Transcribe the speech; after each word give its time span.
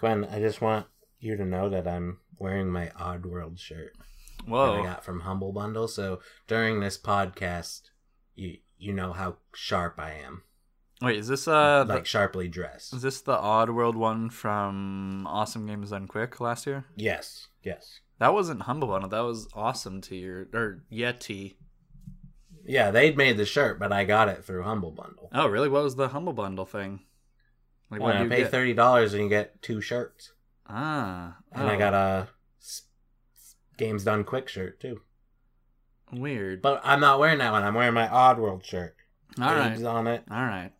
Gwen, 0.00 0.24
I 0.24 0.40
just 0.40 0.60
want 0.60 0.86
you 1.18 1.36
to 1.36 1.44
know 1.44 1.68
that 1.68 1.86
I'm 1.86 2.18
wearing 2.38 2.68
my 2.70 2.90
Oddworld 2.98 3.58
shirt 3.58 3.92
that 4.46 4.54
I 4.54 4.82
got 4.82 5.04
from 5.04 5.20
Humble 5.20 5.52
Bundle. 5.52 5.86
So 5.88 6.20
during 6.48 6.80
this 6.80 6.96
podcast, 6.98 7.82
you 8.34 8.56
you 8.78 8.92
know 8.94 9.12
how 9.12 9.36
sharp 9.54 9.96
I 9.98 10.12
am, 10.24 10.42
Wait, 11.02 11.18
is 11.18 11.28
this 11.28 11.46
uh 11.46 11.84
like 11.86 12.06
sharply 12.06 12.48
dressed. 12.48 12.94
is 12.94 13.02
this 13.02 13.20
the 13.20 13.36
Oddworld 13.36 13.94
one 13.94 14.30
from 14.30 15.26
Awesome 15.26 15.66
Games 15.66 15.90
Done 15.90 16.06
Quick 16.06 16.40
last 16.40 16.66
year? 16.66 16.86
Yes, 16.96 17.48
yes, 17.62 18.00
That 18.18 18.32
wasn't 18.32 18.62
Humble 18.62 18.88
Bundle. 18.88 19.10
That 19.10 19.20
was 19.20 19.48
Awesome 19.54 20.00
Tier 20.00 20.48
or 20.54 20.82
Yeti. 20.90 21.56
yeah. 22.64 22.90
They'd 22.90 23.16
made 23.18 23.36
the 23.36 23.44
shirt, 23.44 23.78
but 23.78 23.92
I 23.92 24.04
got 24.04 24.28
it 24.28 24.44
through 24.44 24.62
Humble 24.62 24.92
Bundle. 24.92 25.28
Oh, 25.34 25.46
really? 25.46 25.68
What 25.68 25.82
was 25.84 25.96
the 25.96 26.08
Humble 26.08 26.32
Bundle 26.32 26.64
thing? 26.66 27.00
Like, 27.90 28.00
Well, 28.00 28.08
what 28.12 28.16
I 28.16 28.22
you 28.22 28.28
pay 28.28 28.38
get? 28.42 28.50
thirty 28.50 28.72
dollars 28.74 29.14
and 29.14 29.24
you 29.24 29.28
get 29.28 29.60
two 29.62 29.80
shirts, 29.80 30.32
Ah, 30.68 31.36
and 31.52 31.68
I 31.68 31.74
oh, 31.74 31.78
got 31.78 31.94
a 31.94 32.28
Games 33.76 34.04
Done 34.04 34.24
Quick 34.24 34.48
shirt 34.48 34.80
too. 34.80 35.00
weird. 36.12 36.62
But 36.62 36.80
I'm 36.84 37.00
not 37.00 37.18
wearing 37.18 37.38
that 37.38 37.52
one. 37.52 37.62
I'm 37.62 37.74
wearing 37.74 37.94
my 37.94 38.06
Oddworld 38.08 38.64
shirt. 38.64 38.96
All 39.40 39.54
right, 39.54 39.70
Games 39.70 39.84
on 39.84 40.06
it. 40.06 40.24
all 40.30 40.44
right. 40.44 40.72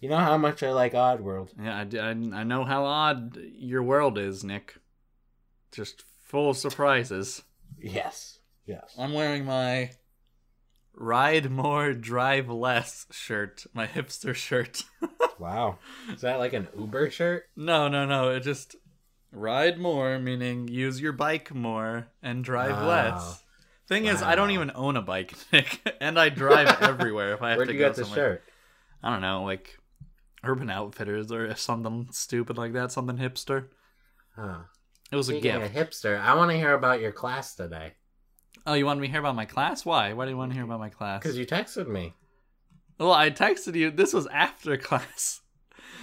You 0.00 0.08
know 0.08 0.16
how 0.18 0.36
much 0.38 0.62
I 0.62 0.70
like 0.70 0.92
Oddworld. 0.92 1.50
Yeah, 1.60 1.84
I 2.02 2.08
I 2.10 2.44
know 2.44 2.64
how 2.64 2.84
odd 2.84 3.36
your 3.56 3.82
world 3.82 4.16
is, 4.18 4.44
Nick. 4.44 4.76
Just 5.72 6.04
full 6.24 6.50
of 6.50 6.56
surprises. 6.56 7.42
Yes, 7.78 8.38
yes. 8.66 8.94
I'm 8.98 9.12
wearing 9.12 9.44
my 9.44 9.90
Ride 11.00 11.50
More, 11.50 11.92
Drive 11.94 12.48
Less 12.48 13.06
shirt, 13.12 13.66
my 13.72 13.86
hipster 13.86 14.34
shirt. 14.34 14.82
Wow. 15.38 15.78
Is 16.12 16.22
that 16.22 16.40
like 16.40 16.52
an 16.52 16.66
Uber 16.76 17.10
shirt? 17.10 17.44
no, 17.54 17.86
no, 17.86 18.04
no. 18.04 18.30
It 18.30 18.40
just 18.40 18.74
ride 19.30 19.78
more, 19.78 20.18
meaning 20.18 20.66
use 20.66 21.00
your 21.00 21.12
bike 21.12 21.54
more 21.54 22.08
and 22.24 22.42
drive 22.42 22.72
Wow. 22.72 22.88
less. 22.88 23.44
Thing 23.86 24.06
is, 24.06 24.20
I 24.20 24.34
don't 24.34 24.50
even 24.50 24.72
own 24.74 24.96
a 24.96 25.00
bike, 25.02 25.34
Nick, 25.52 25.80
and 26.00 26.18
I 26.18 26.28
drive 26.30 26.82
everywhere 26.82 27.34
if 27.34 27.42
I 27.42 27.50
have 27.50 27.58
Where'd 27.58 27.68
to 27.68 27.72
you 27.74 27.78
go 27.78 27.86
get 27.86 27.94
the 27.94 28.04
somewhere. 28.04 28.16
shirt? 28.32 28.42
I 29.00 29.10
don't 29.12 29.20
know, 29.20 29.44
like 29.44 29.78
Urban 30.42 30.70
Outfitters 30.70 31.30
or 31.30 31.54
something 31.54 32.08
stupid 32.10 32.58
like 32.58 32.72
that, 32.72 32.90
something 32.90 33.16
hipster. 33.16 33.66
Huh. 34.34 34.62
It 35.12 35.16
was 35.16 35.28
a 35.28 35.40
gift. 35.40 35.72
hipster, 35.72 36.20
I 36.20 36.34
want 36.34 36.50
to 36.50 36.56
hear 36.56 36.74
about 36.74 37.00
your 37.00 37.12
class 37.12 37.54
today. 37.54 37.92
Oh, 38.68 38.74
you 38.74 38.84
wanted 38.84 39.00
me 39.00 39.06
to 39.06 39.12
hear 39.12 39.20
about 39.20 39.34
my 39.34 39.46
class? 39.46 39.86
Why? 39.86 40.12
Why 40.12 40.26
do 40.26 40.30
you 40.30 40.36
want 40.36 40.50
to 40.50 40.54
hear 40.54 40.64
about 40.64 40.78
my 40.78 40.90
class? 40.90 41.22
Because 41.22 41.38
you 41.38 41.46
texted 41.46 41.88
me. 41.88 42.12
Well, 43.00 43.14
I 43.14 43.30
texted 43.30 43.74
you. 43.74 43.90
This 43.90 44.12
was 44.12 44.26
after 44.26 44.76
class. 44.88 45.40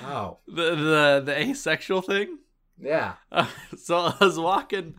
Oh. 0.04 0.40
The 0.48 0.76
the 0.76 1.24
the 1.24 1.40
asexual 1.40 2.02
thing. 2.02 2.40
Yeah. 2.80 3.14
Uh, 3.32 3.46
so 3.78 3.98
I 3.98 4.16
was 4.20 4.40
walking, 4.40 4.96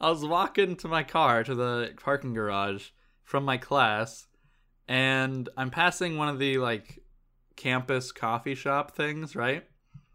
I 0.00 0.08
was 0.08 0.24
walking 0.24 0.76
to 0.76 0.88
my 0.88 1.02
car 1.02 1.44
to 1.44 1.54
the 1.54 1.92
parking 2.02 2.32
garage 2.32 2.88
from 3.22 3.44
my 3.44 3.58
class, 3.58 4.26
and 4.88 5.46
I'm 5.58 5.70
passing 5.70 6.16
one 6.16 6.28
of 6.28 6.38
the 6.38 6.56
like 6.56 7.00
campus 7.54 8.12
coffee 8.12 8.54
shop 8.54 8.96
things, 8.96 9.36
right? 9.36 9.64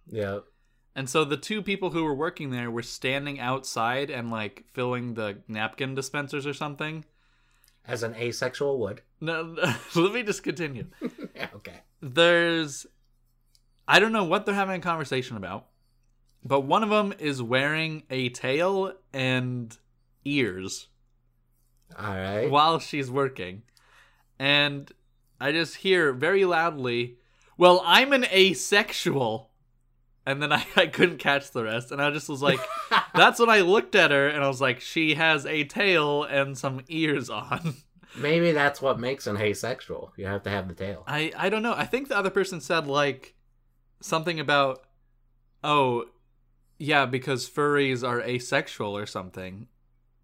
Yeah. 0.07 0.39
And 0.95 1.09
so 1.09 1.25
the 1.25 1.37
two 1.37 1.61
people 1.61 1.89
who 1.89 2.05
were 2.05 2.15
working 2.15 2.51
there 2.51 2.71
were 2.71 2.81
standing 2.81 3.39
outside 3.39 4.09
and 4.09 4.31
like 4.31 4.63
filling 4.73 5.15
the 5.15 5.39
napkin 5.47 5.93
dispensers 5.93 6.47
or 6.47 6.53
something. 6.53 7.03
As 7.85 8.01
an 8.01 8.15
asexual 8.15 8.79
would. 8.79 9.01
No, 9.19 9.55
let 9.95 10.13
me 10.13 10.23
just 10.23 10.41
continue. 10.41 10.87
yeah, 11.35 11.49
okay. 11.55 11.81
there's 12.01 12.87
I 13.87 13.99
don't 13.99 14.13
know 14.13 14.23
what 14.23 14.45
they're 14.45 14.55
having 14.55 14.79
a 14.79 14.83
conversation 14.83 15.37
about, 15.37 15.67
but 16.43 16.61
one 16.61 16.81
of 16.81 16.89
them 16.89 17.13
is 17.19 17.41
wearing 17.41 18.03
a 18.09 18.29
tail 18.29 18.93
and 19.13 19.77
ears 20.23 20.87
All 21.99 22.15
right. 22.15 22.49
while 22.49 22.79
she's 22.79 23.11
working. 23.11 23.61
And 24.39 24.91
I 25.39 25.51
just 25.51 25.75
hear 25.77 26.13
very 26.13 26.45
loudly, 26.45 27.17
"Well, 27.57 27.81
I'm 27.85 28.13
an 28.13 28.25
asexual." 28.25 29.51
And 30.25 30.41
then 30.41 30.51
I, 30.51 30.65
I 30.75 30.87
couldn't 30.87 31.17
catch 31.17 31.51
the 31.51 31.63
rest, 31.63 31.91
and 31.91 32.01
I 32.01 32.11
just 32.11 32.29
was 32.29 32.41
like, 32.41 32.59
"That's 33.13 33.39
when 33.39 33.49
I 33.49 33.61
looked 33.61 33.95
at 33.95 34.11
her, 34.11 34.27
and 34.27 34.43
I 34.43 34.47
was 34.47 34.61
like, 34.61 34.81
she 34.81 35.15
has 35.15 35.45
a 35.45 35.63
tail 35.63 36.23
and 36.23 36.57
some 36.57 36.81
ears 36.87 37.29
on." 37.29 37.75
Maybe 38.17 38.51
that's 38.51 38.81
what 38.81 38.99
makes 38.99 39.27
an 39.27 39.37
asexual. 39.37 40.13
You 40.15 40.25
have 40.27 40.43
to 40.43 40.49
have 40.49 40.67
the 40.67 40.73
tail. 40.73 41.03
I 41.07 41.31
I 41.37 41.49
don't 41.49 41.63
know. 41.63 41.73
I 41.75 41.85
think 41.85 42.07
the 42.07 42.17
other 42.17 42.29
person 42.29 42.61
said 42.61 42.87
like 42.87 43.35
something 44.01 44.39
about 44.39 44.85
oh 45.63 46.05
yeah 46.77 47.05
because 47.05 47.49
furries 47.49 48.07
are 48.07 48.21
asexual 48.21 48.95
or 48.95 49.05
something, 49.05 49.67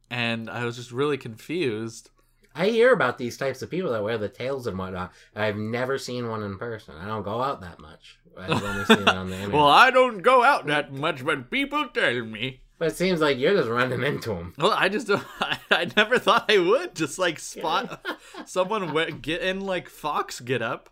and 0.09 0.49
I 0.49 0.63
was 0.65 0.77
just 0.77 0.91
really 0.91 1.17
confused. 1.17 2.10
I 2.55 2.67
hear 2.67 2.91
about 2.93 3.17
these 3.17 3.37
types 3.37 3.61
of 3.61 3.69
people 3.69 3.91
that 3.91 4.03
wear 4.03 4.17
the 4.17 4.27
tails 4.29 4.67
and 4.67 4.77
whatnot. 4.77 5.13
I've 5.35 5.55
never 5.57 5.97
seen 5.97 6.27
one 6.29 6.43
in 6.43 6.57
person. 6.57 6.95
I 6.99 7.07
don't 7.07 7.23
go 7.23 7.41
out 7.41 7.61
that 7.61 7.79
much. 7.79 8.17
I've 8.37 8.61
only 8.63 8.85
seen 8.85 8.99
it 8.99 9.07
on 9.07 9.29
the 9.29 9.35
internet. 9.37 9.55
Well, 9.55 9.67
I 9.67 9.91
don't 9.91 10.19
go 10.21 10.43
out 10.43 10.65
that 10.67 10.91
much, 10.93 11.23
but 11.23 11.49
people 11.51 11.87
tell 11.89 12.23
me. 12.25 12.61
but 12.77 12.89
it 12.89 12.95
seems 12.97 13.21
like 13.21 13.37
you're 13.37 13.55
just 13.55 13.69
running 13.69 14.03
into 14.03 14.29
them. 14.29 14.53
Well, 14.57 14.71
I 14.71 14.89
just 14.89 15.07
don't, 15.07 15.23
I, 15.39 15.57
I 15.69 15.91
never 15.95 16.17
thought 16.19 16.49
I 16.51 16.57
would 16.57 16.95
just 16.95 17.17
like 17.19 17.39
spot 17.53 18.05
someone 18.45 18.93
get 19.21 19.41
in 19.41 19.61
like 19.61 19.89
fox 19.89 20.39
get 20.39 20.61
up, 20.61 20.89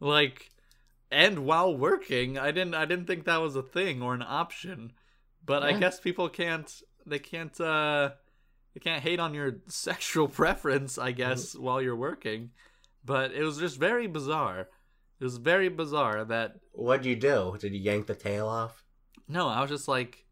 like, 0.00 0.50
and 1.10 1.40
while 1.40 1.76
working, 1.76 2.36
I 2.38 2.50
didn't 2.50 2.74
I 2.74 2.84
didn't 2.84 3.06
think 3.06 3.24
that 3.24 3.40
was 3.40 3.54
a 3.56 3.62
thing 3.62 4.02
or 4.02 4.14
an 4.14 4.22
option, 4.26 4.92
but 5.44 5.62
I 5.62 5.72
guess 5.78 6.00
people 6.00 6.28
can't 6.28 6.82
they 7.04 7.18
can't 7.20 7.58
uh 7.60 8.10
they 8.76 8.80
can't 8.80 9.02
hate 9.02 9.20
on 9.20 9.32
your 9.32 9.56
sexual 9.68 10.28
preference 10.28 10.98
I 10.98 11.12
guess 11.12 11.56
while 11.56 11.80
you're 11.80 11.96
working, 11.96 12.50
but 13.02 13.32
it 13.32 13.42
was 13.42 13.56
just 13.56 13.80
very 13.80 14.06
bizarre. 14.06 14.68
It 15.18 15.24
was 15.24 15.38
very 15.38 15.70
bizarre 15.70 16.26
that 16.26 16.56
What'd 16.72 17.06
you 17.06 17.16
do? 17.16 17.56
Did 17.58 17.72
you 17.72 17.80
yank 17.80 18.06
the 18.06 18.14
tail 18.14 18.46
off? 18.46 18.84
no, 19.28 19.48
I 19.48 19.62
was 19.62 19.70
just 19.70 19.88
like. 19.88 20.26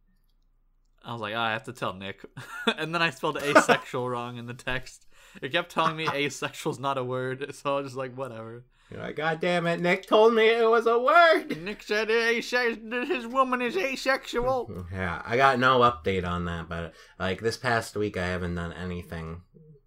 I 1.03 1.13
was 1.13 1.23
like, 1.23 1.35
"Ah, 1.35 1.47
I 1.47 1.53
have 1.53 1.65
to 1.65 1.73
tell 1.73 1.95
Nick. 1.95 2.23
and 2.79 2.95
then 2.95 3.01
I 3.01 3.09
spelled 3.11 3.39
asexual 3.43 4.09
wrong 4.11 4.37
in 4.37 4.45
the 4.45 4.53
text. 4.53 5.07
It 5.41 5.53
kept 5.53 5.71
telling 5.73 5.97
me 5.97 6.07
asexual's 6.07 6.79
not 6.79 6.99
a 6.99 7.05
word, 7.05 7.55
so 7.55 7.77
I 7.77 7.81
was 7.81 7.87
just 7.93 7.97
like, 7.97 8.15
whatever. 8.15 8.65
You're 8.91 9.01
like, 9.01 9.17
God 9.17 9.41
damn 9.41 9.67
it, 9.67 9.81
Nick 9.81 10.07
told 10.07 10.35
me 10.35 10.47
it 10.49 10.69
was 10.69 10.87
a 10.87 10.99
word. 10.99 11.61
Nick 11.63 11.83
said 11.83 12.11
ase- 12.11 12.51
his 12.51 13.27
woman 13.27 13.61
is 13.63 13.77
asexual. 13.77 14.87
Yeah, 14.93 15.23
I 15.25 15.37
got 15.37 15.59
no 15.59 15.81
update 15.81 16.27
on 16.27 16.45
that, 16.45 16.69
but 16.69 16.93
like 17.19 17.41
this 17.41 17.57
past 17.57 17.97
week, 17.97 18.17
I 18.17 18.27
haven't 18.27 18.55
done 18.55 18.73
anything 18.73 19.43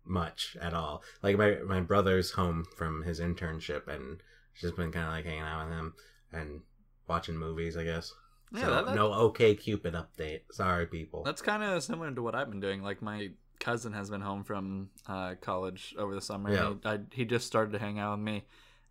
much 0.06 0.57
at 0.62 0.74
all. 0.74 1.03
Like 1.22 1.38
my 1.38 1.57
my 1.66 1.80
brother's 1.81 2.31
home 2.31 2.66
from 2.75 3.03
his 3.03 3.19
internship, 3.19 3.88
and 3.88 4.22
just 4.59 4.75
been 4.75 4.91
kind 4.91 5.06
of 5.06 5.12
like 5.12 5.25
hanging 5.25 5.41
out 5.41 5.68
with 5.68 5.78
him 5.78 5.94
and 6.34 6.62
watching 7.07 7.38
movies, 7.38 7.78
I 7.78 7.84
guess. 7.84 8.12
Yeah, 8.53 8.62
so 8.62 8.72
that- 8.72 8.86
that- 8.88 8.96
no 8.96 9.13
OK 9.13 9.56
Cupid 9.56 9.94
update. 9.94 10.41
Sorry, 10.52 10.88
people. 10.88 11.24
That's 11.24 11.41
kind 11.41 11.63
of 11.63 11.84
similar 11.84 12.12
to 12.12 12.22
what 12.22 12.36
I've 12.36 12.50
been 12.50 12.59
doing. 12.62 12.81
Like 12.81 13.02
my 13.02 13.30
cousin 13.59 13.94
has 13.94 14.09
been 14.09 14.22
home 14.22 14.44
from 14.44 14.90
uh, 15.07 15.36
college 15.41 15.96
over 15.97 16.13
the 16.16 16.22
summer. 16.22 16.52
Yeah. 16.53 16.74
He, 16.84 16.90
I, 16.90 17.00
he 17.12 17.25
just 17.25 17.47
started 17.47 17.72
to 17.74 17.80
hang 17.80 18.00
out 18.00 18.18
with 18.18 18.25
me, 18.25 18.46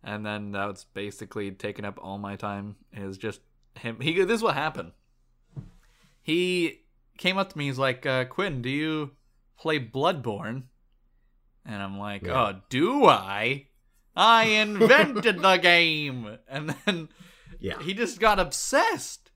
and 0.07 0.25
then 0.25 0.53
that's 0.53 0.85
basically 0.85 1.51
taken 1.51 1.83
up 1.83 1.99
all 2.01 2.17
my 2.17 2.37
time. 2.37 2.77
Is 2.93 3.17
just 3.17 3.41
him. 3.77 3.99
He. 3.99 4.13
This 4.23 4.37
is 4.37 4.43
what 4.43 4.55
happened. 4.55 4.93
He 6.23 6.81
came 7.17 7.37
up 7.37 7.51
to 7.51 7.57
me. 7.57 7.65
He's 7.65 7.77
like, 7.77 8.05
uh, 8.05 8.23
"Quinn, 8.25 8.61
do 8.61 8.69
you 8.69 9.11
play 9.59 9.79
Bloodborne?" 9.79 10.63
And 11.65 11.83
I'm 11.83 11.99
like, 11.99 12.23
Yeah. 12.25 12.41
"Oh, 12.41 12.61
do 12.69 13.05
I? 13.05 13.67
I 14.15 14.43
invented 14.63 15.41
the 15.41 15.57
game." 15.57 16.37
And 16.47 16.73
then 16.85 17.09
yeah, 17.59 17.81
he 17.83 17.93
just 17.93 18.19
got 18.21 18.39
obsessed. 18.39 19.31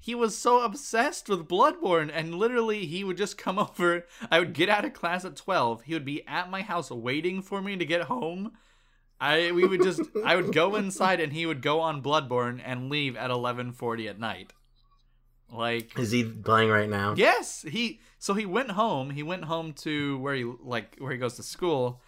He 0.00 0.16
was 0.16 0.36
so 0.36 0.62
obsessed 0.62 1.28
with 1.28 1.48
Bloodborne, 1.48 2.10
and 2.12 2.34
literally, 2.34 2.86
he 2.86 3.04
would 3.04 3.16
just 3.16 3.38
come 3.38 3.58
over. 3.60 4.04
I 4.32 4.40
would 4.40 4.52
get 4.52 4.68
out 4.68 4.84
of 4.84 4.94
class 4.94 5.24
at 5.24 5.36
twelve. 5.36 5.82
He 5.82 5.94
would 5.94 6.04
be 6.04 6.26
at 6.26 6.50
my 6.50 6.62
house 6.62 6.90
waiting 6.90 7.40
for 7.40 7.62
me 7.62 7.76
to 7.76 7.84
get 7.84 8.02
home. 8.02 8.52
I 9.20 9.52
we 9.52 9.66
would 9.66 9.82
just 9.82 10.00
I 10.24 10.36
would 10.36 10.52
go 10.52 10.76
inside, 10.76 11.20
and 11.20 11.32
he 11.32 11.46
would 11.46 11.62
go 11.62 11.80
on 11.80 12.02
Bloodborne 12.02 12.60
and 12.64 12.90
leave 12.90 13.16
at 13.16 13.30
eleven 13.30 13.72
forty 13.72 14.08
at 14.08 14.18
night. 14.18 14.52
Like 15.52 15.98
is 15.98 16.10
he 16.10 16.24
playing 16.24 16.70
right 16.70 16.88
now? 16.88 17.14
Yes, 17.16 17.62
he 17.62 18.00
so 18.18 18.34
he 18.34 18.46
went 18.46 18.72
home. 18.72 19.10
He 19.10 19.22
went 19.22 19.44
home 19.44 19.72
to 19.74 20.18
where 20.18 20.34
he 20.34 20.44
like 20.44 20.96
where 20.98 21.12
he 21.12 21.18
goes 21.18 21.34
to 21.34 21.42
school, 21.42 22.00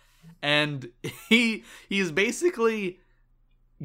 and 0.42 0.88
he 1.28 1.64
he's 1.88 2.12
basically 2.12 3.00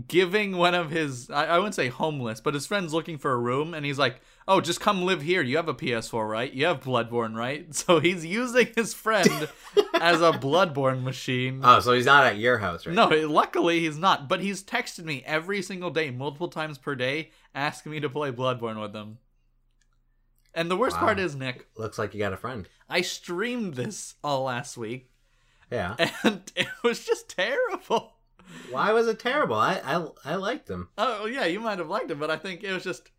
giving 0.08 0.58
one 0.58 0.76
of 0.76 0.92
his 0.92 1.30
I, 1.30 1.46
I 1.46 1.58
wouldn't 1.58 1.76
say 1.76 1.88
homeless, 1.88 2.42
but 2.42 2.54
his 2.54 2.68
friends 2.68 2.94
looking 2.94 3.18
for 3.18 3.32
a 3.32 3.38
room, 3.38 3.74
and 3.74 3.86
he's 3.86 4.00
like, 4.00 4.22
"Oh, 4.48 4.62
just 4.62 4.80
come 4.82 5.04
live 5.04 5.22
here. 5.22 5.42
You 5.42 5.58
have 5.58 5.68
a 5.70 5.74
PS4, 5.74 6.30
right? 6.30 6.52
You 6.54 6.66
have 6.66 6.82
Bloodborne, 6.82 7.36
right?" 7.36 7.68
So 7.76 8.00
he's 8.00 8.26
using 8.26 8.68
his 8.76 8.94
friend 8.94 9.50
as 9.96 10.22
a 10.22 10.32
Bloodborne 10.34 11.04
machine. 11.04 11.62
Oh, 11.64 11.80
so 11.80 11.94
he's 11.94 12.06
not 12.06 12.26
at 12.26 12.38
your 12.38 12.58
house, 12.60 12.86
right? 12.86 12.96
No, 12.96 13.08
luckily 13.28 13.80
he's 13.82 13.98
not. 13.98 14.28
But 14.30 14.42
he's 14.42 14.64
texted 14.64 15.04
me 15.06 15.24
every 15.26 15.62
single 15.62 15.90
day, 15.90 16.12
multiple 16.12 16.48
times 16.50 16.78
per 16.78 16.96
day, 16.96 17.32
asking 17.54 17.92
me 17.92 18.00
to 18.02 18.10
play 18.10 18.32
Bloodborne 18.32 18.80
with 18.82 18.96
him. 18.96 19.18
And 20.54 20.72
the 20.72 20.78
worst 20.78 20.96
Wow. 20.98 21.02
part 21.08 21.20
is, 21.20 21.36
Nick, 21.36 21.68
Looks 21.78 21.98
like 22.00 22.14
you 22.14 22.20
got 22.20 22.32
a 22.34 22.38
friend. 22.38 22.70
I 22.90 23.02
streamed 23.02 23.74
this 23.74 24.16
all 24.24 24.44
last 24.44 24.78
week, 24.78 25.10
Yeah. 25.72 25.96
and 26.24 26.50
it 26.56 26.68
was 26.84 27.04
just 27.06 27.28
terrible. 27.30 28.14
Why 28.70 28.94
was 28.94 29.08
it 29.08 29.20
terrible? 29.20 29.56
I 29.58 29.82
I, 29.84 30.08
I 30.24 30.36
liked 30.36 30.70
him. 30.70 30.90
Oh 30.98 31.26
yeah, 31.26 31.46
you 31.46 31.60
might 31.60 31.80
have 31.80 31.90
liked 31.90 32.12
it, 32.12 32.20
but 32.20 32.30
I 32.32 32.38
think 32.38 32.64
it 32.64 32.72
was 32.72 32.84
just. 32.84 33.10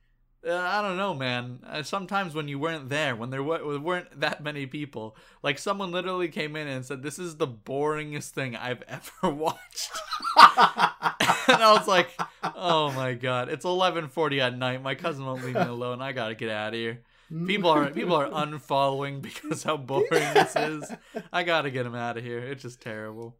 Uh, 0.46 0.54
I 0.54 0.81
don't 0.81 0.96
know, 0.96 1.12
man. 1.12 1.58
Uh, 1.66 1.82
sometimes 1.82 2.34
when 2.34 2.46
you 2.46 2.58
weren't 2.58 2.88
there, 2.88 3.16
when 3.16 3.31
there 3.31 3.43
weren't 3.43 4.20
that 4.20 4.43
many 4.44 4.66
people, 4.66 5.16
like 5.43 5.58
someone 5.58 5.90
literally 5.90 6.28
came 6.28 6.54
in 6.54 6.69
and 6.69 6.84
said, 6.84 7.02
"This 7.02 7.19
is 7.19 7.37
the 7.37 7.48
boringest 7.48 8.31
thing 8.31 8.54
I've 8.54 8.82
ever 8.88 9.34
watched," 9.34 9.90
and 10.37 11.62
I 11.62 11.75
was 11.76 11.88
like, 11.88 12.10
"Oh 12.54 12.93
my 12.93 13.14
god, 13.14 13.48
it's 13.48 13.64
11:40 13.64 14.40
at 14.40 14.56
night. 14.56 14.82
My 14.82 14.94
cousin 14.94 15.25
won't 15.26 15.44
leave 15.44 15.54
me 15.54 15.62
alone. 15.62 16.00
I 16.00 16.12
gotta 16.12 16.34
get 16.37 16.50
out 16.50 16.69
of 16.69 16.75
here." 16.75 17.02
People 17.46 17.70
are 17.70 17.90
people 17.90 18.14
are 18.14 18.28
unfollowing 18.28 19.20
because 19.20 19.64
how 19.64 19.76
boring 19.76 20.06
this 20.10 20.54
is. 20.56 20.93
I 21.32 21.43
gotta 21.43 21.70
get 21.72 21.87
him 21.87 21.96
out 21.96 22.16
of 22.16 22.22
here. 22.22 22.38
It's 22.38 22.62
just 22.62 22.81
terrible. 22.81 23.37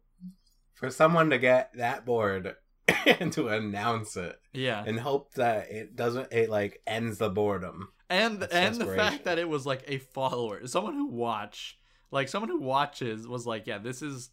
For 0.73 0.89
someone 0.89 1.29
to 1.29 1.37
get 1.37 1.71
that 1.77 2.05
bored 2.05 2.55
and 3.19 3.31
to 3.33 3.47
announce 3.49 4.15
it 4.17 4.39
Yeah. 4.53 4.83
and 4.85 4.99
hope 4.99 5.33
that 5.35 5.69
it 5.71 5.95
doesn't 5.95 6.31
it 6.31 6.49
like 6.49 6.81
ends 6.87 7.17
the 7.17 7.29
boredom. 7.29 7.89
and 8.09 8.39
That's 8.39 8.53
and 8.53 8.75
the 8.75 8.95
fact 8.95 9.25
that 9.25 9.37
it 9.39 9.49
was 9.49 9.65
like 9.65 9.83
a 9.87 9.97
follower 9.97 10.65
someone 10.67 10.93
who 10.93 11.07
watch 11.07 11.77
like 12.11 12.29
someone 12.29 12.49
who 12.49 12.59
watches 12.61 13.27
was 13.27 13.45
like 13.45 13.67
yeah 13.67 13.77
this 13.79 14.01
is 14.01 14.29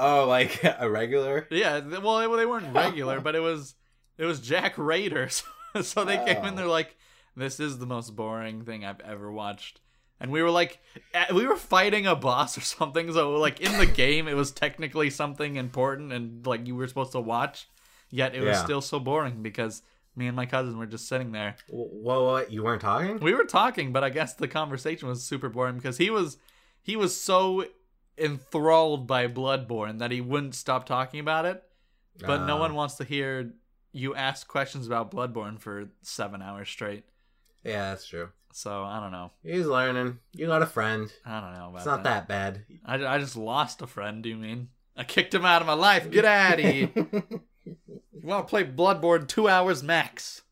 Oh, 0.00 0.26
like 0.26 0.62
a 0.78 0.88
regular? 0.88 1.46
yeah 1.50 1.80
well 2.02 2.18
they, 2.18 2.36
they 2.36 2.46
weren't 2.46 2.74
regular 2.74 3.20
but 3.26 3.34
it 3.34 3.40
was 3.40 3.74
it 4.16 4.24
was 4.24 4.40
jack 4.40 4.78
raiders 4.78 5.42
so 5.82 6.04
they 6.04 6.16
came 6.18 6.44
in 6.44 6.54
Oh. 6.54 6.56
they're 6.56 6.66
like 6.66 6.96
this 7.36 7.60
is 7.60 7.78
the 7.78 7.86
most 7.86 8.16
boring 8.16 8.64
thing 8.64 8.84
i've 8.84 9.00
ever 9.00 9.30
watched 9.30 9.80
and 10.20 10.32
we 10.32 10.42
were 10.42 10.50
like 10.50 10.80
we 11.34 11.46
were 11.46 11.56
fighting 11.56 12.06
a 12.06 12.16
boss 12.16 12.56
or 12.56 12.62
something 12.62 13.12
so 13.12 13.32
like 13.32 13.60
in 13.60 13.76
the 13.78 13.86
game 13.86 14.26
it 14.28 14.34
was 14.34 14.50
technically 14.50 15.10
something 15.10 15.56
important 15.56 16.12
and 16.12 16.46
like 16.46 16.66
you 16.66 16.74
were 16.74 16.86
supposed 16.88 17.12
to 17.12 17.20
watch 17.20 17.68
yet 18.10 18.34
it 18.34 18.40
was 18.40 18.56
Yeah. 18.56 18.64
still 18.64 18.80
so 18.80 18.98
boring 19.00 19.42
because 19.42 19.82
me 20.16 20.26
and 20.26 20.34
my 20.36 20.46
cousin 20.46 20.76
were 20.78 20.86
just 20.86 21.06
sitting 21.08 21.32
there 21.32 21.56
Well, 21.70 22.24
what? 22.26 22.50
You 22.50 22.62
weren't 22.64 22.80
talking? 22.82 23.18
we 23.20 23.34
were 23.34 23.44
talking, 23.44 23.92
but 23.92 24.02
I 24.04 24.10
guess 24.10 24.34
the 24.34 24.48
conversation 24.48 25.08
was 25.08 25.22
super 25.22 25.48
boring 25.48 25.76
because 25.76 25.98
he 25.98 26.10
was 26.10 26.38
he 26.82 26.96
was 26.96 27.18
so 27.18 27.64
enthralled 28.16 29.06
by 29.06 29.26
Bloodborne 29.28 29.98
that 29.98 30.10
he 30.10 30.20
wouldn't 30.20 30.54
stop 30.54 30.86
talking 30.86 31.20
about 31.20 31.44
it. 31.44 31.62
But 32.20 32.46
no 32.46 32.56
Uh, 32.56 32.60
one 32.60 32.74
wants 32.74 32.94
to 32.96 33.04
hear 33.04 33.52
you 33.92 34.14
ask 34.14 34.48
questions 34.48 34.86
about 34.86 35.10
Bloodborne 35.10 35.58
for 35.60 35.88
seven 36.02 36.42
hours 36.42 36.68
straight. 36.68 37.04
Yeah, 37.64 37.90
that's 37.90 38.06
true. 38.06 38.30
So 38.52 38.82
I 38.82 38.98
don't 38.98 39.12
know. 39.12 39.30
He's 39.44 39.66
learning. 39.66 40.18
You 40.32 40.46
got 40.46 40.62
a 40.62 40.66
friend. 40.66 41.12
I 41.24 41.40
don't 41.40 41.52
know 41.54 41.66
about 41.68 41.76
It's 41.76 41.86
not 41.86 42.02
that 42.04 42.26
bad. 42.26 42.64
I, 42.84 42.94
I 43.06 43.18
just 43.18 43.36
lost 43.36 43.82
a 43.82 43.86
friend. 43.86 44.22
Do 44.22 44.28
you 44.28 44.36
mean? 44.36 44.68
I 44.96 45.04
kicked 45.04 45.32
him 45.34 45.44
out 45.44 45.60
of 45.62 45.66
my 45.68 45.74
life. 45.74 46.10
Get 46.10 46.24
out 46.24 46.58
of 46.58 46.64
here. 46.64 46.90
you 47.90 48.00
want 48.22 48.46
to 48.46 48.50
play 48.50 48.64
Bloodborne 48.64 49.26
two 49.28 49.48
hours 49.48 49.82
max? 49.82 50.42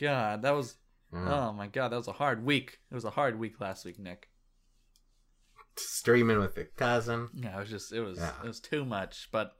God, 0.00 0.42
that 0.42 0.52
was 0.54 0.76
Mm. 1.14 1.28
oh 1.30 1.52
my 1.52 1.68
god, 1.68 1.92
that 1.92 1.96
was 1.96 2.08
a 2.08 2.12
hard 2.12 2.44
week. 2.44 2.80
It 2.90 2.94
was 2.94 3.04
a 3.04 3.10
hard 3.10 3.38
week 3.38 3.60
last 3.60 3.84
week, 3.84 3.96
Nick. 3.98 4.28
Streaming 5.76 6.40
with 6.40 6.56
your 6.56 6.66
cousin. 6.76 7.28
Yeah, 7.32 7.56
it 7.56 7.60
was 7.60 7.70
just 7.70 7.92
it 7.92 8.00
was 8.00 8.18
Yeah. 8.18 8.32
it 8.42 8.46
was 8.46 8.60
too 8.60 8.84
much. 8.84 9.28
But 9.30 9.52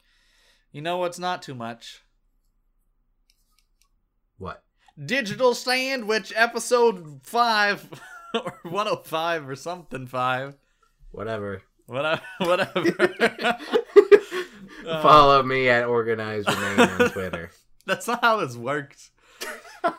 you 0.72 0.82
know 0.82 0.96
what's 0.98 1.20
not 1.20 1.42
too 1.42 1.54
much? 1.54 2.02
What? 4.38 4.64
Digital 5.02 5.54
Sandwich 5.54 6.32
episode 6.34 7.20
five 7.22 7.88
or 8.34 8.58
one 8.64 8.88
oh 8.88 8.96
five 8.96 9.48
or 9.48 9.54
something 9.56 10.06
five. 10.06 10.56
Whatever. 11.12 11.62
Whatever 11.86 12.22
whatever. 12.38 13.14
Uh, 13.20 13.54
Follow 15.02 15.42
me 15.42 15.68
at 15.68 15.84
Organized 15.84 16.48
Remain 16.48 16.80
on 16.80 17.10
Twitter. 17.10 17.50
That's 17.86 18.06
not 18.08 18.20
how 18.22 18.38
this 18.38 18.56
works. 18.56 19.10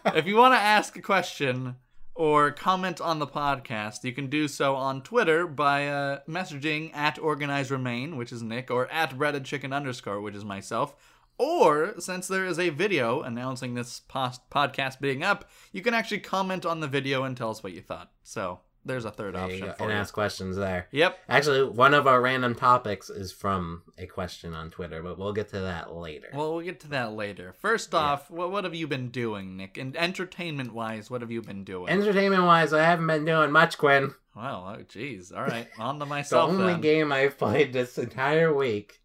if 0.07 0.25
you 0.25 0.36
want 0.36 0.54
to 0.54 0.60
ask 0.60 0.98
a 0.98 1.01
question 1.01 1.75
or 2.16 2.51
comment 2.51 3.00
on 3.00 3.19
the 3.19 3.28
podcast, 3.28 4.04
you 4.04 4.12
can 4.12 4.28
do 4.28 4.48
so 4.48 4.75
on 4.75 5.01
Twitter 5.01 5.48
by 5.48 5.88
uh, 5.88 6.19
messaging 6.28 6.94
at 6.95 7.19
Organize 7.19 7.72
Remain, 7.72 8.18
which 8.18 8.34
is 8.34 8.42
Nick, 8.42 8.69
or 8.72 8.92
at 8.92 9.18
Breaded 9.18 9.45
Chicken 9.45 9.72
underscore, 9.72 10.19
which 10.19 10.36
is 10.36 10.44
myself. 10.44 10.95
Or, 11.38 11.94
since 12.00 12.28
there 12.28 12.45
is 12.45 12.57
a 12.57 12.69
video 12.69 13.22
announcing 13.22 13.75
this 13.75 14.00
post- 14.00 14.50
podcast 14.50 15.00
being 15.00 15.22
up, 15.24 15.50
you 15.72 15.81
can 15.81 15.94
actually 15.94 16.19
comment 16.19 16.66
on 16.66 16.80
the 16.80 16.88
video 16.88 17.24
and 17.24 17.38
tell 17.38 17.51
us 17.51 17.62
what 17.63 17.74
you 17.74 17.81
thought. 17.81 18.12
So, 18.24 18.62
there's 18.88 19.06
a 19.06 19.12
third 19.12 19.36
There 19.36 19.44
option 19.44 19.74
for 19.78 19.84
And 19.84 19.92
you. 19.92 19.98
ask 19.98 20.13
questions 20.13 20.56
there. 20.56 20.88
Yep. 20.92 21.19
Actually, 21.30 21.69
one 21.69 21.94
of 21.94 22.07
our 22.07 22.22
random 22.22 22.56
topics 22.56 23.10
is 23.10 23.31
from 23.31 23.84
a 23.98 24.06
question 24.07 24.54
on 24.54 24.69
Twitter, 24.72 25.04
but 25.04 25.18
we'll 25.19 25.34
get 25.34 25.50
to 25.50 25.60
that 25.60 25.94
later. 25.94 26.30
Well, 26.34 26.56
we'll 26.56 26.66
get 26.66 26.80
to 26.81 26.88
that 26.89 27.13
later. 27.13 27.54
First 27.54 27.94
off, 27.94 28.31
what, 28.31 28.51
what 28.51 28.63
have 28.63 28.74
you 28.75 28.88
been 28.88 29.10
doing, 29.10 29.57
Nick? 29.57 29.78
And 29.78 29.95
entertainment 29.98 30.74
wise, 30.74 31.12
what 31.12 31.22
have 31.22 31.31
you 31.31 31.42
been 31.42 31.63
doing? 31.63 31.89
Entertainment 31.89 32.44
wise, 32.44 32.74
I 32.74 32.84
haven't 32.84 33.07
been 33.07 33.25
doing 33.25 33.51
much, 33.51 33.78
Quinn. 33.78 34.13
Well, 34.36 34.75
oh 34.80 34.84
jeez. 34.84 35.36
All 35.36 35.44
right, 35.44 35.68
on 35.80 36.00
to 36.00 36.06
myself. 36.06 36.50
The 36.51 36.57
only 36.57 36.74
then. 36.74 36.81
game 36.81 37.12
I've 37.12 37.38
played 37.38 37.74
this 37.74 37.98
entire 37.98 38.54
week 38.54 39.00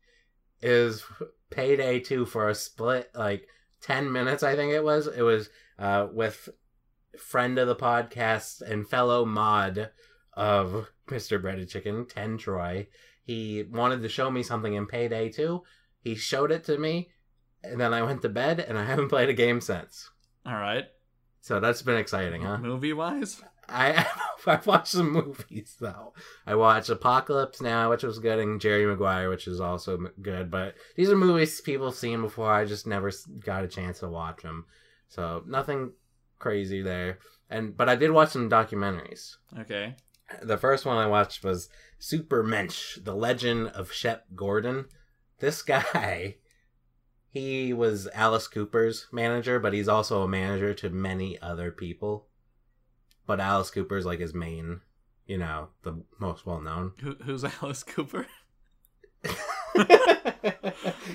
is 0.61 1.05
Payday 1.50 2.00
2 2.00 2.26
for 2.26 2.49
a 2.49 2.55
split, 2.55 3.11
like 3.14 3.49
10 3.82 4.12
minutes, 4.12 4.43
I 4.43 4.55
think 4.56 4.73
it 4.73 4.84
was. 4.84 5.06
It 5.06 5.23
was 5.23 5.50
uh, 5.79 6.06
with 6.12 6.49
friend 7.19 7.59
of 7.59 7.69
the 7.69 7.76
podcast 7.76 8.61
and 8.61 8.88
fellow 8.88 9.25
mod 9.25 9.91
of 10.35 10.88
Mr. 11.09 11.41
Breaded 11.41 11.69
Chicken, 11.69 12.06
Ten 12.06 12.38
Troy. 12.38 12.88
He 13.25 13.64
wanted 13.70 14.03
to 14.03 14.09
show 14.09 14.31
me 14.31 14.43
something 14.43 14.75
in 14.75 14.87
Payday 14.87 15.31
2. 15.31 15.62
He 16.00 16.14
showed 16.14 16.50
it 16.50 16.64
to 16.64 16.79
me, 16.79 17.11
and 17.62 17.81
then 17.81 17.94
I 17.94 18.03
went 18.03 18.23
to 18.23 18.29
bed, 18.29 18.61
and 18.61 18.79
I 18.79 18.85
haven't 18.87 19.09
played 19.09 19.29
a 19.29 19.35
game 19.35 19.61
since. 19.61 20.11
All 20.44 20.55
right. 20.55 20.87
So 21.41 21.61
that's 21.61 21.82
been 21.82 21.97
exciting, 21.97 22.43
huh? 22.43 22.59
Movie 22.59 22.93
wise, 22.93 23.43
I 23.69 24.06
I've 24.47 24.67
watched 24.67 24.88
some 24.88 25.12
movies 25.12 25.76
though. 25.81 26.15
I 26.47 26.55
watched 26.55 26.91
Apocalypse 26.91 27.61
Now, 27.61 27.91
which 27.91 28.03
was 28.03 28.19
good, 28.19 28.38
and 28.38 28.61
Jerry 28.61 28.87
Maguire, 28.87 29.29
which 29.29 29.47
is 29.47 29.61
also 29.61 29.99
good. 30.20 30.50
But 30.50 30.75
these 30.97 31.11
are 31.11 31.17
movies 31.17 31.61
people 31.61 31.87
have 31.87 31.97
seen 31.97 32.23
before. 32.23 32.53
I 32.53 32.65
just 32.65 32.87
never 32.87 33.11
got 33.44 33.65
a 33.65 33.69
chance 33.69 34.00
to 34.00 34.08
watch 34.08 34.43
them, 34.43 34.67
so 35.08 35.43
nothing 35.47 35.93
crazy 36.43 36.83
there. 36.83 37.19
And 37.49 37.75
but 37.77 37.89
I 37.89 37.97
did 37.97 38.11
watch 38.11 38.31
some 38.31 38.50
documentaries. 38.50 39.37
okay. 39.59 39.97
The 40.43 40.59
first 40.59 40.87
one 40.87 40.96
I 40.96 41.06
watched 41.06 41.44
was 41.44 41.69
Super 41.99 42.43
Mensch: 42.43 42.99
The 43.03 43.15
Legend 43.15 43.69
of 43.69 43.93
Shep 43.93 44.27
Gordon. 44.34 44.87
This 45.39 45.63
guy, 45.75 46.37
he 47.29 47.72
was 47.72 48.08
Alice 48.13 48.49
Cooper's 48.49 49.06
manager, 49.13 49.58
but 49.58 49.72
he's 49.72 49.89
also 49.89 50.22
a 50.22 50.29
manager 50.29 50.75
to 50.75 50.91
many 50.91 51.41
other 51.41 51.70
people. 51.70 52.29
But 53.27 53.41
Alice 53.41 53.70
Cooper's 53.70 54.05
like 54.06 54.19
his 54.19 54.34
main, 54.34 54.81
you 55.27 55.39
know, 55.39 55.69
the 55.82 56.03
most 56.19 56.44
well 56.44 56.61
known. 56.61 56.93
Who, 57.01 57.15
who's 57.25 57.44
Alice 57.63 57.82
Cooper? 57.82 58.27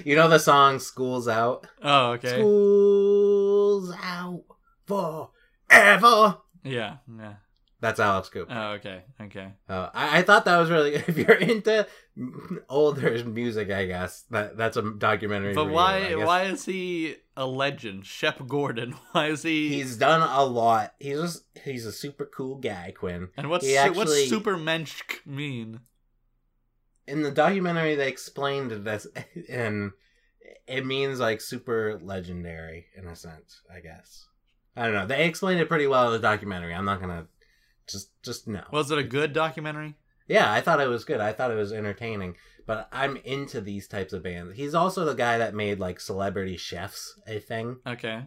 you 0.05 0.15
know 0.15 0.29
the 0.29 0.39
song 0.39 0.79
"School's 0.79 1.27
Out." 1.27 1.67
Oh, 1.81 2.11
okay. 2.11 2.37
School's 2.39 3.91
out 4.01 4.43
forever. 4.87 6.37
Yeah. 6.63 6.97
Yeah. 7.19 7.33
That's 7.79 7.99
Alice 7.99 8.29
Cooper. 8.29 8.51
Oh, 8.51 8.71
okay. 8.73 9.03
Okay. 9.21 9.49
Uh, 9.69 9.89
I, 9.93 10.19
I 10.19 10.21
thought 10.23 10.45
that 10.45 10.57
was 10.57 10.71
really 10.71 10.95
if 11.07 11.15
you're 11.15 11.33
into 11.35 11.85
older 12.69 13.23
music, 13.23 13.69
I 13.69 13.85
guess 13.85 14.23
that 14.31 14.57
that's 14.57 14.77
a 14.77 14.81
documentary. 14.81 15.53
But 15.53 15.65
you, 15.67 15.71
why? 15.73 16.15
Why 16.15 16.43
is 16.45 16.65
he 16.65 17.17
a 17.35 17.45
legend, 17.45 18.05
Shep 18.07 18.47
Gordon? 18.47 18.95
Why 19.11 19.27
is 19.27 19.43
he? 19.43 19.69
He's 19.69 19.95
done 19.97 20.27
a 20.27 20.43
lot. 20.43 20.95
He's 20.99 21.19
just 21.21 21.43
he's 21.63 21.85
a 21.85 21.91
super 21.91 22.25
cool 22.25 22.55
guy, 22.55 22.93
Quinn. 22.97 23.29
and 23.37 23.47
what's 23.47 23.67
su- 23.67 23.75
actually- 23.75 23.97
what's 23.97 24.31
Supermensch 24.31 25.23
mean? 25.25 25.81
In 27.05 27.21
the 27.21 27.31
documentary, 27.31 27.93
they 27.95 28.09
explained 28.09 28.71
this, 28.71 29.05
and 29.49 29.91
it 30.67 30.83
means 30.85 31.19
like 31.19 31.41
super 31.41 31.99
legendary 32.01 32.87
in 32.97 33.05
a 33.05 33.15
sense. 33.15 33.61
I 33.71 33.81
guess 33.81 34.25
I 34.77 34.83
don't 34.85 34.93
know. 34.93 35.05
They 35.07 35.25
explained 35.25 35.59
it 35.59 35.67
pretty 35.69 35.87
well 35.87 36.07
in 36.07 36.13
the 36.13 36.19
documentary. 36.19 36.73
I'm 36.73 36.85
not 36.85 37.01
gonna 37.01 37.27
just 37.87 38.11
just 38.23 38.47
no. 38.47 38.63
Was 38.71 38.91
it 38.91 38.97
a 38.97 39.03
good 39.03 39.33
documentary? 39.33 39.95
Yeah, 40.27 40.51
I 40.51 40.61
thought 40.61 40.81
it 40.81 40.87
was 40.89 41.05
good. 41.05 41.19
I 41.19 41.33
thought 41.33 41.51
it 41.51 41.55
was 41.55 41.71
entertaining. 41.73 42.35
But 42.65 42.89
I'm 42.91 43.15
into 43.17 43.61
these 43.61 43.87
types 43.87 44.11
of 44.11 44.23
bands. 44.23 44.57
He's 44.57 44.75
also 44.75 45.05
the 45.05 45.13
guy 45.15 45.37
that 45.37 45.55
made 45.55 45.79
like 45.79 45.99
Celebrity 46.01 46.57
Chefs 46.57 47.17
a 47.25 47.39
thing. 47.39 47.77
Okay. 47.87 48.25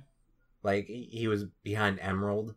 Like 0.62 0.87
he 0.87 1.28
was 1.28 1.45
behind 1.62 1.99
Emeril. 2.00 2.54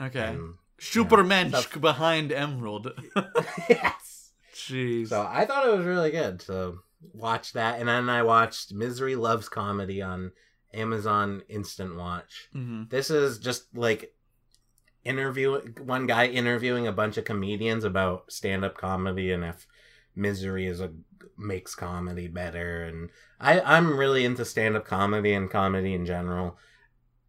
Okay. 0.00 0.28
and- 0.28 0.54
Supermensch 0.78 1.80
behind 1.80 2.30
Emeril. 2.30 2.90
yes. 3.68 4.32
Jeez. 4.54 5.08
So 5.08 5.26
I 5.28 5.44
thought 5.44 5.66
it 5.66 5.76
was 5.76 5.86
really 5.86 6.10
good. 6.10 6.40
So 6.42 6.78
watch 7.12 7.52
that, 7.52 7.78
and 7.80 7.88
then 7.88 8.08
I 8.08 8.22
watched 8.22 8.72
Misery 8.72 9.16
Loves 9.16 9.48
Comedy 9.48 10.02
on 10.02 10.32
Amazon 10.74 11.42
Instant 11.48 11.96
Watch. 11.96 12.48
hmm 12.52 12.84
This 12.88 13.10
is 13.10 13.38
just 13.38 13.74
like 13.76 14.12
interview 15.04 15.60
one 15.82 16.06
guy 16.06 16.26
interviewing 16.26 16.86
a 16.86 16.92
bunch 16.92 17.16
of 17.18 17.24
comedians 17.24 17.84
about 17.84 18.32
stand-up 18.32 18.76
comedy 18.76 19.30
and 19.32 19.44
if 19.44 19.66
misery 20.16 20.66
is 20.66 20.80
a 20.80 20.90
makes 21.36 21.74
comedy 21.74 22.28
better 22.28 22.84
and 22.84 23.10
I 23.40 23.60
I'm 23.60 23.96
really 23.98 24.24
into 24.24 24.44
stand-up 24.44 24.86
comedy 24.86 25.34
and 25.34 25.50
comedy 25.50 25.94
in 25.94 26.06
general. 26.06 26.56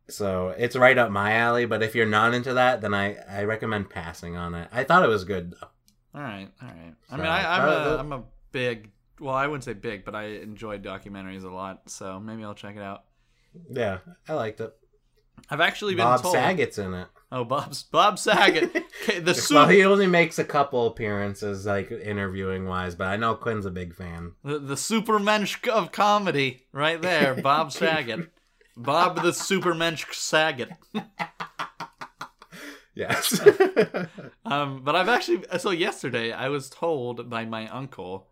So 0.07 0.49
it's 0.49 0.75
right 0.75 0.97
up 0.97 1.09
my 1.09 1.33
alley, 1.33 1.65
but 1.65 1.81
if 1.81 1.95
you're 1.95 2.05
not 2.05 2.33
into 2.33 2.53
that, 2.53 2.81
then 2.81 2.93
I 2.93 3.15
I 3.27 3.43
recommend 3.43 3.89
passing 3.89 4.37
on 4.37 4.53
it. 4.53 4.69
I 4.71 4.83
thought 4.83 5.03
it 5.03 5.09
was 5.09 5.23
good 5.23 5.51
though. 5.51 5.67
All 6.13 6.21
right, 6.21 6.47
all 6.61 6.67
right. 6.69 6.93
I 7.11 7.17
mean, 7.17 7.25
I, 7.25 7.57
I'm 7.57 7.69
uh, 7.69 7.95
a 7.95 7.97
I'm 7.97 8.11
a 8.13 8.23
big. 8.51 8.91
Well, 9.19 9.33
I 9.33 9.47
wouldn't 9.47 9.63
say 9.63 9.73
big, 9.73 10.05
but 10.05 10.13
I 10.15 10.25
enjoy 10.25 10.77
documentaries 10.77 11.43
a 11.43 11.49
lot, 11.49 11.89
so 11.89 12.19
maybe 12.19 12.43
I'll 12.43 12.53
check 12.53 12.75
it 12.75 12.81
out. 12.81 13.03
Yeah, 13.69 14.00
I 14.27 14.33
liked 14.33 14.59
it. 14.62 14.74
I've 15.50 15.62
actually 15.62 15.95
been 15.95 16.05
Bob 16.05 16.21
told. 16.21 16.33
Saget's 16.33 16.77
in 16.77 16.93
it. 16.93 17.07
Oh, 17.31 17.43
Bob's 17.43 17.83
Bob 17.83 18.17
Saget. 18.19 18.83
The 19.07 19.50
well, 19.53 19.67
he 19.67 19.83
only 19.83 20.07
makes 20.07 20.39
a 20.39 20.43
couple 20.43 20.88
appearances, 20.88 21.65
like 21.67 21.91
interviewing 21.91 22.65
wise, 22.65 22.95
but 22.95 23.07
I 23.07 23.17
know 23.17 23.35
Quinn's 23.35 23.67
a 23.67 23.71
big 23.71 23.93
fan. 23.93 24.31
the, 24.43 24.57
the 24.57 24.74
supermensch 24.74 25.67
of 25.67 25.91
comedy, 25.91 26.65
right 26.71 27.00
there. 27.00 27.35
Bob 27.35 27.71
Saget. 27.71 28.31
Bob 28.75 29.17
the 29.17 29.29
supermensch 29.29 30.12
Saget. 30.13 30.69
Yes. 32.95 33.39
Um, 34.47 34.81
but 34.83 34.95
I've 34.95 35.09
actually 35.09 35.43
so 35.57 35.71
yesterday 35.71 36.31
I 36.31 36.50
was 36.50 36.69
told 36.69 37.31
by 37.31 37.45
my 37.45 37.67
uncle 37.67 38.27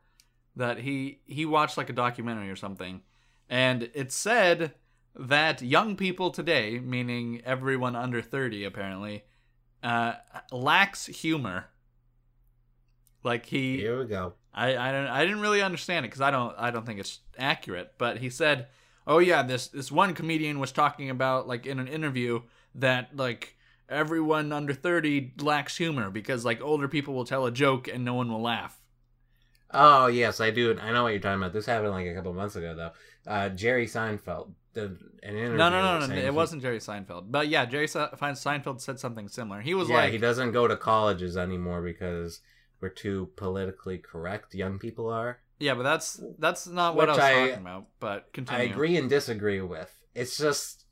that 0.56 0.77
he 0.77 1.22
he 1.25 1.44
watched 1.44 1.75
like 1.75 1.89
a 1.89 1.94
documentary 1.94 2.51
or 2.51 2.56
something, 2.56 3.01
and 3.50 3.89
it 3.96 4.12
said 4.12 4.74
that 5.15 5.62
young 5.62 5.96
people 5.96 6.32
today, 6.32 6.79
meaning 6.79 7.41
everyone 7.46 7.96
under 7.96 8.22
thirty 8.22 8.63
apparently, 8.63 9.24
uh, 9.82 10.13
lacks 10.51 11.05
humor. 11.08 11.65
Like 13.24 13.46
he, 13.46 13.77
Here 13.77 14.00
we 14.00 14.05
go. 14.05 14.34
I 14.53 14.75
I 14.75 14.91
don't 14.91 15.08
I 15.08 15.24
didn't 15.24 15.41
really 15.41 15.62
understand 15.62 16.05
it 16.05 16.10
because 16.10 16.22
I 16.22 16.32
don't 16.32 16.55
I 16.58 16.72
don't 16.72 16.86
think 16.86 17.00
it's 17.00 17.20
accurate. 17.38 17.93
But 17.98 18.17
he 18.17 18.29
said, 18.29 18.67
"Oh 19.08 19.20
yeah, 19.20 19.43
this 19.43 19.67
this 19.67 19.91
one 19.91 20.13
comedian 20.13 20.60
was 20.60 20.72
talking 20.72 21.10
about 21.10 21.48
like 21.48 21.65
in 21.65 21.79
an 21.79 21.88
interview 21.88 22.41
that 22.75 23.15
like 23.15 23.55
everyone 23.88 24.51
under 24.51 24.74
thirty 24.74 25.34
lacks 25.39 25.77
humor 25.77 26.10
because 26.10 26.43
like 26.43 26.62
older 26.62 26.88
people 26.88 27.13
will 27.13 27.25
tell 27.25 27.46
a 27.46 27.51
joke 27.51 27.88
and 27.88 28.03
no 28.03 28.13
one 28.13 28.29
will 28.32 28.41
laugh." 28.41 28.79
Oh 29.72 30.08
yes, 30.08 30.39
I 30.39 30.51
do. 30.51 30.77
I 30.79 30.91
know 30.91 31.03
what 31.03 31.10
you're 31.10 31.20
talking 31.20 31.41
about. 31.41 31.53
This 31.53 31.65
happened 31.65 31.91
like 31.91 32.08
a 32.08 32.13
couple 32.13 32.34
months 32.34 32.55
ago, 32.55 32.75
though. 32.75 32.91
Uh, 33.25 33.50
Jerry 33.50 33.88
Seinfeld 33.88 34.51
did 34.74 34.98
an 35.24 35.36
interview. 35.38 35.58
No, 35.58 35.70
no, 35.70 36.00
no, 36.00 36.08
no, 36.08 36.13
it 36.15 36.24
he- 36.24 36.30
wasn't 36.30 36.62
Jerry 36.62 36.80
Seinfeld. 36.80 37.25
But 37.30 37.48
yeah, 37.48 37.65
Jerry 37.65 37.88
Se- 37.88 38.10
Seinfeld 38.20 38.82
said 38.82 39.00
something 39.00 39.27
similar. 39.27 39.62
He 39.62 39.74
was 39.74 39.89
yeah, 39.89 39.96
like, 39.98 40.12
he 40.12 40.18
doesn't 40.18 40.51
go 40.51 40.68
to 40.68 40.75
colleges 40.75 41.38
anymore 41.38 41.82
because 41.82 42.42
we're 42.82 42.89
too 42.89 43.30
politically 43.36 43.98
correct. 43.98 44.53
Young 44.56 44.80
people 44.80 45.10
are. 45.10 45.39
yeah, 45.60 45.74
but 45.75 45.84
that's 45.84 46.20
that's 46.39 46.68
not 46.68 46.96
what 46.96 47.10
I 47.10 47.12
was 47.13 47.20
I- 47.20 47.34
talking 47.48 47.62
about. 47.62 47.86
But 48.00 48.34
continue. 48.34 48.62
I 48.62 48.65
agree 48.65 48.98
and 48.98 49.10
disagree 49.10 49.62
with. 49.62 49.92
It's 50.15 50.38
just, 50.38 50.86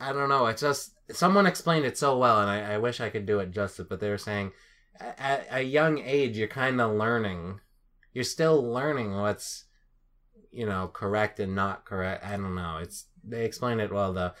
I 0.00 0.12
don't 0.12 0.28
know. 0.28 0.46
It's 0.46 0.60
just 0.62 0.92
someone 1.10 1.46
explained 1.46 1.84
it 1.84 1.96
so 1.98 2.18
well, 2.18 2.40
and 2.40 2.50
I, 2.50 2.74
I 2.74 2.78
wish 2.78 3.00
I 3.00 3.10
could 3.10 3.26
do 3.26 3.38
it 3.40 3.50
justice. 3.50 3.86
But 3.88 4.00
they 4.00 4.08
were 4.10 4.18
saying, 4.18 4.52
at 5.00 5.46
a 5.50 5.62
young 5.62 5.98
age, 5.98 6.36
you're 6.36 6.48
kind 6.48 6.80
of 6.80 6.92
learning. 6.92 7.60
You're 8.12 8.24
still 8.24 8.62
learning 8.62 9.16
what's, 9.16 9.64
you 10.52 10.66
know, 10.66 10.88
correct 10.92 11.40
and 11.40 11.54
not 11.54 11.84
correct. 11.84 12.24
I 12.24 12.32
don't 12.32 12.54
know. 12.54 12.78
It's 12.78 13.06
they 13.24 13.44
explain 13.44 13.80
it 13.80 13.92
well 13.92 14.12
though. 14.12 14.32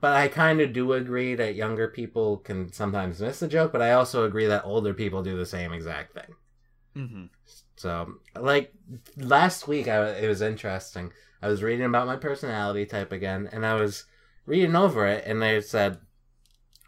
But 0.00 0.16
I 0.16 0.28
kind 0.28 0.60
of 0.60 0.72
do 0.72 0.92
agree 0.94 1.34
that 1.36 1.54
younger 1.54 1.88
people 1.88 2.38
can 2.38 2.72
sometimes 2.72 3.20
miss 3.20 3.40
the 3.40 3.48
joke, 3.48 3.72
but 3.72 3.82
I 3.82 3.92
also 3.92 4.24
agree 4.24 4.46
that 4.46 4.64
older 4.64 4.94
people 4.94 5.22
do 5.22 5.36
the 5.36 5.46
same 5.46 5.72
exact 5.72 6.14
thing. 6.14 6.34
hmm 6.94 7.24
So, 7.76 8.14
like 8.36 8.72
last 9.16 9.68
week, 9.68 9.88
I, 9.88 10.10
it 10.18 10.28
was 10.28 10.42
interesting. 10.42 11.12
I 11.42 11.48
was 11.48 11.62
reading 11.62 11.86
about 11.86 12.06
my 12.06 12.16
personality 12.16 12.86
type 12.86 13.12
again, 13.12 13.48
and 13.52 13.64
I 13.64 13.74
was 13.74 14.04
reading 14.46 14.76
over 14.76 15.06
it, 15.06 15.24
and 15.26 15.40
they 15.40 15.60
said 15.60 15.98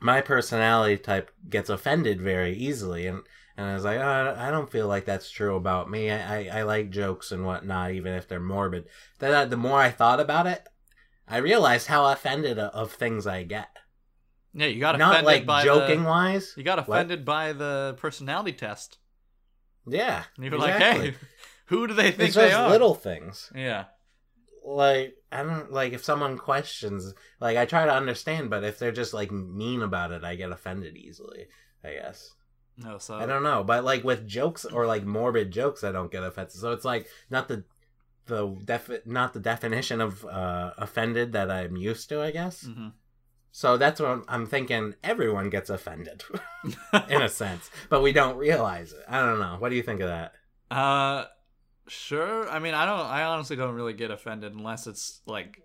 my 0.01 0.21
personality 0.21 0.99
type 0.99 1.31
gets 1.49 1.71
offended 1.71 2.21
very 2.21 2.55
easily, 2.57 3.07
and 3.07 3.23
and 3.57 3.67
I 3.67 3.75
was 3.75 3.85
like, 3.85 3.99
oh, 4.01 4.35
I 4.39 4.51
don't 4.51 4.71
feel 4.71 4.89
like 4.89 5.05
that's 5.05 5.31
true 5.31 5.57
about 5.57 5.91
me. 5.91 6.11
I, 6.11 6.49
I, 6.49 6.59
I 6.61 6.63
like 6.63 6.91
jokes 6.91 7.33
and 7.33 7.45
whatnot, 7.45 7.93
even 7.93 8.13
if 8.15 8.27
they're 8.29 8.41
morbid. 8.41 8.87
Then 9.19 9.51
the 9.51 9.57
more 9.57 9.79
I 9.79 9.91
thought 9.91 10.21
about 10.21 10.47
it, 10.47 10.67
I 11.29 11.37
realized 11.39 11.87
how 11.87 12.07
offended 12.07 12.59
of, 12.59 12.73
of 12.73 12.93
things 12.93 13.27
I 13.27 13.43
get. 13.43 13.69
Yeah, 14.55 14.67
you 14.67 14.81
got 14.81 14.99
Not 14.99 15.13
offended 15.13 15.27
like 15.27 15.47
by 15.47 15.65
joking 15.65 16.03
The, 16.03 16.09
wise. 16.09 16.55
you 16.57 16.63
got 16.63 16.79
What? 16.87 16.97
offended 16.97 17.25
by 17.25 17.53
the 17.53 17.97
personality 17.99 18.53
test. 18.53 18.99
Yeah, 19.87 20.25
And 20.37 20.45
you 20.45 20.51
were 20.51 20.57
exactly. 20.59 21.07
like, 21.07 21.15
hey, 21.15 21.27
who 21.67 21.87
do 21.87 21.95
they 21.95 22.11
think 22.11 22.29
it's 22.29 22.35
they 22.37 22.53
are? 22.53 22.69
little 22.71 22.95
things. 22.95 23.51
Yeah. 23.55 23.85
like 24.65 25.15
I 25.33 25.43
don't 25.43 25.73
like 25.73 25.93
if 25.95 26.05
someone 26.05 26.37
questions 26.39 27.15
like 27.41 27.57
I 27.57 27.65
try 27.65 27.87
to 27.87 27.95
understand, 27.95 28.51
but 28.51 28.63
if 28.65 28.79
they're 28.79 28.93
just 28.93 29.15
like 29.15 29.31
mean 29.33 29.83
about 29.83 30.13
it, 30.13 30.23
I 30.25 30.37
get 30.37 30.53
offended 30.53 30.97
easily. 30.97 31.47
I 31.83 31.95
guess 31.95 32.31
No, 32.79 32.99
so 32.99 33.17
I 33.17 33.27
don't 33.27 33.43
know, 33.43 33.63
but 33.63 33.85
like 33.85 34.03
with 34.03 34.27
jokes 34.27 34.65
or 34.65 34.87
like 34.87 35.05
morbid 35.05 35.51
jokes, 35.51 35.85
I 35.85 35.93
don't 35.93 36.11
get 36.11 36.23
offended. 36.23 36.53
So 36.53 36.73
it's 36.73 36.85
like 36.85 37.07
not 37.31 37.49
the 37.49 37.65
the 38.27 38.49
def 38.65 38.89
not 39.05 39.35
the 39.35 39.41
definition 39.41 40.01
of 40.01 40.25
uh 40.25 40.73
offended 40.79 41.33
that 41.33 41.51
I'm 41.51 41.77
used 41.77 42.09
to. 42.09 42.23
I 42.23 42.31
guess. 42.31 42.63
hmm 42.65 42.89
So 43.51 43.77
that's 43.77 44.01
what 44.01 44.11
I'm, 44.11 44.25
I'm 44.29 44.47
thinking. 44.47 44.95
Everyone 45.05 45.51
gets 45.51 45.69
offended 45.71 46.25
in 47.11 47.21
a 47.23 47.29
sense, 47.43 47.71
but 47.91 48.03
we 48.03 48.13
don't 48.13 48.37
realize 48.39 48.93
it. 48.93 49.05
I 49.09 49.21
don't 49.21 49.39
know. 49.39 49.57
What 49.59 49.69
do 49.69 49.77
you 49.77 49.83
think 49.83 50.01
of 50.01 50.09
that? 50.09 50.33
Uh, 50.71 51.27
sure. 51.89 52.49
I 52.49 52.59
mean, 52.59 52.73
I 52.75 52.87
don't. 52.87 53.01
I 53.07 53.25
honestly 53.25 53.57
don't 53.57 53.75
really 53.75 53.93
get 53.93 54.11
offended 54.11 54.55
unless 54.55 54.87
it's 54.87 55.21
like 55.27 55.61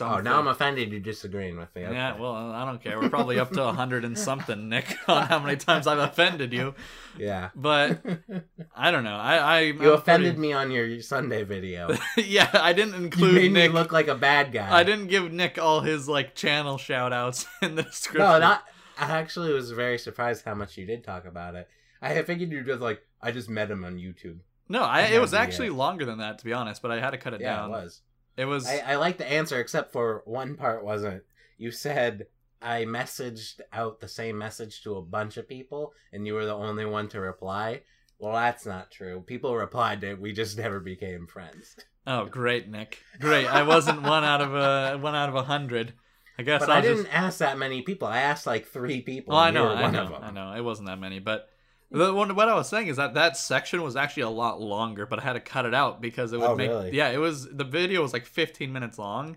Oh, 0.00 0.18
now 0.20 0.38
I'm 0.38 0.46
offended. 0.46 0.90
You're 0.92 1.00
disagreeing 1.00 1.58
with 1.58 1.74
me. 1.74 1.82
Yeah, 1.82 2.18
well, 2.18 2.34
I 2.34 2.64
don't 2.64 2.82
care. 2.82 2.98
We're 2.98 3.10
probably 3.10 3.38
up 3.38 3.50
to 3.52 3.64
a 3.64 3.72
hundred 3.72 4.04
and 4.04 4.18
something, 4.18 4.68
Nick, 4.70 4.96
on 5.08 5.26
how 5.26 5.38
many 5.38 5.56
times 5.56 5.86
I've 5.86 5.98
offended 5.98 6.52
you. 6.54 6.74
yeah. 7.18 7.50
But 7.54 8.00
I 8.74 8.90
don't 8.90 9.04
know. 9.04 9.16
I, 9.16 9.36
I 9.36 9.60
You 9.60 9.92
offended 9.92 10.38
me 10.38 10.52
on 10.52 10.70
your 10.70 11.02
Sunday 11.02 11.42
video. 11.42 11.94
yeah, 12.16 12.48
I 12.54 12.72
didn't 12.72 12.94
You 12.94 13.04
include 13.04 13.34
made 13.34 13.52
Nick. 13.52 13.72
me 13.72 13.78
look 13.78 13.92
like 13.92 14.08
a 14.08 14.14
bad 14.14 14.52
guy. 14.52 14.74
I 14.74 14.84
didn't 14.84 15.08
give 15.08 15.30
Nick 15.30 15.58
all 15.58 15.80
his 15.80 16.08
like 16.08 16.34
channel 16.34 16.78
shout 16.78 17.12
outs 17.12 17.46
in 17.60 17.74
the 17.74 17.82
description. 17.82 18.22
No, 18.22 18.38
not. 18.38 18.64
I 18.98 19.10
actually 19.18 19.52
was 19.52 19.70
very 19.72 19.98
surprised 19.98 20.44
how 20.44 20.54
much 20.54 20.78
you 20.78 20.86
did 20.86 21.04
talk 21.04 21.26
about 21.26 21.56
it. 21.56 21.68
I 22.00 22.20
figured 22.22 22.50
you'd 22.50 22.66
just 22.66 22.80
like, 22.80 23.02
I 23.20 23.32
just 23.32 23.50
met 23.50 23.70
him 23.70 23.84
on 23.84 23.96
YouTube. 23.96 24.38
No, 24.68 24.82
I, 24.82 25.02
it 25.02 25.20
was 25.20 25.34
actually 25.34 25.68
uh, 25.68 25.74
longer 25.74 26.04
than 26.04 26.18
that, 26.18 26.38
to 26.38 26.44
be 26.44 26.52
honest. 26.52 26.80
But 26.80 26.90
I 26.90 27.00
had 27.00 27.10
to 27.10 27.18
cut 27.18 27.34
it 27.34 27.40
yeah, 27.40 27.56
down. 27.56 27.70
it 27.70 27.72
was. 27.72 28.00
It 28.36 28.46
was. 28.46 28.66
I, 28.66 28.78
I 28.78 28.96
like 28.96 29.18
the 29.18 29.30
answer, 29.30 29.60
except 29.60 29.92
for 29.92 30.22
one 30.24 30.56
part 30.56 30.84
wasn't. 30.84 31.22
You 31.56 31.70
said 31.70 32.26
I 32.60 32.84
messaged 32.84 33.60
out 33.72 34.00
the 34.00 34.08
same 34.08 34.38
message 34.38 34.82
to 34.82 34.96
a 34.96 35.02
bunch 35.02 35.36
of 35.36 35.48
people, 35.48 35.92
and 36.12 36.26
you 36.26 36.34
were 36.34 36.46
the 36.46 36.54
only 36.54 36.86
one 36.86 37.08
to 37.08 37.20
reply. 37.20 37.82
Well, 38.18 38.32
that's 38.32 38.64
not 38.64 38.90
true. 38.90 39.22
People 39.26 39.54
replied 39.54 40.00
to 40.00 40.12
it. 40.12 40.20
We 40.20 40.32
just 40.32 40.56
never 40.56 40.80
became 40.80 41.26
friends. 41.26 41.76
Oh, 42.06 42.26
great, 42.26 42.68
Nick. 42.68 43.02
Great. 43.18 43.46
I 43.46 43.62
wasn't 43.62 44.02
one 44.02 44.24
out 44.24 44.40
of 44.40 44.54
a 44.54 44.98
one 44.98 45.14
out 45.14 45.28
of 45.28 45.34
a 45.34 45.42
hundred. 45.42 45.94
I 46.38 46.42
guess 46.42 46.60
But 46.60 46.70
I'll 46.70 46.78
I 46.78 46.80
didn't 46.80 47.04
Just... 47.04 47.14
ask 47.14 47.38
that 47.38 47.58
many 47.58 47.82
people. 47.82 48.08
I 48.08 48.18
asked 48.18 48.46
like 48.46 48.66
three 48.66 49.00
people. 49.02 49.34
Well, 49.34 49.42
I 49.42 49.50
know, 49.50 49.68
I 49.68 49.90
know. 49.90 50.18
I 50.20 50.30
know. 50.30 50.52
It 50.52 50.62
wasn't 50.62 50.88
that 50.88 50.98
many, 50.98 51.20
but 51.20 51.48
the 51.94 52.12
one 52.14 52.34
what 52.34 52.48
I 52.48 52.54
was 52.54 52.68
saying 52.68 52.88
is 52.88 52.96
that 52.96 53.14
that 53.14 53.36
section 53.36 53.82
was 53.82 53.96
actually 53.96 54.24
a 54.24 54.28
lot 54.30 54.60
longer, 54.60 55.06
but 55.06 55.18
I 55.18 55.22
had 55.22 55.32
to 55.34 55.40
cut 55.40 55.64
it 55.66 55.74
out 55.74 56.00
because 56.00 56.32
it 56.32 56.40
would 56.40 56.50
Oh, 56.50 56.56
make. 56.56 56.68
really? 56.70 56.94
Yeah, 56.96 57.08
it 57.10 57.18
was 57.18 57.48
the 57.48 57.64
video 57.64 58.02
was 58.02 58.12
like 58.12 58.26
15 58.26 58.72
minutes 58.72 58.98
long. 58.98 59.26
And 59.28 59.36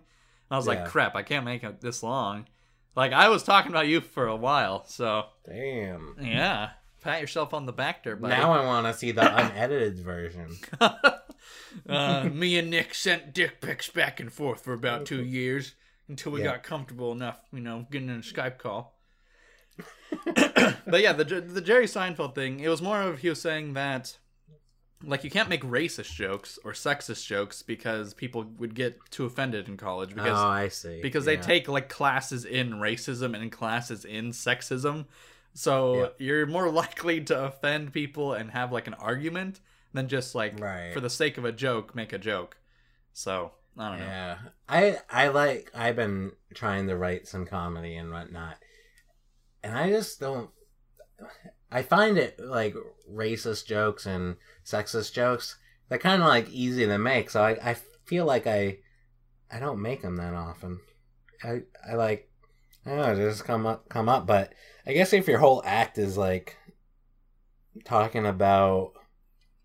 I 0.51 0.57
was 0.57 0.67
like, 0.67 0.85
crap, 0.87 1.15
I 1.15 1.23
can't 1.23 1.45
make 1.45 1.63
it 1.63 1.81
this 1.81 2.01
long. 2.03 2.45
Like 2.95 3.11
I 3.13 3.29
was 3.29 3.43
talking 3.43 3.71
about 3.71 3.87
you 3.87 4.01
for 4.01 4.27
a 4.27 4.35
while, 4.35 4.85
so 4.85 5.25
Damn. 5.45 6.15
yeah. 6.19 6.69
Pat 7.01 7.21
yourself 7.21 7.53
on 7.53 7.65
the 7.65 7.71
back 7.73 8.03
there, 8.03 8.15
buddy. 8.15 8.33
Now 8.35 8.51
I 8.53 8.65
want 8.65 8.87
to 8.87 8.93
see 8.93 9.11
the 9.11 9.21
unedited 9.21 9.99
version. 9.99 10.57
uh, 11.89 12.29
me 12.31 12.57
and 12.57 12.69
Nick 12.69 12.93
sent 12.93 13.33
dick 13.33 13.61
pics 13.61 13.89
back 13.89 14.19
and 14.19 14.31
forth 14.33 14.63
for 14.63 14.73
about 14.73 15.05
two 15.05 15.23
years 15.23 15.75
until 16.07 16.31
we 16.31 16.39
Yeah. 16.41 16.53
got 16.53 16.63
comfortable 16.63 17.11
enough, 17.11 17.39
you 17.53 17.59
know, 17.59 17.85
getting 17.91 18.09
in 18.09 18.15
a 18.15 18.19
Skype 18.19 18.57
call. 18.57 18.96
but 20.25 21.01
yeah, 21.01 21.13
the 21.13 21.23
the 21.23 21.61
Jerry 21.61 21.85
Seinfeld 21.85 22.35
thing, 22.35 22.59
it 22.59 22.69
was 22.69 22.81
more 22.81 23.01
of 23.01 23.19
he 23.19 23.29
was 23.29 23.41
saying 23.41 23.73
that 23.73 24.17
like 25.03 25.23
you 25.23 25.29
can't 25.29 25.49
make 25.49 25.63
racist 25.63 26.13
jokes 26.13 26.57
or 26.63 26.71
sexist 26.71 27.25
jokes 27.25 27.61
because 27.61 28.13
people 28.13 28.45
would 28.57 28.73
get 28.73 28.99
too 29.11 29.25
offended 29.25 29.67
in 29.67 29.77
college 29.77 30.09
because 30.15 30.39
oh, 30.39 30.47
I 30.47 30.67
see. 30.69 31.01
because 31.01 31.25
they 31.25 31.37
take 31.37 31.67
like 31.67 31.89
classes 31.89 32.45
in 32.45 32.73
racism 32.73 33.35
and 33.35 33.51
classes 33.51 34.05
in 34.05 34.31
sexism. 34.31 35.05
So 35.53 36.11
you're 36.17 36.45
more 36.45 36.69
likely 36.71 37.21
to 37.25 37.45
offend 37.45 37.93
people 37.93 38.33
and 38.33 38.51
have 38.51 38.71
like 38.71 38.87
an 38.87 38.95
argument 38.95 39.59
than 39.93 40.07
just 40.07 40.35
like 40.35 40.59
Right. 40.59 40.93
for 40.93 40.99
the 40.99 41.09
sake 41.09 41.37
of 41.37 41.45
a 41.45 41.51
joke 41.51 41.95
make 41.95 42.13
a 42.13 42.17
joke. 42.17 42.57
So 43.13 43.51
I 43.77 43.89
don't 43.89 43.99
know. 43.99 44.05
Yeah, 44.05 44.37
I 44.67 44.97
I 45.09 45.27
like. 45.27 45.71
I've 45.75 45.95
been 45.95 46.31
trying 46.55 46.87
to 46.87 46.95
write 46.95 47.27
some 47.27 47.45
comedy 47.45 47.95
and 47.95 48.11
whatnot. 48.11 48.57
And 49.63 49.77
I 49.77 49.89
just 49.89 50.19
don't. 50.19 50.49
I 51.71 51.81
find 51.81 52.17
it 52.17 52.39
like 52.39 52.75
racist 53.11 53.65
jokes 53.65 54.05
and 54.05 54.37
sexist 54.65 55.13
jokes. 55.13 55.57
They're 55.89 55.97
kind 55.97 56.21
of 56.21 56.27
like 56.27 56.49
easy 56.49 56.85
to 56.85 56.97
make, 56.97 57.29
so 57.29 57.43
I, 57.43 57.57
I 57.71 57.77
feel 58.05 58.25
like 58.25 58.47
I 58.47 58.79
I 59.51 59.59
don't 59.59 59.81
make 59.81 60.01
them 60.01 60.17
that 60.17 60.33
often. 60.33 60.79
I 61.43 61.61
I 61.87 61.95
like 61.95 62.29
I 62.85 62.89
don't 62.91 62.99
know, 62.99 63.15
they 63.15 63.23
just 63.23 63.45
come 63.45 63.65
up 63.65 63.89
come 63.89 64.09
up. 64.09 64.25
But 64.25 64.53
I 64.85 64.93
guess 64.93 65.13
if 65.13 65.27
your 65.27 65.39
whole 65.39 65.61
act 65.65 65.97
is 65.97 66.17
like 66.17 66.57
talking 67.85 68.25
about 68.25 68.93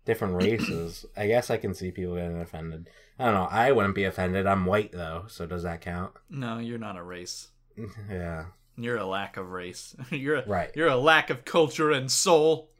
different 0.05 0.35
races, 0.35 1.05
I 1.17 1.27
guess 1.27 1.49
I 1.49 1.57
can 1.57 1.73
see 1.73 1.91
people 1.91 2.15
getting 2.15 2.41
offended. 2.41 2.89
I 3.19 3.25
don't 3.25 3.33
know. 3.35 3.47
I 3.49 3.71
wouldn't 3.71 3.95
be 3.95 4.05
offended. 4.05 4.47
I'm 4.47 4.65
white 4.65 4.91
though, 4.91 5.25
so 5.27 5.45
does 5.45 5.63
that 5.63 5.81
count? 5.81 6.13
No, 6.29 6.57
you're 6.59 6.77
not 6.79 6.97
a 6.97 7.03
race. 7.03 7.49
yeah. 8.09 8.45
You're 8.75 8.97
a 8.97 9.05
lack 9.05 9.37
of 9.37 9.49
race. 9.49 9.95
you're 10.09 10.37
a, 10.37 10.45
Right. 10.47 10.71
You're 10.75 10.87
a 10.87 10.97
lack 10.97 11.29
of 11.29 11.45
culture 11.45 11.91
and 11.91 12.11
soul. 12.11 12.71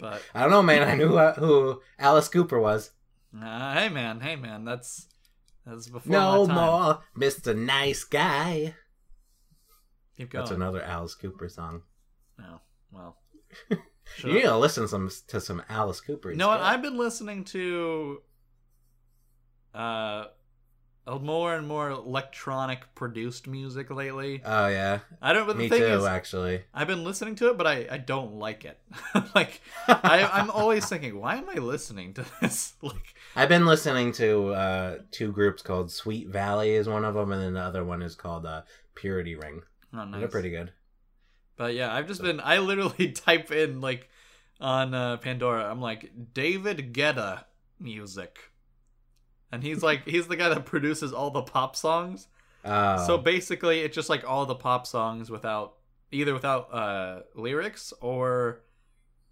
But 0.00 0.22
I 0.34 0.40
don't 0.40 0.50
know, 0.50 0.62
man. 0.62 0.82
I 0.88 0.94
knew 0.94 1.18
uh, 1.18 1.34
who 1.34 1.82
Alice 1.98 2.28
Cooper 2.28 2.58
was. 2.58 2.90
uh, 3.38 3.74
hey, 3.74 3.90
man, 3.90 4.20
hey, 4.20 4.34
man, 4.34 4.64
that's 4.64 5.08
that's 5.66 5.88
before 5.88 6.10
No 6.10 6.46
my 6.46 6.54
time. 6.54 6.64
more 6.64 7.02
Mr. 7.18 7.54
Nice 7.54 8.04
Guy. 8.04 8.74
Keep 10.16 10.30
going. 10.30 10.40
That's 10.42 10.50
another 10.52 10.82
Alice 10.82 11.14
Cooper 11.14 11.50
song. 11.50 11.82
No, 12.38 12.60
well. 12.90 13.18
You 14.24 14.32
need 14.32 14.42
to 14.42 14.56
listen 14.56 14.88
some 14.88 15.08
to 15.28 15.40
some 15.40 15.62
Alice 15.68 16.00
Cooper. 16.00 16.32
You 16.32 16.36
know? 16.36 16.50
I've 16.50 16.82
been 16.82 16.98
listening 16.98 17.44
to 17.44 18.22
uh 19.72 20.24
more 21.18 21.54
and 21.54 21.66
more 21.66 21.90
electronic 21.90 22.94
produced 22.94 23.46
music 23.46 23.90
lately. 23.90 24.42
Oh 24.44 24.68
yeah, 24.68 25.00
I 25.20 25.32
don't. 25.32 25.46
But 25.46 25.56
the 25.56 25.64
me 25.64 25.68
thing 25.68 25.80
too. 25.80 25.86
is, 25.86 26.04
actually, 26.04 26.62
I've 26.72 26.86
been 26.86 27.04
listening 27.04 27.34
to 27.36 27.50
it, 27.50 27.58
but 27.58 27.66
I 27.66 27.86
I 27.90 27.98
don't 27.98 28.34
like 28.34 28.64
it. 28.64 28.78
like 29.34 29.60
I 29.88 30.28
I'm 30.32 30.50
always 30.50 30.88
thinking, 30.88 31.18
why 31.18 31.36
am 31.36 31.48
I 31.48 31.54
listening 31.54 32.14
to 32.14 32.24
this? 32.40 32.74
like 32.82 33.14
I've 33.34 33.48
been 33.48 33.66
listening 33.66 34.12
to 34.12 34.52
uh, 34.54 34.98
two 35.10 35.32
groups 35.32 35.62
called 35.62 35.90
Sweet 35.90 36.28
Valley 36.28 36.70
is 36.70 36.88
one 36.88 37.04
of 37.04 37.14
them, 37.14 37.32
and 37.32 37.42
then 37.42 37.54
the 37.54 37.60
other 37.60 37.84
one 37.84 38.02
is 38.02 38.14
called 38.14 38.46
uh, 38.46 38.62
Purity 38.94 39.34
Ring. 39.34 39.62
oh, 39.94 40.04
nice. 40.04 40.20
They're 40.20 40.28
pretty 40.28 40.50
good. 40.50 40.72
But 41.56 41.74
yeah, 41.74 41.94
I've 41.94 42.06
just 42.06 42.22
been. 42.22 42.40
I 42.40 42.58
literally 42.58 43.12
type 43.12 43.50
in 43.50 43.80
like 43.80 44.08
on 44.60 44.94
uh, 44.94 45.16
Pandora. 45.16 45.64
I'm 45.70 45.80
like 45.80 46.10
David 46.34 46.92
Guetta 46.92 47.44
music, 47.78 48.38
and 49.52 49.62
he's 49.62 49.82
like 49.82 50.06
he's 50.06 50.26
the 50.28 50.36
guy 50.36 50.48
that 50.48 50.64
produces 50.66 51.12
all 51.12 51.30
the 51.30 51.42
pop 51.42 51.76
songs. 51.76 52.28
Uh, 52.64 52.98
So 53.06 53.16
basically, 53.18 53.80
it's 53.80 53.94
just 53.94 54.08
like 54.10 54.28
all 54.28 54.46
the 54.46 54.54
pop 54.54 54.86
songs 54.86 55.30
without 55.30 55.74
either 56.12 56.34
without 56.34 56.72
uh, 56.74 57.20
lyrics 57.34 57.92
or 58.00 58.60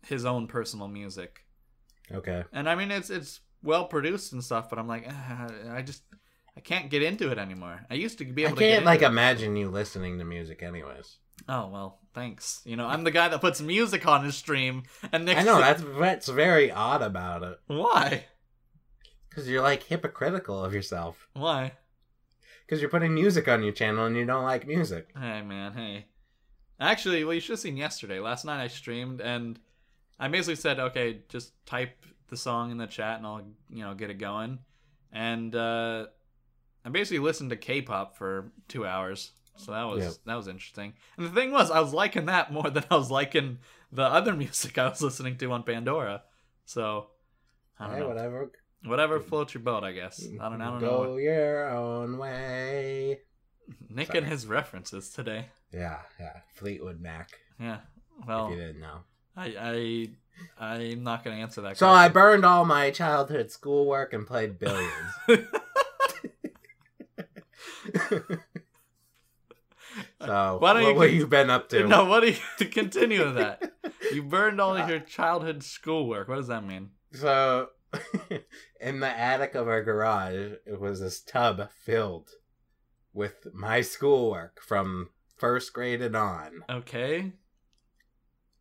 his 0.07 0.25
own 0.25 0.47
personal 0.47 0.89
music. 0.89 1.45
okay, 2.13 2.45
And 2.53 2.69
I 2.69 2.75
mean, 2.75 2.91
it's 2.91 3.11
it's 3.11 3.41
well 3.63 3.85
produced 3.87 4.33
and 4.33 4.43
stuff, 4.43 4.71
but 4.71 4.79
I'm 4.79 4.89
like, 4.89 5.07
"Ah, 5.11 5.49
I 5.71 5.83
just 5.83 6.03
I 6.57 6.61
can't 6.61 6.89
get 6.91 7.03
into 7.03 7.31
it 7.31 7.39
anymore. 7.39 7.85
I 7.91 7.95
used 7.95 8.19
to 8.19 8.25
be 8.25 8.45
I 8.45 8.49
able 8.49 8.57
to. 8.59 8.63
get 8.65 8.73
can't 8.75 8.85
like 8.87 8.99
into 9.01 9.07
it. 9.07 9.13
imagine 9.13 9.57
you 9.57 9.69
listening 9.69 10.19
to 10.19 10.25
music, 10.25 10.63
anyways. 10.63 11.19
Oh 11.49 11.69
well, 11.69 11.99
thanks. 12.15 12.63
You 12.65 12.77
know, 12.77 12.87
I'm 12.87 13.05
the 13.05 13.11
guy 13.11 13.29
that 13.29 13.41
puts 13.41 13.61
music 13.61 14.07
on 14.07 14.25
his 14.25 14.37
stream, 14.37 14.85
and 15.13 15.25
Nick's 15.25 15.41
I 15.41 15.45
know 15.45 15.61
that's 15.61 15.83
that's 16.01 16.29
very 16.29 16.71
odd 16.73 17.03
about 17.03 17.43
it 17.43 17.59
why 17.67 18.25
because 19.39 19.49
you're 19.51 19.63
like 19.63 19.85
hypocritical 19.85 20.65
of 20.65 20.75
yourself 20.75 21.29
why. 21.35 21.73
because 22.67 22.81
you're 22.81 22.91
putting 22.91 23.15
music 23.15 23.47
on 23.49 23.63
your 23.63 23.73
channel 23.73 24.07
and 24.07 24.17
you 24.17 24.25
don't 24.27 24.43
like 24.45 24.67
music. 24.67 25.11
Hey 25.19 25.43
man, 25.43 25.73
hey. 25.75 26.07
Actually, 26.81 27.25
well, 27.25 27.35
you 27.35 27.41
should 27.41 27.53
have 27.53 27.61
seen 27.61 27.77
yesterday. 27.77 28.19
Last 28.21 28.45
night 28.45 28.63
I 28.63 28.69
streamed 28.69 29.21
and 29.21 29.59
I 30.19 30.29
basically 30.29 30.57
said, 30.57 30.79
okay, 30.81 31.21
just 31.29 31.53
type 31.67 32.05
the 32.29 32.37
song 32.37 32.71
in 32.73 32.79
the 32.79 32.87
chat 32.87 33.19
and 33.19 33.27
I'll, 33.27 33.43
you 33.71 33.85
know, 33.85 33.95
get 33.95 34.11
it 34.11 34.19
going. 34.19 34.59
And 35.13 35.55
uh, 35.55 36.07
I 36.85 36.89
basically 36.91 37.21
listened 37.21 37.51
to 37.51 37.57
K-pop 37.57 38.17
for 38.17 38.51
two 38.69 38.85
hours, 38.87 39.33
so 39.57 39.73
that 39.73 39.85
was 39.85 40.05
Yeah. 40.05 40.11
that 40.27 40.35
was 40.35 40.49
interesting. 40.49 40.93
And 41.17 41.27
the 41.27 41.31
thing 41.31 41.51
was, 41.53 41.71
I 41.71 41.81
was 41.81 41.95
liking 41.95 42.27
that 42.27 42.53
more 42.53 42.69
than 42.71 42.85
I 42.91 42.97
was 42.97 43.11
liking 43.11 43.59
the 43.93 44.03
other 44.03 44.35
music 44.45 44.77
I 44.79 44.89
was 44.89 45.01
listening 45.01 45.37
to 45.39 45.53
on 45.53 45.63
Pandora. 45.63 46.23
So 46.65 47.07
I 47.81 47.87
don't 47.87 47.95
Hey, 47.95 48.01
know. 48.01 48.09
whatever. 48.09 48.51
Whatever 48.85 49.21
floats 49.21 49.55
your 49.55 49.63
boat, 49.63 49.85
I 49.85 49.93
guess. 49.93 50.27
I 50.41 50.49
don't, 50.49 50.61
I 50.61 50.67
don't 50.67 50.81
know. 50.81 51.05
Go 51.05 51.17
your 51.17 51.71
own 51.71 52.19
way. 52.19 53.21
Nick 53.91 54.09
Sorry. 54.09 54.21
and 54.21 54.29
his 54.29 54.47
references 54.47 55.11
today. 55.11 55.47
Yeah, 55.73 55.99
yeah. 56.19 56.41
Fleetwood 56.55 57.01
Mac. 57.01 57.31
Yeah. 57.61 57.79
Well, 58.27 58.47
if 58.47 58.53
you 58.53 58.57
didn't 58.57 58.81
know. 58.81 59.01
I 59.37 60.09
I 60.59 60.59
I'm 60.59 61.03
not 61.03 61.25
gonna 61.25 61.37
answer 61.37 61.61
that. 61.63 61.77
So 61.77 61.89
I 61.89 62.09
burned 62.09 62.45
all 62.45 62.65
my 62.65 62.91
childhood 62.91 63.51
schoolwork 63.51 64.13
and 64.13 64.27
played 64.27 64.59
billiards. 64.59 64.93
so 70.21 70.59
Why 70.59 70.73
don't 70.73 70.83
what, 70.83 70.89
you 70.89 70.95
what 70.95 71.13
you 71.13 71.27
been 71.27 71.51
up 71.51 71.69
to? 71.71 71.87
no, 71.87 72.05
what 72.05 72.21
do 72.21 72.29
you 72.29 72.37
to 72.59 72.65
continue 72.67 73.25
with 73.25 73.37
that? 73.37 73.73
You 74.13 74.23
burned 74.23 74.59
all 74.59 74.75
of 74.75 74.89
your 74.89 75.01
childhood 75.01 75.63
schoolwork. 75.63 76.29
What 76.29 76.37
does 76.37 76.47
that 76.47 76.65
mean? 76.65 76.91
So 77.13 77.69
in 78.81 79.01
the 79.01 79.09
attic 79.09 79.55
of 79.55 79.69
our 79.69 79.83
garage, 79.83 80.53
it 80.67 80.81
was 80.81 81.01
this 81.01 81.21
tub 81.21 81.71
filled 81.71 82.31
with 83.13 83.49
my 83.53 83.81
schoolwork 83.81 84.61
from 84.61 85.11
first 85.37 85.73
grade 85.73 86.03
and 86.03 86.17
on. 86.17 86.65
Okay. 86.69 87.33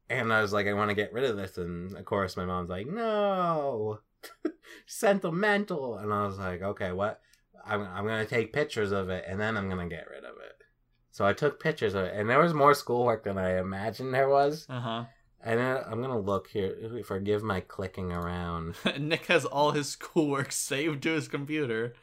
And 0.10 0.32
I 0.32 0.42
was 0.42 0.54
like, 0.54 0.68
I 0.68 0.74
want 0.74 0.90
to 0.90 0.96
get 0.96 1.14
rid 1.14 1.26
of 1.26 1.36
this. 1.36 1.58
And 1.58 1.96
of 1.98 2.06
course, 2.06 2.38
my 2.38 2.46
mom's 2.46 2.70
like, 2.70 2.88
no, 2.88 4.00
sentimental. 4.86 5.98
And 5.98 6.14
I 6.14 6.26
was 6.26 6.38
like, 6.38 6.62
okay, 6.62 6.92
what? 6.92 7.22
I'm, 7.66 7.82
I'm 7.82 8.06
going 8.06 8.26
to 8.26 8.30
take 8.30 8.54
pictures 8.54 8.92
of 8.92 9.10
it 9.10 9.26
and 9.28 9.40
then 9.40 9.58
I'm 9.58 9.70
going 9.70 9.90
to 9.90 9.96
get 9.96 10.10
rid 10.10 10.24
of 10.24 10.38
it. 10.38 10.64
So 11.12 11.26
I 11.26 11.34
took 11.34 11.60
pictures 11.60 11.96
of 11.96 12.06
it. 12.06 12.14
And 12.16 12.30
there 12.30 12.40
was 12.40 12.54
more 12.54 12.74
schoolwork 12.74 13.24
than 13.26 13.38
I 13.38 13.60
imagined 13.60 14.14
there 14.14 14.30
was. 14.30 14.66
Uh 14.70 14.80
huh. 14.80 15.06
And 15.48 15.60
I- 15.62 15.84
I'm 15.90 16.02
to 16.04 16.18
look 16.18 16.48
here. 16.50 17.02
Forgive 17.06 17.42
my 17.42 17.62
clicking 17.62 18.12
around. 18.12 18.76
Nick 19.00 19.28
has 19.28 19.46
all 19.46 19.72
his 19.72 19.88
schoolwork 19.90 20.52
saved 20.68 21.04
to 21.04 21.12
his 21.14 21.28
computer. 21.28 21.94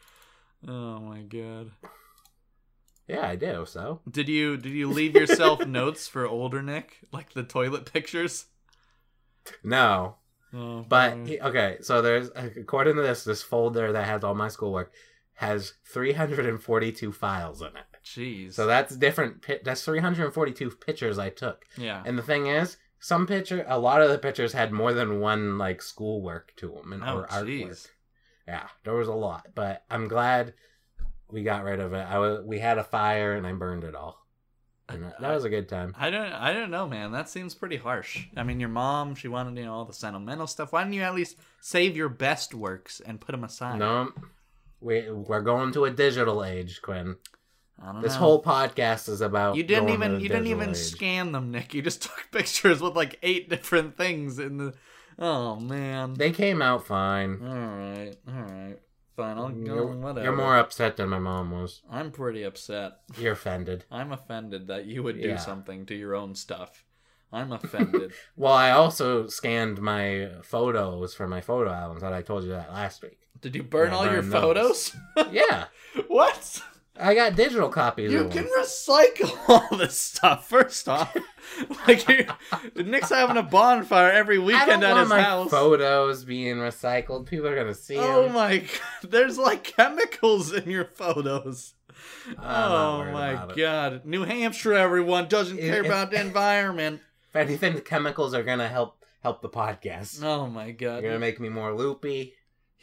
Oh 0.66 0.98
my 1.00 1.20
god. 1.20 1.72
Yeah, 3.06 3.26
I 3.28 3.36
do. 3.36 3.66
So 3.66 4.00
Did 4.10 4.28
you 4.30 4.56
did 4.56 4.72
you 4.72 4.88
leave 4.90 5.14
yourself 5.14 5.66
notes 5.66 6.08
for 6.08 6.26
older 6.26 6.62
Nick, 6.62 7.00
like 7.12 7.34
the 7.34 7.42
toilet 7.42 7.92
pictures? 7.92 8.46
no. 9.62 10.16
Oh, 10.56 10.84
But 10.88 11.26
he, 11.26 11.40
okay, 11.40 11.78
so 11.80 12.00
there's 12.00 12.30
according 12.36 12.94
to 12.96 13.02
this, 13.02 13.24
this 13.24 13.42
folder 13.42 13.90
that 13.92 14.06
has 14.06 14.22
all 14.22 14.34
my 14.36 14.46
schoolwork 14.48 14.92
has 15.34 15.74
342 15.86 17.10
files 17.12 17.60
in 17.60 17.66
it. 17.68 17.84
jeez. 18.04 18.54
So 18.54 18.66
that's 18.66 18.94
different. 18.94 19.44
That's 19.64 19.84
342 19.84 20.70
pictures 20.70 21.18
I 21.18 21.30
took. 21.30 21.64
yeah. 21.76 22.02
And 22.06 22.16
the 22.16 22.22
thing 22.22 22.46
is, 22.46 22.76
some 23.04 23.26
picture, 23.26 23.66
a 23.68 23.78
lot 23.78 24.00
of 24.00 24.08
the 24.08 24.16
pictures 24.16 24.54
had 24.54 24.72
more 24.72 24.94
than 24.94 25.20
one 25.20 25.58
like 25.58 25.82
schoolwork 25.82 26.54
to 26.56 26.68
them 26.70 26.90
and 26.94 27.02
Oh, 27.04 27.18
or 27.18 27.26
artwork. 27.26 27.68
jeez. 27.68 27.88
Yeah, 28.48 28.66
there 28.84 28.94
was 28.94 29.08
a 29.08 29.12
lot, 29.12 29.48
but 29.54 29.84
I'm 29.90 30.08
glad 30.08 30.54
we 31.28 31.42
got 31.42 31.64
rid 31.64 31.80
of 31.80 31.92
it. 31.92 31.98
I 32.08 32.18
was 32.18 32.42
we 32.46 32.60
had 32.60 32.78
a 32.78 32.84
fire 32.84 33.34
and 33.34 33.46
I 33.46 33.52
burned 33.52 33.84
it 33.84 33.94
all, 33.94 34.24
and 34.88 35.04
that, 35.04 35.20
that 35.20 35.34
was 35.34 35.44
a 35.44 35.50
good 35.50 35.68
time. 35.68 35.94
I 35.98 36.08
don't 36.08 36.32
I 36.32 36.54
don't 36.54 36.70
know, 36.70 36.88
man. 36.88 37.12
That 37.12 37.28
seems 37.28 37.54
pretty 37.54 37.76
harsh. 37.76 38.26
I 38.38 38.42
mean, 38.42 38.58
your 38.58 38.70
mom, 38.70 39.14
she 39.16 39.28
wanted, 39.28 39.58
you 39.58 39.66
know, 39.66 39.74
all 39.74 39.84
the 39.84 39.92
sentimental 39.92 40.46
stuff. 40.46 40.72
Why 40.72 40.82
didn't 40.82 40.94
you 40.94 41.02
at 41.02 41.14
least 41.14 41.36
save 41.60 41.96
your 41.98 42.08
best 42.08 42.54
works 42.54 43.00
and 43.04 43.20
put 43.20 43.32
them 43.32 43.44
aside? 43.44 43.78
No, 43.78 44.12
we 44.80 45.10
we're 45.10 45.42
going 45.42 45.72
to 45.72 45.84
a 45.84 45.90
digital 45.90 46.42
age, 46.42 46.80
Quinn. 46.80 47.16
I 47.82 47.92
don't 47.92 48.02
This 48.02 48.12
know. 48.14 48.18
whole 48.20 48.42
podcast 48.42 49.08
is 49.08 49.20
about 49.20 49.56
You 49.56 49.62
didn't 49.62 49.90
even 49.90 50.20
you 50.20 50.28
didn't 50.28 50.46
even 50.46 50.70
age. 50.70 50.76
scan 50.76 51.32
them, 51.32 51.50
Nick. 51.50 51.74
You 51.74 51.82
just 51.82 52.02
took 52.04 52.28
pictures 52.32 52.80
with 52.80 52.94
like 52.94 53.18
eight 53.22 53.48
different 53.50 53.96
things 53.96 54.38
in 54.38 54.56
the 54.58 54.74
Oh 55.18 55.56
man. 55.56 56.14
They 56.14 56.30
came 56.32 56.60
out 56.62 56.86
fine. 56.86 57.40
Alright, 57.42 58.16
alright. 58.28 58.78
Fine, 59.16 59.38
I'll 59.38 59.48
go 59.50 59.74
You're, 59.74 59.86
whatever. 59.86 60.24
you're 60.24 60.36
more 60.36 60.56
upset 60.58 60.96
than 60.96 61.08
my 61.08 61.20
mom 61.20 61.52
was. 61.52 61.82
I'm 61.88 62.10
pretty 62.10 62.42
upset. 62.42 62.94
You're 63.16 63.34
offended. 63.34 63.84
I'm 63.90 64.10
offended 64.12 64.66
that 64.68 64.86
you 64.86 65.02
would 65.04 65.20
do 65.22 65.28
Yeah. 65.28 65.36
something 65.36 65.86
to 65.86 65.94
your 65.94 66.16
own 66.16 66.34
stuff. 66.34 66.84
I'm 67.32 67.52
offended. 67.52 68.12
Well, 68.36 68.52
I 68.52 68.70
also 68.70 69.26
scanned 69.28 69.80
my 69.80 70.30
photos 70.42 71.14
for 71.14 71.26
my 71.28 71.40
photo 71.40 71.70
albums. 71.72 72.00
That 72.02 72.12
I 72.12 72.22
told 72.22 72.42
you 72.44 72.50
that 72.50 72.72
last 72.72 73.02
week. 73.02 73.18
Did 73.40 73.54
you 73.54 73.62
burn 73.62 73.92
all 73.92 74.04
your 74.04 74.22
burn 74.22 74.30
photos? 74.32 74.96
Yeah, 75.30 75.66
what? 76.08 76.60
I 76.98 77.14
got 77.14 77.34
digital 77.34 77.68
copies. 77.68 78.12
You 78.12 78.28
can 78.28 78.44
recycle 78.44 79.36
all 79.48 79.76
this 79.76 79.98
stuff. 79.98 80.48
First 80.48 80.88
off, 80.88 81.14
like 81.88 82.06
Nick's 82.76 83.08
having 83.10 83.36
a 83.36 83.42
bonfire 83.42 84.12
every 84.12 84.38
weekend 84.38 84.84
at 84.84 84.96
his 84.96 85.10
house. 85.10 85.50
photos 85.50 86.24
being 86.24 86.56
recycled. 86.56 87.26
People 87.26 87.48
are 87.48 87.56
gonna 87.56 87.74
see 87.74 87.96
oh 87.98 88.24
them. 88.24 88.32
my 88.34 88.58
god, 88.58 88.70
there's 89.10 89.38
like 89.38 89.64
chemicals 89.64 90.52
in 90.52 90.70
your 90.70 90.84
photos. 90.84 91.74
not 92.36 92.70
oh 92.70 93.12
my 93.12 93.30
about 93.30 93.50
it. 93.50 93.56
god. 93.56 94.04
New 94.04 94.22
Hampshire, 94.24 94.74
everyone, 94.74 95.26
doesn't 95.28 95.58
care 95.58 95.82
it- 95.82 95.86
about 95.86 96.10
the 96.12 96.20
environment. 96.20 97.00
If 97.30 97.36
anything, 97.36 97.74
the 97.74 97.80
chemicals 97.80 98.34
are 98.34 98.44
gonna 98.44 98.68
help 98.68 99.04
help 99.20 99.42
the 99.42 99.48
podcast. 99.48 100.22
Oh 100.22 100.46
my 100.46 100.70
God! 100.70 101.02
You're 101.02 101.10
gonna 101.10 101.18
make 101.18 101.40
me 101.40 101.48
more 101.48 101.74
loopy. 101.74 102.34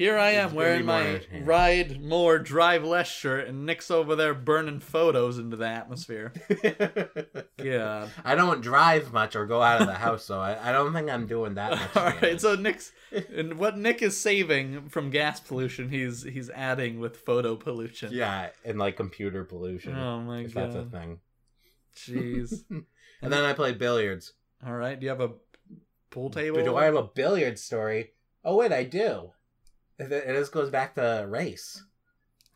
Here 0.01 0.17
I 0.17 0.31
am 0.31 0.55
wearing 0.55 0.87
more 0.87 1.03
my 1.03 1.21
ride 1.43 2.01
more, 2.01 2.39
drive 2.39 2.83
less 2.83 3.07
shirt, 3.07 3.47
and 3.47 3.67
Nick's 3.67 3.91
over 3.91 4.15
there 4.15 4.33
burning 4.33 4.79
photos 4.79 5.37
into 5.37 5.55
the 5.55 5.67
atmosphere. 5.67 6.33
yeah. 7.63 8.07
I 8.25 8.33
don't 8.33 8.61
drive 8.61 9.13
much 9.13 9.35
or 9.35 9.45
go 9.45 9.61
out 9.61 9.79
of 9.79 9.85
the 9.85 9.93
house, 9.93 10.25
so 10.25 10.39
I, 10.39 10.69
I 10.69 10.71
don't 10.71 10.91
think 10.91 11.07
I'm 11.07 11.27
doing 11.27 11.53
that 11.53 11.73
much. 11.73 11.95
All 11.95 12.05
right, 12.19 12.41
so 12.41 12.55
Nick's 12.55 12.91
and 13.35 13.59
what 13.59 13.77
Nick 13.77 14.01
is 14.01 14.19
saving 14.19 14.89
from 14.89 15.11
gas 15.11 15.39
pollution, 15.39 15.89
he's 15.89 16.23
he's 16.23 16.49
adding 16.49 16.99
with 16.99 17.17
photo 17.17 17.55
pollution. 17.55 18.11
yeah, 18.11 18.49
and 18.65 18.79
like 18.79 18.97
computer 18.97 19.43
pollution, 19.43 19.95
Oh 19.95 20.19
my 20.21 20.39
if 20.39 20.55
that's 20.55 20.73
a 20.73 20.85
thing. 20.85 21.19
Jeez. 21.95 22.63
And 23.23 23.31
then 23.31 23.45
I 23.45 23.53
play 23.53 23.73
billiards. 23.73 24.33
All 24.65 24.73
right. 24.73 24.99
Do 24.99 25.03
you 25.03 25.11
have 25.11 25.21
a 25.21 25.33
pool 26.09 26.31
table? 26.31 26.57
But 26.57 26.65
do 26.65 26.75
I 26.75 26.85
have 26.85 26.95
a 26.95 27.03
billiard 27.03 27.59
story? 27.59 28.13
Oh 28.43 28.55
wait, 28.55 28.71
I 28.71 28.83
do. 28.83 29.33
Th- 30.09 30.23
This 30.25 30.49
goes 30.49 30.69
back 30.69 30.95
to 30.95 31.25
race. 31.29 31.83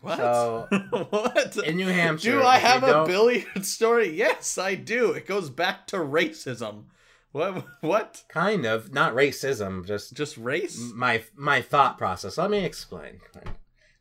what? 0.02 0.18
So, 0.18 0.68
what? 1.10 1.58
In 1.66 1.78
New 1.78 1.88
Hampshire, 1.88 2.32
do 2.40 2.44
I 2.44 2.58
have 2.58 2.84
a 2.84 3.06
billiard 3.06 3.46
story? 3.66 4.16
Yes, 4.16 4.58
I 4.58 4.76
do. 4.76 5.12
It 5.12 5.26
goes 5.28 5.50
back 5.50 5.88
to 5.88 5.98
racism. 5.98 6.86
What? 7.32 7.66
What? 7.82 8.24
Kind 8.30 8.66
of, 8.66 8.94
not 8.94 9.14
racism, 9.14 9.86
just 9.86 10.14
Just 10.16 10.38
race? 10.38 10.80
my 10.96 11.24
my 11.36 11.62
thought 11.62 11.98
process. 11.98 12.38
Let 12.38 12.50
me 12.50 12.64
explain. 12.64 13.20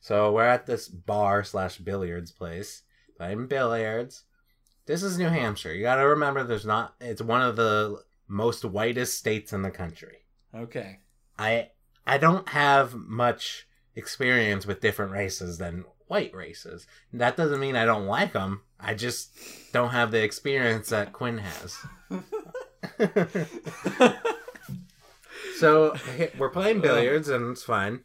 So 0.01 0.33
we're 0.33 0.45
at 0.45 0.67
this 0.67 0.87
bar 0.89 1.43
slash 1.45 1.79
billiards 1.79 2.31
place 2.31 2.83
playing 3.17 3.47
billiards. 3.47 4.25
This 4.87 5.03
is 5.03 5.17
New 5.19 5.29
Hampshire. 5.31 5.73
You 5.73 5.83
got 5.83 5.97
to 5.97 6.07
remember, 6.07 6.45
there's 6.45 6.67
not. 6.67 6.95
It's 7.01 7.23
one 7.23 7.41
of 7.41 7.57
the 7.57 8.03
most 8.29 8.65
whitest 8.67 9.17
states 9.19 9.53
in 9.55 9.63
the 9.63 9.71
country. 9.71 10.19
Okay. 10.55 10.99
I 11.39 11.71
I 12.07 12.19
don't 12.19 12.49
have 12.51 12.95
much 12.95 13.67
experience 13.97 14.67
with 14.67 14.81
different 14.81 15.13
races 15.13 15.59
than 15.59 15.85
white 16.07 16.35
races. 16.35 16.87
That 17.13 17.37
doesn't 17.37 17.61
mean 17.61 17.77
I 17.77 17.85
don't 17.85 18.07
like 18.07 18.33
them. 18.33 18.63
I 18.79 18.95
just 18.95 19.31
don't 19.73 19.91
have 19.91 20.11
the 20.11 20.23
experience 20.23 20.91
that 20.91 21.13
Quinn 21.13 21.39
has. 21.39 21.77
so 25.59 25.97
we're 26.39 26.51
playing 26.51 26.81
billiards 26.81 27.29
and 27.29 27.53
it's 27.53 27.63
fine. 27.63 28.01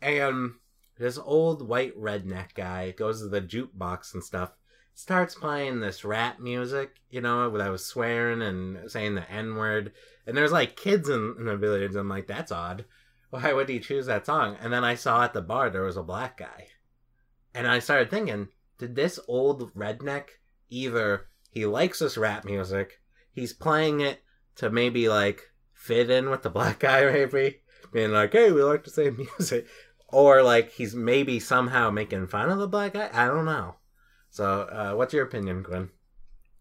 And 0.00 0.52
this 0.98 1.18
old 1.18 1.66
white 1.66 1.98
redneck 1.98 2.54
guy 2.54 2.92
goes 2.92 3.20
to 3.20 3.28
the 3.28 3.42
jukebox 3.42 4.14
and 4.14 4.24
stuff, 4.24 4.52
starts 4.94 5.34
playing 5.34 5.80
this 5.80 6.04
rap 6.04 6.40
music, 6.40 6.96
you 7.10 7.20
know, 7.20 7.50
that 7.56 7.70
was 7.70 7.84
swearing 7.84 8.40
and 8.42 8.90
saying 8.90 9.14
the 9.14 9.30
N 9.30 9.56
word. 9.56 9.92
And 10.26 10.36
there's 10.36 10.52
like 10.52 10.76
kids 10.76 11.08
in, 11.08 11.34
in 11.38 11.44
the 11.46 11.56
billiards. 11.56 11.96
I'm 11.96 12.08
like, 12.08 12.26
that's 12.26 12.52
odd. 12.52 12.84
Why 13.30 13.52
would 13.52 13.68
he 13.68 13.80
choose 13.80 14.06
that 14.06 14.26
song? 14.26 14.56
And 14.60 14.72
then 14.72 14.84
I 14.84 14.94
saw 14.94 15.22
at 15.22 15.32
the 15.32 15.40
bar 15.40 15.70
there 15.70 15.82
was 15.82 15.96
a 15.96 16.02
black 16.02 16.36
guy. 16.36 16.68
And 17.54 17.66
I 17.66 17.78
started 17.78 18.10
thinking, 18.10 18.48
did 18.78 18.96
this 18.96 19.18
old 19.28 19.72
redneck 19.74 20.24
either 20.68 21.28
he 21.50 21.66
likes 21.66 21.98
this 21.98 22.16
rap 22.16 22.44
music, 22.44 23.00
he's 23.32 23.52
playing 23.52 24.00
it 24.00 24.22
to 24.56 24.70
maybe 24.70 25.08
like 25.08 25.50
fit 25.72 26.10
in 26.10 26.30
with 26.30 26.42
the 26.42 26.50
black 26.58 26.78
guy, 26.80 27.04
maybe 27.04 27.60
being 27.92 28.12
like, 28.12 28.32
hey, 28.32 28.52
we 28.52 28.62
like 28.62 28.84
the 28.84 28.90
same 28.90 29.16
music, 29.16 29.66
or 30.08 30.42
like 30.42 30.72
he's 30.72 30.94
maybe 30.94 31.40
somehow 31.40 31.90
making 31.90 32.28
fun 32.28 32.50
of 32.50 32.58
the 32.58 32.68
black 32.68 32.94
guy. 32.94 33.10
I 33.12 33.26
don't 33.26 33.46
know. 33.46 33.76
So, 34.30 34.62
uh, 34.62 34.94
what's 34.94 35.12
your 35.12 35.24
opinion, 35.24 35.62
Gwen? 35.62 35.90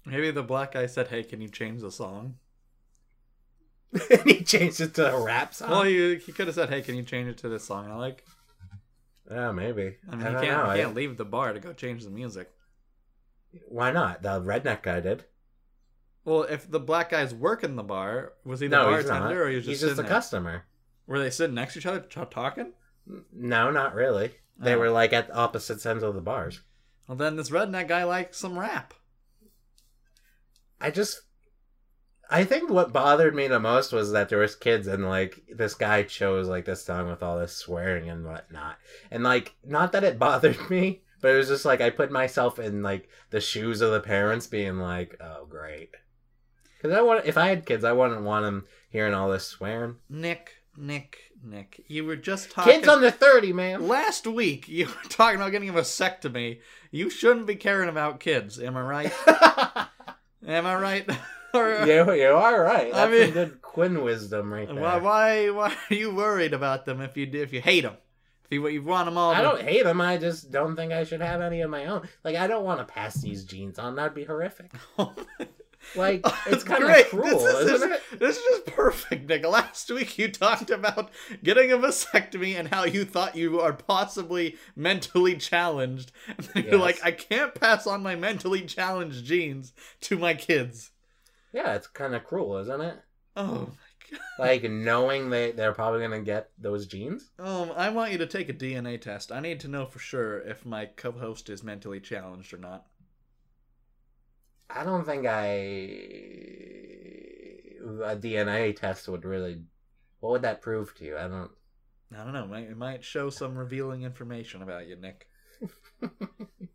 Maybe 0.05 0.31
the 0.31 0.41
black 0.41 0.73
guy 0.73 0.87
said, 0.87 1.09
"Hey, 1.09 1.23
can 1.23 1.39
you 1.39 1.49
change 1.49 1.81
the 1.81 1.91
song?" 1.91 2.35
and 4.11 4.29
he 4.29 4.43
changed 4.43 4.81
it 4.81 4.93
to 4.95 5.13
a 5.15 5.23
rap 5.23 5.53
song. 5.53 5.69
Well, 5.71 5.83
he, 5.83 6.15
he 6.17 6.31
could 6.31 6.47
have 6.47 6.55
said, 6.55 6.69
"Hey, 6.69 6.81
can 6.81 6.95
you 6.95 7.03
change 7.03 7.27
it 7.27 7.37
to 7.39 7.49
this 7.49 7.63
song 7.63 7.89
I 7.89 7.95
like?" 7.95 8.23
yeah, 9.29 9.51
maybe. 9.51 9.97
I 10.11 10.15
mean, 10.15 10.27
I 10.27 10.39
he 10.41 10.47
can't, 10.47 10.65
know. 10.65 10.71
he 10.73 10.79
can't 10.81 10.95
leave 10.95 11.17
the 11.17 11.25
bar 11.25 11.53
to 11.53 11.59
go 11.59 11.73
change 11.73 12.03
the 12.03 12.09
music. 12.09 12.49
Why 13.67 13.91
not? 13.91 14.21
The 14.21 14.39
redneck 14.41 14.83
guy 14.83 14.99
did. 14.99 15.25
Well, 16.23 16.43
if 16.43 16.69
the 16.69 16.79
black 16.79 17.09
guy's 17.09 17.33
working 17.33 17.75
the 17.75 17.83
bar, 17.83 18.33
was 18.45 18.59
he 18.59 18.67
the 18.67 18.75
No, 18.77 18.85
bartender 18.85 19.43
or 19.45 19.49
he 19.49 19.55
was 19.55 19.65
just 19.65 19.81
he's 19.81 19.89
just 19.89 19.99
a 19.99 20.03
there? 20.03 20.09
customer. 20.11 20.65
Were 21.07 21.17
they 21.17 21.31
sitting 21.31 21.55
next 21.55 21.73
to 21.73 21.79
each 21.79 21.85
other 21.87 22.01
ch- 22.01 22.29
talking? 22.29 22.73
No, 23.33 23.71
not 23.71 23.95
really. 23.95 24.31
They 24.59 24.75
Oh. 24.75 24.79
were 24.79 24.91
like 24.91 25.13
at 25.13 25.27
the 25.29 25.35
opposite 25.35 25.83
ends 25.83 26.03
of 26.03 26.13
the 26.13 26.21
bars. 26.21 26.61
Well, 27.07 27.17
then 27.17 27.35
this 27.37 27.49
redneck 27.49 27.87
guy 27.87 28.03
likes 28.03 28.37
some 28.37 28.59
rap. 28.59 28.93
I 30.79 30.91
just 30.91 31.21
I 32.29 32.43
think 32.43 32.69
what 32.69 32.93
bothered 32.93 33.33
me 33.33 33.47
the 33.47 33.59
most 33.59 33.91
was 33.91 34.11
that 34.11 34.29
there 34.29 34.37
was 34.37 34.55
kids 34.55 34.85
and 34.87 35.09
like 35.09 35.41
this 35.51 35.73
guy 35.73 36.03
chose 36.03 36.47
like 36.47 36.65
this 36.65 36.83
song 36.83 37.09
with 37.09 37.23
all 37.23 37.39
this 37.39 37.55
swearing 37.55 38.09
and 38.09 38.25
whatnot. 38.25 38.77
And 39.09 39.23
like 39.23 39.55
not 39.65 39.91
that 39.93 40.03
it 40.03 40.19
bothered 40.19 40.69
me, 40.69 41.01
but 41.21 41.31
it 41.31 41.37
was 41.37 41.47
just 41.47 41.65
like 41.65 41.81
I 41.81 41.89
put 41.89 42.11
myself 42.11 42.59
in 42.59 42.83
like 42.83 43.09
the 43.31 43.41
shoes 43.41 43.81
of 43.81 43.91
the 43.91 43.99
parents 43.99 44.45
being 44.45 44.77
like, 44.77 45.19
Oh 45.19 45.45
great. 45.45 45.89
Cause 46.81 46.91
I 46.91 47.01
want 47.01 47.25
if 47.25 47.37
I 47.37 47.47
had 47.47 47.65
kids 47.65 47.83
I 47.83 47.93
wouldn't 47.93 48.21
want 48.21 48.45
them 48.45 48.65
hearing 48.89 49.13
all 49.15 49.31
this 49.31 49.47
swearing. 49.47 49.95
Nick, 50.07 50.51
Nick, 50.77 51.17
Nick, 51.43 51.83
you 51.87 52.05
were 52.05 52.15
just 52.15 52.51
talking. 52.51 52.73
Kids 52.73 52.87
under 52.87 53.11
thirty, 53.11 53.51
man. 53.51 53.87
Last 53.87 54.27
week, 54.27 54.69
you 54.69 54.85
were 54.85 54.93
talking 55.09 55.37
about 55.37 55.51
getting 55.51 55.69
a 55.69 55.73
vasectomy. 55.73 56.59
You 56.91 57.09
shouldn't 57.09 57.47
be 57.47 57.55
caring 57.55 57.89
about 57.89 58.19
kids. 58.19 58.59
Am 58.59 58.77
I 58.77 58.81
right? 58.81 59.13
Am 60.47 60.65
I 60.65 60.75
right? 60.75 61.09
Or, 61.53 61.85
you, 61.85 62.13
you 62.13 62.27
are 62.29 62.61
right. 62.63 62.93
I 62.93 63.07
That's 63.07 63.11
mean- 63.11 63.23
some 63.25 63.33
good 63.33 63.61
Quinn 63.61 64.03
wisdom 64.03 64.51
right 64.51 64.67
there. 64.67 64.81
Why, 64.81 64.97
why, 64.99 65.49
why 65.49 65.75
are 65.89 65.93
you 65.93 66.13
worried 66.13 66.53
about 66.53 66.85
them 66.85 67.01
if 67.01 67.15
you 67.17 67.25
do- 67.25 67.41
if 67.41 67.53
you 67.53 67.61
hate 67.61 67.81
them? 67.81 67.97
If 68.45 68.53
you, 68.55 68.67
you 68.67 68.81
want 68.83 69.05
them 69.05 69.17
all, 69.17 69.31
I 69.31 69.41
don't 69.41 69.61
hate 69.61 69.83
them. 69.83 70.01
I 70.01 70.17
just 70.17 70.49
don't 70.51 70.75
think 70.75 70.91
I 70.91 71.03
should 71.03 71.21
have 71.21 71.39
any 71.39 71.61
of 71.61 71.69
my 71.69 71.85
own. 71.85 72.09
Like 72.23 72.35
I 72.35 72.47
don't 72.47 72.63
want 72.65 72.79
to 72.79 72.85
pass 72.91 73.15
these 73.15 73.43
genes 73.45 73.77
on. 73.77 73.95
That'd 73.95 74.15
be 74.15 74.25
horrific. 74.25 74.71
Oh 74.97 75.13
like 75.95 76.21
it's 76.45 76.63
kind 76.63 76.83
of 76.83 77.07
cruel, 77.07 77.39
This 77.39 77.41
is, 77.55 77.71
isn't 77.71 77.89
this, 77.89 78.01
it? 78.11 78.19
this 78.19 78.37
is 78.37 78.43
just 78.43 78.65
perfect, 78.75 79.29
Nick. 79.29 79.45
Last 79.45 79.89
week 79.89 80.17
you 80.17 80.27
talked 80.29 80.69
about 80.69 81.09
getting 81.43 81.71
a 81.71 81.77
vasectomy 81.77 82.55
and 82.59 82.67
how 82.67 82.83
you 82.83 83.05
thought 83.05 83.35
you 83.35 83.59
are 83.61 83.73
possibly 83.73 84.57
mentally 84.75 85.35
challenged. 85.37 86.11
And 86.37 86.47
then 86.53 86.65
you're 86.65 86.77
like, 86.79 86.99
I 87.03 87.11
can't 87.11 87.55
pass 87.55 87.87
on 87.87 88.03
my 88.03 88.15
mentally 88.15 88.61
challenged 88.61 89.25
genes 89.25 89.73
to 90.01 90.17
my 90.17 90.33
kids. 90.33 90.91
Yeah, 91.53 91.75
it's 91.75 91.87
kind 91.87 92.15
of 92.15 92.23
cruel, 92.23 92.57
isn't 92.57 92.81
it? 92.81 92.99
Oh 93.35 93.69
my 93.69 94.17
god. 94.17 94.19
Like 94.39 94.63
knowing 94.63 95.29
they 95.29 95.51
they're 95.51 95.73
probably 95.73 96.01
gonna 96.01 96.21
get 96.21 96.49
those 96.57 96.87
genes. 96.87 97.31
Um, 97.39 97.71
I 97.75 97.89
want 97.89 98.11
you 98.11 98.17
to 98.19 98.27
take 98.27 98.49
a 98.49 98.53
DNA 98.53 98.99
test. 98.99 99.31
I 99.31 99.39
need 99.39 99.59
to 99.61 99.67
know 99.67 99.85
for 99.85 99.99
sure 99.99 100.39
if 100.39 100.65
my 100.65 100.85
co-host 100.85 101.49
is 101.49 101.63
mentally 101.63 101.99
challenged 101.99 102.53
or 102.53 102.57
not. 102.57 102.85
I 104.69 104.83
don't 104.83 105.05
think 105.05 105.25
I 105.25 105.45
a 108.03 108.15
DNA 108.15 108.75
test 108.75 109.07
would 109.07 109.25
really. 109.25 109.61
What 110.19 110.31
would 110.31 110.41
that 110.41 110.61
prove 110.61 110.93
to 110.95 111.05
you? 111.05 111.17
I 111.17 111.27
don't. 111.27 111.51
I 112.15 112.23
don't 112.23 112.33
know. 112.33 112.43
It 112.43 112.49
might, 112.49 112.69
it 112.69 112.77
might 112.77 113.03
show 113.03 113.29
some 113.29 113.55
revealing 113.55 114.01
information 114.03 114.61
about 114.61 114.87
you, 114.87 114.95
Nick. 114.95 115.27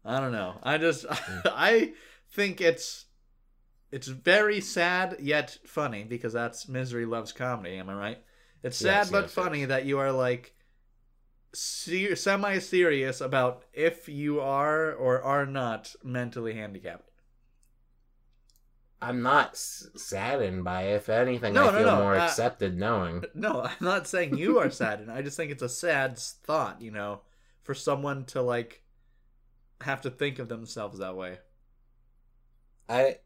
I 0.05 0.21
don't 0.21 0.33
know. 0.33 0.59
I 0.63 0.79
just 0.79 1.07
I 1.11 1.93
think 2.31 2.61
it's 2.61 3.07
it's 3.95 4.09
very 4.09 4.61
sad 4.61 5.17
yet 5.21 5.59
funny 5.67 6.05
because 6.05 6.33
that's 6.33 6.69
misery 6.69 7.07
loves 7.07 7.33
comedy. 7.33 7.77
Am 7.79 7.91
I 7.91 7.95
right? 7.95 8.19
It's 8.63 8.79
sad 8.79 9.09
Yes, 9.09 9.11
but 9.11 9.31
yes, 9.31 9.33
funny 9.33 9.61
yes. 9.61 9.67
that 9.67 9.85
you 9.87 9.99
are 9.99 10.13
like 10.13 10.55
ser- 11.55 12.17
semi 12.17 12.59
serious 12.59 13.21
about 13.21 13.65
if 13.73 14.09
you 14.09 14.41
are 14.41 14.93
or 14.93 15.23
are 15.23 15.47
not 15.47 15.95
mentally 16.05 16.55
handicapped. 16.55 17.11
I'm 19.01 19.23
not 19.23 19.51
s- 19.53 19.87
saddened 19.95 20.65
by 20.65 20.83
it. 20.89 20.97
If 20.97 21.09
anything, 21.09 21.55
No, 21.55 21.69
I 21.69 21.71
no, 21.71 21.79
feel 21.79 21.85
no, 21.85 21.97
more 21.97 22.17
uh, 22.17 22.17
accepted 22.17 22.77
knowing. 22.77 23.25
No, 23.35 23.63
I'm 23.63 23.77
not 23.81 24.07
saying 24.07 24.37
you 24.39 24.59
are 24.59 24.71
saddened. 24.71 25.11
I 25.11 25.23
just 25.23 25.37
think 25.37 25.51
it's 25.53 25.63
a 25.63 25.69
sad 25.69 26.19
thought, 26.19 26.81
you 26.81 26.91
know, 26.91 27.23
for 27.63 27.75
someone 27.75 28.25
to 28.27 28.43
like 28.43 28.83
have 29.83 30.01
to 30.03 30.11
think 30.11 30.39
of 30.39 30.49
themselves 30.49 30.99
that 30.99 31.17
way. 31.17 31.39
I. 32.89 33.19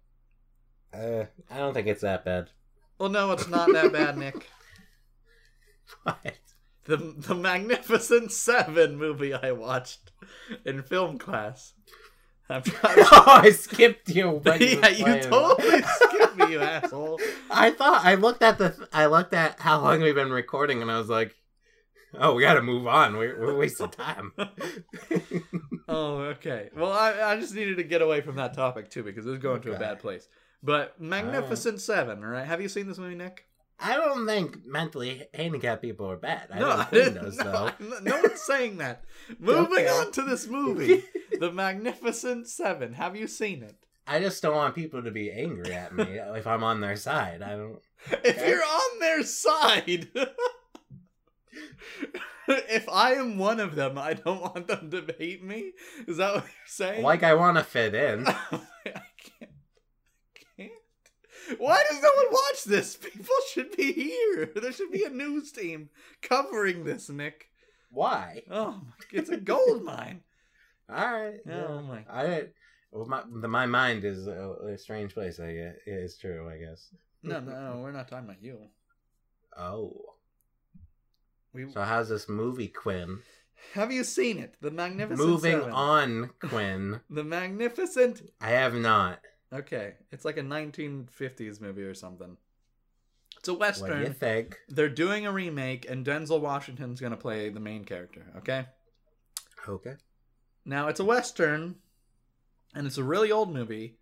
Uh, 0.92 1.24
I 1.50 1.58
don't 1.58 1.74
think 1.74 1.86
it's 1.86 2.02
that 2.02 2.24
bad. 2.24 2.50
Well, 2.98 3.08
no, 3.08 3.32
it's 3.32 3.48
not 3.48 3.72
that 3.72 3.92
bad, 3.92 4.18
Nick. 4.18 4.48
What? 6.02 6.36
The 6.84 6.96
the 7.16 7.34
Magnificent 7.34 8.30
Seven 8.30 8.98
movie 8.98 9.32
I 9.32 9.52
watched 9.52 10.12
in 10.66 10.82
film 10.82 11.18
class. 11.18 11.72
I'm 12.50 12.62
trying. 12.64 12.98
oh, 12.98 13.24
I 13.26 13.50
skipped 13.50 14.10
you. 14.10 14.42
yeah, 14.46 14.88
you 14.88 15.20
totally 15.22 15.82
skipped 15.82 16.36
me, 16.36 16.52
you 16.52 16.60
asshole. 16.60 17.18
I 17.50 17.70
thought 17.70 18.04
I 18.04 18.16
looked 18.16 18.42
at 18.42 18.58
the 18.58 18.86
I 18.92 19.06
looked 19.06 19.32
at 19.32 19.60
how 19.60 19.80
long 19.80 20.02
we've 20.02 20.14
been 20.14 20.30
recording 20.30 20.82
and 20.82 20.90
I 20.90 20.98
was 20.98 21.08
like, 21.08 21.34
Oh, 22.14 22.34
we 22.34 22.42
gotta 22.42 22.62
move 22.62 22.86
on. 22.86 23.16
We're, 23.16 23.38
we're 23.38 23.56
wasting 23.56 23.90
time. 23.90 24.32
oh, 25.88 26.16
okay. 26.20 26.70
Well, 26.74 26.92
I, 26.92 27.32
I 27.32 27.40
just 27.40 27.54
needed 27.54 27.76
to 27.76 27.82
get 27.82 28.00
away 28.00 28.22
from 28.22 28.36
that 28.36 28.54
topic 28.54 28.90
too 28.90 29.02
because 29.02 29.26
it 29.26 29.30
was 29.30 29.38
going 29.38 29.60
to 29.62 29.74
a 29.74 29.78
bad 29.78 30.00
place. 30.00 30.26
But 30.62 30.94
oh. 31.00 31.04
Magnificent 31.04 31.80
Seven, 31.80 32.20
right? 32.20 32.46
Have 32.46 32.60
you 32.60 32.68
seen 32.68 32.88
this 32.88 32.98
movie, 32.98 33.14
Nick? 33.14 33.48
I 33.80 33.94
don't 33.94 34.26
think 34.26 34.66
mentally 34.66 35.28
handicapped 35.32 35.82
people 35.82 36.10
are 36.10 36.16
bad. 36.16 36.48
I 36.52 36.58
no, 36.58 36.68
don't 36.68 36.80
I 36.80 36.84
think 36.84 37.04
didn't. 37.04 37.22
those, 37.22 37.36
no, 37.38 37.44
though. 37.44 37.70
no, 37.78 37.98
no 38.00 38.20
one's 38.22 38.40
saying 38.42 38.78
that. 38.78 39.04
Moving 39.38 39.86
on 39.86 40.10
to 40.12 40.22
this 40.22 40.48
movie, 40.48 41.04
The 41.38 41.52
Magnificent 41.52 42.48
Seven. 42.48 42.94
Have 42.94 43.14
you 43.14 43.28
seen 43.28 43.62
it? 43.62 43.76
I 44.06 44.20
just 44.20 44.42
don't 44.42 44.56
want 44.56 44.74
people 44.74 45.02
to 45.02 45.10
be 45.10 45.30
angry 45.30 45.72
at 45.72 45.94
me 45.94 46.04
if 46.08 46.46
I'm 46.46 46.64
on 46.64 46.80
their 46.80 46.96
side. 46.96 47.42
I 47.42 47.50
don't. 47.50 47.78
If 48.24 48.44
you're 48.46 48.62
on 48.62 49.00
their 49.00 49.22
side, 49.22 50.08
if 52.48 52.88
I 52.88 53.14
am 53.14 53.38
one 53.38 53.60
of 53.60 53.76
them, 53.76 53.98
I 53.98 54.14
don't 54.14 54.40
want 54.40 54.66
them 54.66 54.90
to 54.90 55.14
hate 55.18 55.44
me. 55.44 55.72
Is 56.06 56.16
that 56.16 56.34
what 56.34 56.44
you're 56.44 56.52
saying? 56.66 57.02
Like 57.02 57.22
I 57.22 57.34
want 57.34 57.58
to 57.58 57.64
fit 57.64 57.94
in. 57.94 58.26
I 58.26 58.32
can't. 58.42 59.50
I 60.34 60.40
can't. 60.56 60.72
Why 61.58 61.82
does 61.88 62.02
no 62.02 62.10
one 62.16 62.32
watch 62.32 62.64
this? 62.64 62.96
People 62.96 63.34
should 63.52 63.76
be 63.76 63.92
here. 63.92 64.50
There 64.54 64.72
should 64.72 64.92
be 64.92 65.04
a 65.04 65.10
news 65.10 65.50
team 65.52 65.88
covering 66.22 66.84
this, 66.84 67.08
Nick. 67.08 67.50
Why? 67.90 68.42
Oh, 68.50 68.82
it's 69.12 69.30
a 69.30 69.36
gold 69.38 69.82
mine. 69.82 70.20
All 70.90 70.96
right. 70.96 71.40
Oh 71.50 71.82
my. 71.82 72.04
I. 72.10 72.44
Well, 72.90 73.06
my 73.06 73.22
the, 73.40 73.48
my 73.48 73.66
mind 73.66 74.04
is 74.04 74.26
a, 74.26 74.54
a 74.72 74.78
strange 74.78 75.14
place. 75.14 75.38
I 75.40 75.52
guess 75.52 75.74
it 75.86 75.90
is 75.90 76.18
true. 76.18 76.50
I 76.50 76.58
guess. 76.58 76.88
No, 77.22 77.40
no, 77.40 77.52
no, 77.52 77.80
we're 77.80 77.92
not 77.92 78.08
talking 78.08 78.24
about 78.28 78.42
you. 78.42 78.58
Oh. 79.58 79.92
We 81.52 81.70
So 81.72 81.82
how's 81.82 82.08
this 82.08 82.28
movie, 82.28 82.68
Quinn? 82.68 83.20
have 83.74 83.90
you 83.90 84.04
seen 84.04 84.38
it? 84.38 84.54
The 84.60 84.70
Magnificent 84.70 85.28
Moving 85.28 85.58
Seven. 85.58 85.72
on, 85.72 86.30
Quinn. 86.40 87.00
The 87.10 87.24
Magnificent. 87.24 88.22
I 88.40 88.50
have 88.50 88.74
not. 88.74 89.20
Okay, 89.52 89.94
it's 90.12 90.24
like 90.24 90.36
a 90.36 90.42
1950s 90.42 91.60
movie 91.60 91.82
or 91.82 91.94
something. 91.94 92.36
It's 93.38 93.48
a 93.48 93.54
western. 93.54 93.90
What 93.90 93.98
do 93.98 94.04
you 94.04 94.12
think? 94.12 94.58
They're 94.68 94.88
doing 94.88 95.26
a 95.26 95.32
remake, 95.32 95.88
and 95.88 96.04
Denzel 96.04 96.40
Washington's 96.40 97.00
gonna 97.00 97.16
play 97.16 97.48
the 97.48 97.60
main 97.60 97.84
character. 97.84 98.26
Okay. 98.38 98.66
Okay. 99.68 99.94
Now 100.64 100.88
it's 100.88 101.00
a 101.00 101.04
western, 101.04 101.76
and 102.74 102.86
it's 102.86 102.98
a 102.98 103.04
really 103.04 103.32
old 103.32 103.52
movie, 103.52 103.98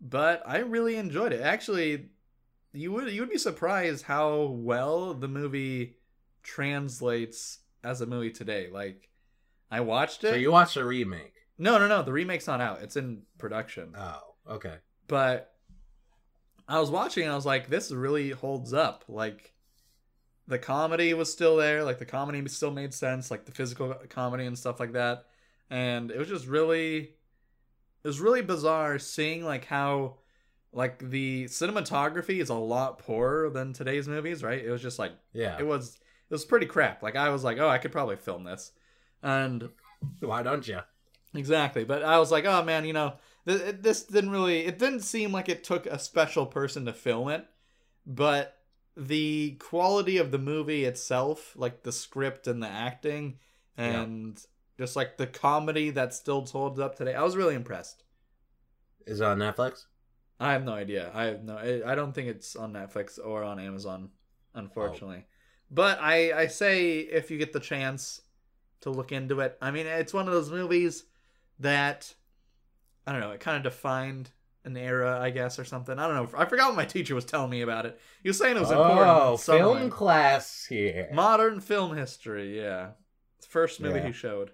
but 0.00 0.42
I 0.46 0.58
really 0.58 0.96
enjoyed 0.96 1.32
it. 1.32 1.42
Actually, 1.42 2.10
you 2.72 2.92
would 2.92 3.12
you 3.12 3.20
would 3.20 3.30
be 3.30 3.38
surprised 3.38 4.04
how 4.04 4.44
well 4.44 5.12
the 5.12 5.28
movie 5.28 5.96
translates 6.42 7.58
as 7.84 8.00
a 8.00 8.06
movie 8.06 8.30
today. 8.30 8.68
Like, 8.72 9.08
I 9.70 9.80
watched 9.80 10.24
it. 10.24 10.30
So 10.30 10.36
you 10.36 10.52
watched 10.52 10.74
the 10.74 10.84
remake? 10.84 11.34
No, 11.58 11.78
no, 11.78 11.88
no. 11.88 12.02
The 12.02 12.12
remake's 12.12 12.46
not 12.46 12.60
out. 12.60 12.82
It's 12.82 12.96
in 12.96 13.22
production. 13.38 13.94
Oh, 13.96 14.31
okay. 14.48 14.76
But 15.08 15.52
I 16.68 16.80
was 16.80 16.90
watching 16.90 17.24
and 17.24 17.32
I 17.32 17.36
was 17.36 17.46
like, 17.46 17.68
this 17.68 17.90
really 17.90 18.30
holds 18.30 18.72
up. 18.72 19.04
Like 19.08 19.52
the 20.46 20.58
comedy 20.58 21.14
was 21.14 21.30
still 21.32 21.56
there, 21.56 21.84
like 21.84 21.98
the 21.98 22.04
comedy 22.06 22.46
still 22.48 22.70
made 22.70 22.94
sense, 22.94 23.30
like 23.30 23.44
the 23.44 23.52
physical 23.52 23.94
comedy 24.08 24.46
and 24.46 24.58
stuff 24.58 24.80
like 24.80 24.92
that. 24.92 25.26
And 25.70 26.10
it 26.10 26.18
was 26.18 26.28
just 26.28 26.46
really 26.46 26.98
it 28.04 28.08
was 28.08 28.20
really 28.20 28.42
bizarre 28.42 28.98
seeing 28.98 29.44
like 29.44 29.64
how 29.64 30.18
like 30.72 30.98
the 31.10 31.44
cinematography 31.44 32.40
is 32.40 32.48
a 32.48 32.54
lot 32.54 32.98
poorer 32.98 33.50
than 33.50 33.72
today's 33.72 34.08
movies, 34.08 34.42
right? 34.42 34.64
It 34.64 34.70
was 34.70 34.82
just 34.82 34.98
like 34.98 35.12
Yeah. 35.32 35.58
it 35.58 35.66
was 35.66 35.98
it 36.30 36.34
was 36.34 36.44
pretty 36.44 36.66
crap. 36.66 37.02
Like 37.02 37.16
I 37.16 37.28
was 37.28 37.44
like, 37.44 37.58
oh, 37.58 37.68
I 37.68 37.78
could 37.78 37.92
probably 37.92 38.16
film 38.16 38.44
this. 38.44 38.72
And 39.22 39.68
Why 40.20 40.42
don't 40.42 40.66
you? 40.66 40.80
Exactly, 41.34 41.84
but 41.84 42.02
I 42.02 42.18
was 42.18 42.30
like, 42.30 42.44
oh 42.44 42.62
man, 42.64 42.84
you 42.84 42.92
know, 42.92 43.14
this 43.44 44.04
didn't 44.04 44.30
really. 44.30 44.66
It 44.66 44.78
didn't 44.78 45.00
seem 45.00 45.32
like 45.32 45.48
it 45.48 45.64
took 45.64 45.86
a 45.86 45.98
special 45.98 46.46
person 46.46 46.84
to 46.86 46.92
film 46.92 47.28
it, 47.28 47.46
but 48.06 48.58
the 48.96 49.52
quality 49.58 50.18
of 50.18 50.30
the 50.30 50.38
movie 50.38 50.84
itself, 50.84 51.54
like 51.56 51.82
the 51.82 51.92
script 51.92 52.46
and 52.46 52.62
the 52.62 52.68
acting, 52.68 53.38
and 53.76 54.40
just 54.78 54.96
like 54.96 55.16
the 55.16 55.26
comedy 55.26 55.90
that 55.90 56.14
still 56.14 56.44
holds 56.46 56.78
up 56.78 56.96
today, 56.96 57.14
I 57.14 57.22
was 57.22 57.36
really 57.36 57.54
impressed. 57.54 58.04
Is 59.06 59.20
it 59.20 59.26
on 59.26 59.38
Netflix? 59.38 59.86
I 60.38 60.52
have 60.52 60.64
no 60.64 60.72
idea. 60.72 61.10
I 61.14 61.24
have 61.24 61.42
no. 61.42 61.56
I 61.56 61.92
I 61.92 61.94
don't 61.94 62.12
think 62.12 62.28
it's 62.28 62.56
on 62.56 62.72
Netflix 62.72 63.18
or 63.22 63.42
on 63.42 63.58
Amazon, 63.58 64.10
unfortunately. 64.54 65.24
Oh. 65.24 65.30
But 65.70 65.98
I 66.00 66.32
I 66.42 66.46
say 66.48 66.98
if 66.98 67.30
you 67.30 67.38
get 67.38 67.52
the 67.52 67.60
chance 67.60 68.20
to 68.82 68.90
look 68.90 69.12
into 69.12 69.40
it. 69.40 69.56
I 69.62 69.70
mean, 69.70 69.86
it's 69.86 70.12
one 70.12 70.28
of 70.28 70.34
those 70.34 70.50
movies 70.50 71.04
that 71.58 72.14
I 73.06 73.12
don't 73.12 73.20
know. 73.20 73.32
It 73.32 73.40
kind 73.40 73.56
of 73.56 73.62
defined 73.62 74.30
an 74.64 74.76
era, 74.76 75.18
I 75.20 75.30
guess, 75.30 75.58
or 75.58 75.64
something. 75.64 75.98
I 75.98 76.06
don't 76.06 76.14
know. 76.32 76.38
I 76.38 76.44
forgot 76.44 76.68
what 76.68 76.76
my 76.76 76.84
teacher 76.84 77.14
was 77.14 77.24
telling 77.24 77.50
me 77.50 77.62
about 77.62 77.84
it. 77.86 77.98
He 78.22 78.28
was 78.28 78.38
saying 78.38 78.56
it 78.56 78.60
was 78.60 78.70
important. 78.70 79.00
Oh, 79.00 79.36
film 79.36 79.90
class 79.90 80.64
here. 80.68 81.08
modern 81.12 81.60
film 81.60 81.96
history. 81.96 82.58
Yeah, 82.60 82.90
first 83.48 83.80
movie 83.80 83.98
Yeah. 83.98 84.06
he 84.06 84.12
showed. 84.12 84.52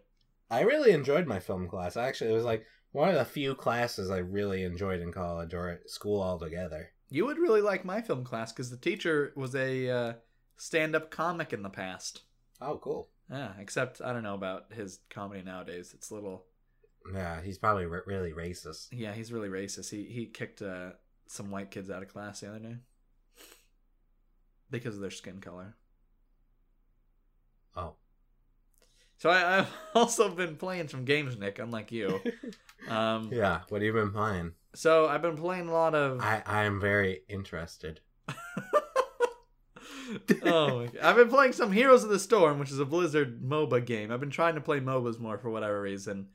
I 0.51 0.63
really 0.63 0.93
enjoyed 0.93 1.27
my 1.27 1.41
film 1.41 1.69
class. 1.69 1.97
Actually, 1.97 2.31
it 2.31 2.37
was 2.37 2.45
like 2.45 2.65
one 2.93 3.11
of 3.11 3.17
the 3.17 3.25
few 3.27 3.55
classes 3.55 4.11
I 4.11 4.19
really 4.19 4.65
enjoyed 4.65 5.01
in 5.03 5.13
college 5.13 5.53
or 5.53 5.69
at 5.69 5.91
school 5.91 6.23
altogether. 6.23 6.91
You 7.11 7.27
would 7.27 7.39
really 7.39 7.61
like 7.61 7.85
my 7.85 8.01
film 8.01 8.25
class 8.25 8.51
because 8.53 8.71
the 8.71 8.77
teacher 8.79 9.33
was 9.37 9.55
a 9.55 9.91
uh, 9.91 10.13
stand-up 10.57 11.11
comic 11.11 11.53
in 11.53 11.63
the 11.63 11.69
past. 11.71 12.23
Oh, 12.63 12.79
cool. 12.79 13.09
Yeah, 13.31 13.53
except 13.59 14.01
I 14.01 14.15
don't 14.15 14.23
know 14.23 14.35
about 14.35 14.73
his 14.73 15.01
comedy 15.11 15.43
nowadays. 15.43 15.93
It's 15.95 16.11
a 16.11 16.15
little. 16.15 16.47
Yeah, 17.12 17.40
he's 17.42 17.59
probably 17.59 17.87
re- 17.87 18.01
really 18.07 18.33
racist. 18.33 18.88
Yeah, 18.92 19.12
he's 19.12 19.33
really 19.33 19.49
racist. 19.49 19.90
He 19.90 20.05
he 20.05 20.27
kicked 20.27 20.62
uh, 20.62 20.90
some 21.27 21.51
white 21.51 21.71
kids 21.71 21.90
out 21.90 22.03
of 22.03 22.09
class 22.09 22.40
the 22.40 22.49
other 22.49 22.59
day 22.59 22.77
because 24.71 24.94
of 24.94 25.01
their 25.01 25.11
skin 25.11 25.40
color. 25.40 25.77
Oh. 27.77 27.94
So 29.18 29.31
I, 29.31 29.61
I've 29.61 29.68
also 29.94 30.29
been 30.31 30.57
playing 30.57 30.88
some 30.88 31.05
games, 31.05 31.37
Nick. 31.37 31.59
Unlike 31.59 31.92
you, 31.92 32.21
um, 32.88 33.31
yeah, 33.33 33.61
what 33.68 33.83
have 33.83 33.87
you 33.87 33.92
been 33.92 34.12
playing? 34.12 34.53
so 34.75 35.07
I've 35.07 35.23
been 35.23 35.37
playing 35.37 35.68
a 35.68 35.73
lot 35.73 35.94
of. 35.94 36.21
I 36.21 36.42
I 36.47 36.64
am 36.64 36.81
very 36.81 37.23
interested. 37.29 38.01
oh, 40.44 40.81
my 40.81 40.87
God. 40.87 40.99
I've 41.03 41.16
been 41.16 41.29
playing 41.29 41.53
some 41.53 41.73
Heroes 41.73 42.05
of 42.05 42.11
the 42.11 42.18
Storm, 42.18 42.59
which 42.59 42.71
is 42.71 42.79
a 42.79 42.85
Blizzard 42.85 43.42
MOBA 43.42 43.85
game. 43.85 44.11
I've 44.11 44.21
been 44.21 44.31
trying 44.31 44.55
to 44.55 44.61
play 44.61 44.81
MOBAs 44.81 45.18
more 45.18 45.38
for 45.38 45.51
whatever 45.51 45.81
reason, 45.81 46.29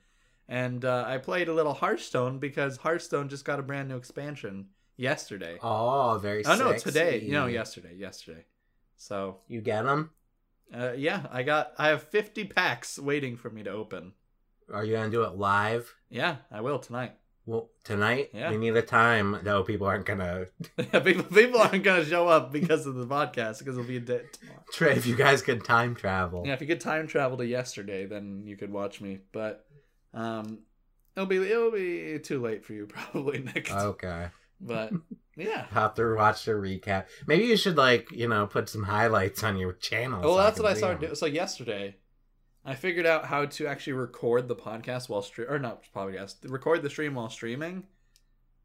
and 0.48 0.84
uh, 0.86 1.04
I 1.08 1.18
played 1.18 1.48
a 1.48 1.54
little 1.54 1.74
Hearthstone 1.74 2.40
because 2.40 2.78
Hearthstone 2.78 3.30
just 3.30 3.46
got 3.46 3.60
a 3.60 3.64
brand 3.64 3.90
new 3.90 3.96
expansion 3.98 4.68
yesterday. 4.98 5.58
Oh, 5.62 6.20
very. 6.22 6.46
Oh 6.46 6.56
no, 6.56 6.72
sexy. 6.72 6.84
today. 6.92 7.28
No, 7.30 7.48
yesterday. 7.48 7.96
Yesterday. 7.96 8.46
So 8.98 9.38
You 9.48 9.62
get 9.62 9.84
them? 9.84 10.12
uh, 10.74 10.94
yeah, 10.98 11.26
I 11.32 11.44
got. 11.44 11.74
I 11.78 11.90
have 11.90 12.04
fifty 12.04 12.44
packs 12.46 12.98
waiting 13.00 13.38
for 13.38 13.50
me 13.50 13.64
to 13.64 13.70
open. 13.72 14.14
Are 14.74 14.84
you 14.86 14.94
gonna 14.96 15.10
do 15.12 15.24
it 15.24 15.36
live? 15.36 15.94
Yeah, 16.10 16.38
I 16.52 16.62
will 16.62 16.80
tonight. 16.80 17.14
Well, 17.46 17.70
tonight 17.84 18.30
Yeah. 18.34 18.52
we 18.52 18.58
need 18.58 18.74
a 18.78 18.82
time. 18.82 19.38
though. 19.44 19.64
people 19.64 19.86
aren't 19.86 20.06
gonna. 20.06 20.46
people, 21.04 21.24
people 21.24 21.60
aren't 21.60 21.84
gonna 21.84 22.06
show 22.06 22.30
up 22.30 22.54
because 22.54 22.86
of 22.86 22.96
the 22.96 23.06
podcast 23.06 23.60
because 23.60 23.78
it'll 23.78 23.84
be 23.84 23.98
a 23.98 24.00
day. 24.00 24.22
Trey, 24.72 24.94
if 24.96 25.06
you 25.06 25.16
guys 25.18 25.42
could 25.42 25.66
time 25.66 25.94
travel. 25.96 26.44
Yeah, 26.46 26.54
if 26.54 26.62
you 26.62 26.68
could 26.68 26.80
time 26.80 27.06
travel 27.08 27.38
to 27.40 27.46
yesterday, 27.46 28.06
then 28.06 28.44
you 28.46 28.56
could 28.56 28.72
watch 28.72 29.02
me. 29.02 29.20
But 29.34 29.66
um, 30.14 30.60
it'll 31.16 31.28
be 31.28 31.38
it'll 31.38 31.72
be 31.72 32.20
too 32.20 32.42
late 32.42 32.66
for 32.66 32.74
you 32.74 32.86
probably 32.88 33.40
next. 33.40 33.72
Okay. 33.72 34.28
But 34.62 34.92
yeah. 35.36 35.66
Have 35.72 35.96
to 35.96 36.16
watch 36.16 36.46
the 36.46 36.52
recap. 36.54 37.06
Maybe 37.28 37.46
you 37.46 37.58
should 37.58 37.78
like 37.78 38.12
you 38.12 38.28
know 38.28 38.48
put 38.48 38.70
some 38.70 38.84
highlights 38.84 39.44
on 39.44 39.58
your 39.58 39.74
channel. 39.74 40.22
Well, 40.22 40.36
so 40.36 40.44
that's 40.44 40.56
can 40.56 40.64
what 40.64 40.72
I 40.74 40.76
started 40.78 41.02
doing. 41.02 41.16
So 41.16 41.26
yesterday, 41.26 41.98
I 42.66 42.76
figured 42.76 43.06
out 43.06 43.26
how 43.26 43.46
to 43.46 43.68
actually 43.68 43.94
record 43.94 44.48
the 44.48 44.56
podcast 44.56 45.10
while 45.10 45.22
stream 45.22 45.48
or 45.50 45.60
not 45.60 45.84
podcast, 45.94 46.36
record 46.50 46.82
the 46.82 46.90
stream 46.90 47.16
while 47.16 47.30
streaming. 47.30 47.84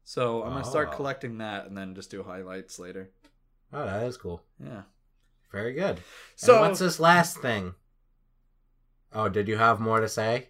So 0.03 0.43
I'm 0.43 0.53
gonna 0.53 0.63
start 0.63 0.89
Oh. 0.91 0.95
collecting 0.95 1.37
that 1.39 1.65
and 1.67 1.77
then 1.77 1.93
just 1.95 2.09
do 2.09 2.23
highlights 2.23 2.79
later. 2.79 3.11
Oh, 3.71 3.85
that 3.85 4.03
is 4.07 4.17
cool. 4.17 4.41
Yeah. 4.63 4.83
Very 5.51 5.73
good. 5.73 5.99
So 6.35 6.53
and 6.53 6.61
what's 6.61 6.79
this 6.79 6.99
last 6.99 7.39
thing? 7.39 7.75
Oh, 9.13 9.29
did 9.29 9.47
you 9.47 9.57
have 9.57 9.79
more 9.79 9.99
to 9.99 10.07
say? 10.09 10.49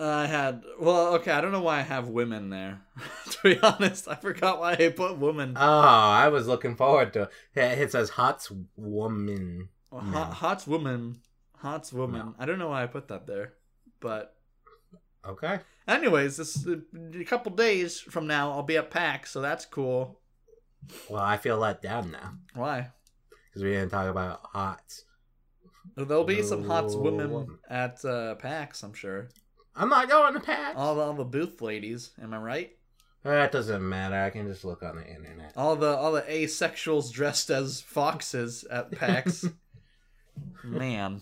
I 0.00 0.26
had 0.26 0.62
well, 0.78 1.14
okay. 1.16 1.30
I 1.30 1.40
don't 1.40 1.52
know 1.52 1.60
why 1.60 1.78
I 1.78 1.82
have 1.82 2.08
women 2.08 2.48
there. 2.50 2.80
to 3.30 3.38
be 3.42 3.58
honest, 3.60 4.08
I 4.08 4.14
forgot 4.14 4.58
why 4.58 4.72
I 4.72 4.88
put 4.88 5.18
woman. 5.18 5.54
Oh, 5.56 5.60
I 5.60 6.28
was 6.28 6.46
looking 6.46 6.74
forward 6.76 7.12
to 7.14 7.22
it. 7.54 7.60
It 7.78 7.92
says 7.92 8.10
Hot's 8.10 8.50
woman. 8.76 9.68
Well, 9.90 10.02
hot, 10.02 10.32
hot's 10.34 10.66
woman, 10.66 11.20
hot's 11.56 11.92
woman. 11.92 12.26
No. 12.26 12.34
I 12.38 12.46
don't 12.46 12.58
know 12.58 12.68
why 12.68 12.82
I 12.82 12.86
put 12.86 13.08
that 13.08 13.26
there, 13.26 13.54
but 14.00 14.36
Okay. 15.26 15.58
anyways, 15.86 16.36
this 16.38 16.66
a 16.66 17.24
couple 17.24 17.52
days 17.52 18.00
from 18.00 18.26
now 18.26 18.52
I'll 18.52 18.62
be 18.62 18.76
at 18.78 18.90
PAX, 18.90 19.30
so 19.32 19.40
that's 19.42 19.66
cool. 19.66 20.20
Well, 21.10 21.20
I 21.22 21.36
feel 21.36 21.58
let 21.58 21.82
down 21.82 22.10
now 22.10 22.34
Why? 22.54 22.88
because 23.48 23.62
we 23.62 23.70
didn't 23.72 23.90
talk 23.90 24.08
about 24.08 24.40
Hots. 24.44 25.04
There'll 25.96 26.24
be 26.24 26.42
some 26.42 26.64
hot 26.64 26.88
No 26.90 26.98
women 27.00 27.58
at 27.68 28.02
uh, 28.04 28.36
PAX, 28.36 28.82
I'm 28.82 28.94
sure. 28.94 29.28
I'm 29.76 29.88
not 29.88 30.08
going 30.08 30.34
to 30.34 30.40
PAX. 30.40 30.76
All 30.76 30.94
the, 30.96 31.02
all 31.02 31.12
the 31.14 31.24
booth 31.24 31.62
ladies, 31.62 32.10
am 32.20 32.34
I 32.34 32.38
right? 32.38 32.70
That 33.22 33.52
doesn't 33.52 33.86
matter. 33.86 34.16
I 34.16 34.30
can 34.30 34.48
just 34.48 34.64
look 34.64 34.82
on 34.82 34.96
the 34.96 35.06
internet. 35.06 35.52
All 35.56 35.76
the 35.76 35.94
all 35.94 36.12
the 36.12 36.22
asexuals 36.22 37.12
dressed 37.12 37.50
as 37.50 37.80
foxes 37.80 38.64
at 38.70 38.92
PAX. 38.92 39.46
Man. 40.64 41.20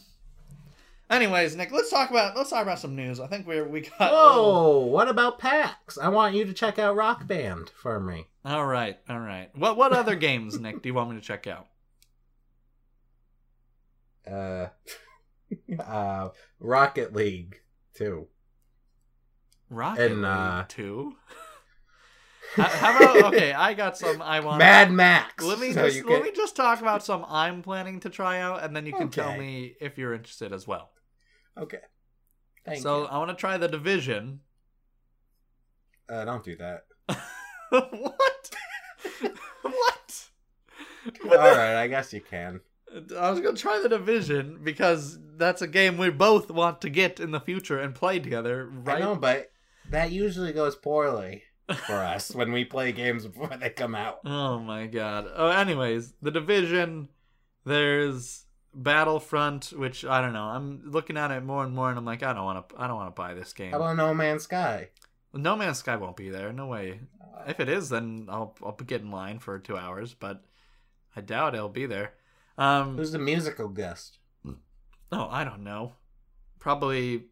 Anyways, 1.11 1.57
Nick, 1.57 1.73
let's 1.73 1.91
talk 1.91 2.11
about 2.11 2.37
let's 2.37 2.51
talk 2.51 2.63
about 2.63 2.79
some 2.79 2.95
news. 2.95 3.19
I 3.19 3.27
think 3.27 3.47
we're 3.47 3.67
we 3.67 3.81
got. 3.81 4.13
Whoa! 4.13 4.79
What 4.87 5.09
about 5.09 5.39
PAX? 5.39 5.99
I 5.99 6.09
want 6.09 6.35
you 6.35 6.45
to 6.45 6.53
check 6.53 6.79
out 6.79 6.95
Rock 6.95 7.27
Band 7.27 7.71
for 7.71 7.99
me. 7.99 8.27
All 8.45 8.67
right, 8.67 8.99
all 9.09 9.19
right. 9.19 9.49
What 9.57 9.77
what 9.77 9.93
other 9.93 10.15
games, 10.17 10.61
Nick, 10.61 10.83
do 10.83 10.89
you 10.89 10.95
want 10.95 11.11
me 11.11 11.17
to 11.17 11.23
check 11.23 11.47
out? 11.47 11.67
Uh, 14.31 14.69
uh, 15.83 16.29
Rocket 16.61 17.13
League 17.15 17.61
too. 17.95 18.29
Rocket 19.71 20.11
And, 20.13 20.17
League 20.23 20.25
uh, 20.31 20.65
two. 20.69 21.17
How- 22.57 22.97
about 22.97 23.35
okay? 23.35 23.53
I 23.53 23.75
got 23.75 23.97
some. 23.99 24.23
I 24.23 24.41
want. 24.41 24.59
Mad 24.59 24.91
Max. 24.91 25.45
Let 25.45 25.59
me 25.59 25.73
So 25.73 25.85
just 25.89 26.05
let 26.05 26.15
can- 26.15 26.23
me 26.23 26.33
just 26.35 26.57
talk 26.57 26.81
about 26.81 27.05
some 27.05 27.25
I'm 27.29 27.63
planning 27.63 28.01
to 28.01 28.11
try 28.11 28.41
out, 28.41 28.63
and 28.65 28.75
then 28.75 28.87
you 28.87 28.93
can 28.95 29.11
tell 29.11 29.37
me 29.37 29.75
if 29.81 29.99
you're 29.99 30.15
interested 30.15 30.53
as 30.53 30.67
well. 30.67 30.91
Okay. 31.59 31.81
Thank 32.65 32.83
so 32.83 33.03
you. 33.03 33.07
I 33.07 33.19
want 33.19 33.31
to 33.31 33.37
try 33.37 33.59
the 33.59 33.69
division. 33.69 34.41
Uh, 36.09 36.25
don't 36.25 36.43
do 36.43 36.57
that. 36.57 36.85
what? 37.69 38.51
what? 39.63 40.29
All 41.25 41.29
right, 41.31 41.83
I 41.83 41.87
guess 41.87 42.13
you 42.13 42.21
can. 42.21 42.61
I 43.17 43.31
was 43.31 43.41
gonna 43.41 43.57
try 43.57 43.81
the 43.83 43.89
division 43.91 44.61
because 44.63 45.19
that's 45.37 45.61
a 45.61 45.67
game 45.67 45.99
we 45.99 46.09
both 46.11 46.51
want 46.51 46.81
to 46.81 46.89
get 46.91 47.21
in 47.21 47.31
the 47.33 47.41
future 47.41 47.79
and 47.79 47.95
play 47.95 48.19
together, 48.19 48.71
I 48.73 48.79
right? 48.93 49.01
know, 49.01 49.15
but 49.15 49.51
that 49.91 50.11
usually 50.13 50.53
goes 50.53 50.77
poorly 50.77 51.43
for 51.87 51.95
us 51.97 52.35
when 52.35 52.53
we 52.53 52.65
play 52.65 52.93
games 52.93 53.27
before 53.27 53.57
they 53.57 53.71
come 53.71 53.95
out. 53.95 54.21
Oh 54.25 54.59
my 54.59 54.87
god. 54.87 55.27
Oh, 55.35 55.49
anyways, 55.49 56.13
the 56.23 56.31
division. 56.31 57.09
There's 57.65 58.45
Battlefront, 58.75 59.73
which 59.77 60.05
I 60.05 60.21
don't 60.21 60.33
know. 60.33 60.45
I'm 60.45 60.83
looking 60.91 61.17
at 61.17 61.31
it 61.31 61.43
more 61.45 61.65
and 61.65 61.75
more, 61.75 61.91
and 61.91 61.99
I'm 61.99 62.05
like, 62.05 62.23
I 62.23 62.33
don't 62.33 62.45
want 62.45 62.69
to. 62.69 62.81
I 62.81 62.87
don't 62.87 62.97
want 62.97 63.15
to 63.15 63.21
buy 63.21 63.35
this 63.35 63.53
game. 63.53 63.73
How 63.73 63.79
about 63.79 63.97
No 63.97 64.15
Man's 64.15 64.45
Sky? 64.45 64.89
No 65.35 65.57
Man's 65.57 65.79
Sky 65.79 65.97
won't 65.97 66.17
be 66.17 66.31
there. 66.31 66.53
No 66.53 66.67
way. 66.67 67.01
If 67.47 67.61
it 67.61 67.69
is, 67.69 67.89
then 67.89 68.27
I'll 68.29 68.57
I'll 68.65 68.73
get 68.73 69.03
in 69.03 69.11
line 69.11 69.39
for 69.39 69.59
two 69.59 69.77
hours, 69.77 70.15
but 70.15 70.45
I 71.15 71.21
doubt 71.21 71.55
it'll 71.55 71.69
be 71.69 71.87
there. 71.87 72.15
Um, 72.57 72.97
Who's 72.97 73.13
the 73.13 73.19
musical 73.19 73.69
guest? 73.69 74.19
oh, 75.13 75.29
I 75.31 75.45
don't 75.45 75.63
know. 75.65 75.93
Probably, 76.59 77.25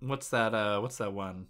what's 0.00 0.28
that? 0.30 0.54
Uh, 0.54 0.80
what's 0.80 0.96
that 0.98 1.12
one? 1.12 1.46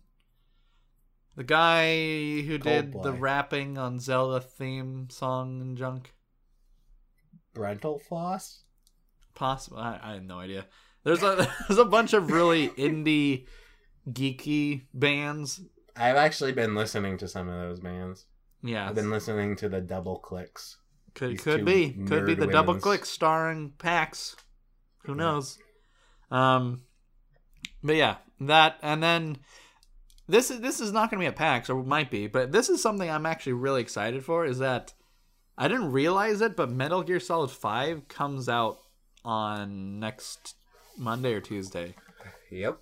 The 1.37 1.45
guy 1.45 2.43
who 2.43 2.59
did 2.59 2.93
the 3.03 3.13
rapping 3.13 3.79
on 3.79 3.99
Zelda 3.99 4.41
theme 4.41 5.09
song 5.11 5.61
and 5.63 5.77
junk. 5.79 6.13
Brentalfloss? 7.55 8.59
Possible. 9.35 9.79
I, 9.79 9.99
I 10.03 10.13
have 10.15 10.23
no 10.25 10.39
idea. 10.39 10.67
There's 11.05 11.23
a 11.23 11.49
there's 11.69 11.79
a 11.79 11.85
bunch 11.85 12.13
of 12.13 12.31
really 12.31 12.69
indie, 12.79 13.47
geeky 14.09 14.83
bands. 14.93 15.61
I've 15.97 16.17
actually 16.17 16.53
been 16.53 16.75
listening 16.75 17.19
to 17.19 17.29
some 17.29 17.49
of 17.49 17.55
those 17.61 17.81
bands. 17.81 18.27
Yeah, 18.63 18.89
I've 18.89 18.95
been 18.95 19.11
listening 19.11 19.57
to 19.57 19.69
the 19.69 19.81
Double 19.81 20.19
Clicks. 20.19 20.77
could 21.15 21.33
these 21.33 21.41
could 21.43 21.65
be 21.65 21.91
could 22.07 22.27
be 22.27 22.35
the 22.35 22.47
double 22.47 22.77
Clicks 22.79 23.09
starring 23.09 23.73
Pax. 23.79 24.37
Who 25.05 25.13
Yeah. 25.13 25.17
knows? 25.19 25.59
Um, 26.31 26.83
but 27.83 27.97
yeah, 27.97 28.17
that 28.41 28.77
and 28.83 29.03
then 29.03 29.39
this 30.33 30.51
is 30.51 30.61
this 30.61 30.81
is 30.81 30.91
not 30.93 31.11
going 31.11 31.21
to 31.21 31.25
be 31.25 31.29
a 31.29 31.33
PAX 31.33 31.71
or 31.71 31.79
it 31.81 31.87
might 31.87 32.11
be, 32.11 32.27
but 32.27 32.51
this 32.53 32.69
is 32.69 32.83
something 32.83 33.09
I'm 33.09 33.27
actually 33.27 33.53
really 33.55 33.81
excited 33.83 34.25
for. 34.25 34.45
Is 34.45 34.59
that 34.59 34.93
I 35.57 35.69
didn't 35.69 35.93
realize 35.93 36.41
it, 36.41 36.57
but 36.57 36.71
Metal 36.71 37.03
Gear 37.03 37.21
Solid 37.21 37.51
Five 37.51 38.09
comes 38.09 38.49
out 38.49 38.79
on 39.25 40.01
next 40.01 40.57
Monday 40.99 41.33
or 41.35 41.41
Tuesday, 41.41 41.95
Yep. 42.51 42.79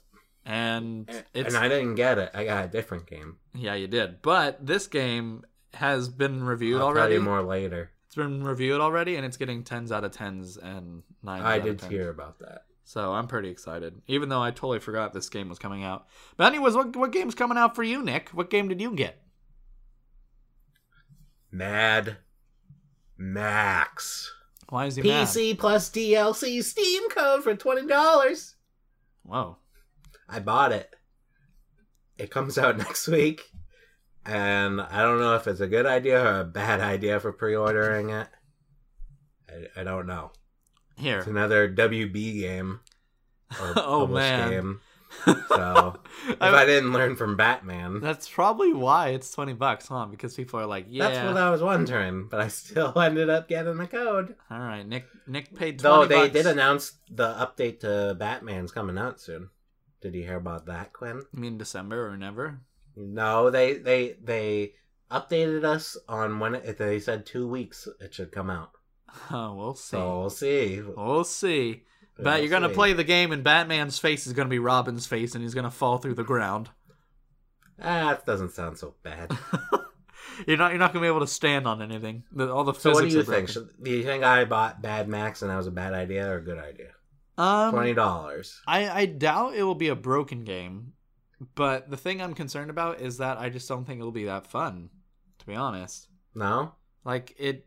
and 0.46 1.08
it's 1.34 1.54
and 1.54 1.62
I 1.64 1.68
didn't 1.68 1.96
get 1.96 2.18
it. 2.18 2.30
I 2.34 2.44
got 2.44 2.64
a 2.64 2.68
different 2.68 3.06
game. 3.06 3.36
yeah, 3.54 3.74
you 3.74 3.86
did. 3.88 4.22
But 4.22 4.64
this 4.66 4.86
game 4.86 5.44
has 5.74 6.08
been 6.08 6.42
reviewed 6.44 6.80
I'll 6.80 6.88
already. 6.88 7.14
tell 7.14 7.22
you 7.22 7.28
more 7.28 7.42
later. 7.42 7.90
It's 8.06 8.16
been 8.16 8.42
reviewed 8.42 8.80
already, 8.80 9.14
and 9.16 9.24
it's 9.24 9.36
getting 9.36 9.62
tens 9.62 9.92
out 9.92 10.02
of 10.02 10.10
tens 10.12 10.56
and 10.56 11.02
nine. 11.22 11.42
I 11.42 11.54
out 11.54 11.58
of 11.60 11.64
did 11.64 11.78
10s. 11.78 11.90
hear 11.90 12.08
about 12.10 12.38
that. 12.40 12.62
So 12.90 13.12
I'm 13.12 13.28
pretty 13.28 13.50
excited, 13.50 14.02
even 14.08 14.30
though 14.30 14.42
I 14.42 14.50
totally 14.50 14.80
forgot 14.80 15.12
this 15.12 15.28
game 15.28 15.48
was 15.48 15.60
coming 15.60 15.84
out. 15.84 16.08
But 16.36 16.48
anyways, 16.48 16.74
what 16.74 16.96
what 16.96 17.12
game's 17.12 17.36
coming 17.36 17.56
out 17.56 17.76
for 17.76 17.84
you, 17.84 18.02
Nick? 18.02 18.30
What 18.30 18.50
game 18.50 18.66
did 18.66 18.80
you 18.80 18.96
get? 18.96 19.22
Mad 21.52 22.16
Max. 23.16 24.34
Why 24.70 24.86
is 24.86 24.96
he 24.96 25.02
mad? 25.02 25.28
PC 25.28 25.56
plus 25.56 25.88
DLC 25.88 26.64
Steam 26.64 27.08
code 27.10 27.44
for 27.44 27.54
twenty 27.54 27.86
dollars. 27.86 28.56
Whoa. 29.22 29.58
I 30.28 30.40
bought 30.40 30.72
it. 30.72 30.92
It 32.18 32.32
comes 32.32 32.58
out 32.58 32.76
next 32.88 33.06
week, 33.06 33.52
and 34.26 34.80
I 34.80 35.02
don't 35.02 35.20
know 35.20 35.36
if 35.36 35.46
it's 35.46 35.60
a 35.60 35.68
good 35.68 35.86
idea 35.86 36.24
or 36.24 36.40
a 36.40 36.44
bad 36.44 36.80
idea 36.80 37.20
for 37.20 37.32
pre-ordering 37.32 38.10
it. 38.10 38.26
I, 39.48 39.80
I 39.82 39.84
don't 39.84 40.08
know. 40.08 40.32
Here. 41.00 41.18
It's 41.18 41.26
another 41.26 41.68
WB 41.68 42.40
game. 42.40 42.80
Or 43.60 43.72
Oh, 43.76 44.06
man. 44.06 44.50
Game. 44.50 44.80
So 45.48 45.96
if 46.28 46.36
I, 46.40 46.62
I- 46.62 46.66
didn't 46.66 46.92
learn 46.92 47.16
from 47.16 47.36
Batman, 47.36 48.00
that's 48.00 48.28
probably 48.28 48.72
why 48.72 49.08
it's 49.08 49.32
twenty 49.32 49.54
bucks, 49.54 49.88
huh? 49.88 50.06
Because 50.06 50.34
people 50.36 50.60
are 50.60 50.66
like, 50.66 50.86
yeah. 50.88 51.08
that's 51.08 51.26
what 51.26 51.36
I 51.36 51.50
was 51.50 51.60
wondering. 51.60 52.28
But 52.30 52.40
I 52.40 52.46
still 52.48 52.92
ended 52.96 53.28
up 53.28 53.48
getting 53.48 53.76
the 53.76 53.88
code. 53.88 54.36
All 54.52 54.60
right, 54.60 54.86
Nick. 54.86 55.06
Nick 55.26 55.52
paid 55.56 55.80
Though 55.80 56.06
they 56.06 56.14
bucks. 56.28 56.32
did 56.32 56.46
announce 56.46 56.92
the 57.10 57.26
update 57.34 57.80
to 57.80 58.14
Batman's 58.16 58.70
coming 58.70 58.96
out 58.98 59.20
soon. 59.20 59.50
Did 60.00 60.14
you 60.14 60.22
hear 60.22 60.36
about 60.36 60.66
that, 60.66 60.92
Quinn? 60.92 61.22
You 61.34 61.40
mean 61.40 61.58
December 61.58 62.06
or 62.08 62.16
never? 62.16 62.60
No, 62.96 63.50
they 63.50 63.74
they 63.78 64.14
they 64.22 64.74
updated 65.10 65.64
us 65.64 65.96
on 66.08 66.38
when 66.38 66.54
it, 66.54 66.78
they 66.78 67.00
said 67.00 67.26
two 67.26 67.48
weeks 67.48 67.88
it 68.00 68.14
should 68.14 68.30
come 68.30 68.48
out. 68.48 68.70
Oh, 69.30 69.54
we'll 69.58 69.74
see. 69.74 69.90
So 69.90 70.20
we'll 70.20 70.30
see. 70.30 70.80
We'll 70.96 71.24
see. 71.24 71.82
We'll 72.16 72.24
But 72.24 72.40
you're 72.40 72.50
gonna 72.50 72.68
see. 72.68 72.74
play 72.74 72.92
the 72.92 73.04
game, 73.04 73.32
and 73.32 73.42
Batman's 73.44 73.98
face 73.98 74.26
is 74.26 74.32
gonna 74.32 74.48
be 74.48 74.58
Robin's 74.58 75.06
face, 75.06 75.34
and 75.34 75.42
he's 75.42 75.54
gonna 75.54 75.70
fall 75.70 75.98
through 75.98 76.14
the 76.14 76.24
ground. 76.24 76.70
Ah, 77.82 78.08
that 78.10 78.26
doesn't 78.26 78.50
sound 78.52 78.76
so 78.78 78.94
bad. 79.02 79.30
you're 80.46 80.56
not. 80.58 80.70
You're 80.72 80.78
not 80.78 80.92
gonna 80.92 81.02
be 81.04 81.08
able 81.08 81.20
to 81.20 81.26
stand 81.26 81.66
on 81.66 81.80
anything. 81.80 82.24
The, 82.32 82.52
all 82.52 82.64
the 82.64 82.74
So 82.74 82.92
what 82.92 83.02
do 83.02 83.08
you 83.08 83.22
think? 83.22 83.48
Should, 83.48 83.70
do 83.82 83.90
you 83.90 84.02
think 84.02 84.22
I 84.22 84.44
bought 84.44 84.82
Bad 84.82 85.08
Max 85.08 85.42
and 85.42 85.50
that 85.50 85.56
was 85.56 85.66
a 85.66 85.70
bad 85.70 85.94
idea 85.94 86.28
or 86.30 86.36
a 86.36 86.44
good 86.44 86.58
idea? 86.58 86.90
Um, 87.38 87.72
Twenty 87.72 87.94
dollars. 87.94 88.60
I, 88.66 88.88
I 88.90 89.06
doubt 89.06 89.54
it 89.54 89.62
will 89.62 89.74
be 89.74 89.88
a 89.88 89.94
broken 89.96 90.44
game, 90.44 90.92
but 91.54 91.88
the 91.90 91.96
thing 91.96 92.20
I'm 92.20 92.34
concerned 92.34 92.68
about 92.70 93.00
is 93.00 93.16
that 93.16 93.38
I 93.38 93.48
just 93.48 93.66
don't 93.66 93.86
think 93.86 93.98
it'll 93.98 94.12
be 94.12 94.24
that 94.26 94.46
fun. 94.46 94.90
To 95.38 95.46
be 95.46 95.54
honest, 95.54 96.06
No. 96.34 96.74
like 97.02 97.34
it, 97.38 97.66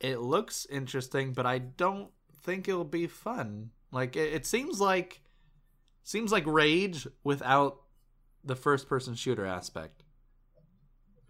it 0.00 0.20
looks 0.20 0.66
interesting, 0.70 1.32
but 1.32 1.46
I 1.46 1.58
don't 1.58 2.10
think 2.42 2.68
it'll 2.68 2.84
be 2.84 3.06
fun. 3.06 3.70
Like 3.90 4.16
it, 4.16 4.32
it 4.32 4.46
seems 4.46 4.80
like, 4.80 5.22
seems 6.02 6.32
like 6.32 6.46
Rage 6.46 7.06
without 7.22 7.80
the 8.44 8.56
first 8.56 8.88
person 8.88 9.14
shooter 9.14 9.46
aspect. 9.46 10.02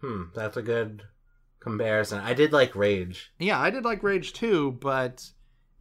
Hmm. 0.01 0.23
That's 0.33 0.57
a 0.57 0.61
good 0.61 1.03
comparison. 1.59 2.19
I 2.19 2.33
did 2.33 2.51
like 2.53 2.75
Rage. 2.75 3.31
Yeah, 3.39 3.59
I 3.59 3.69
did 3.69 3.85
like 3.85 4.03
Rage 4.03 4.33
too, 4.33 4.73
but 4.81 5.29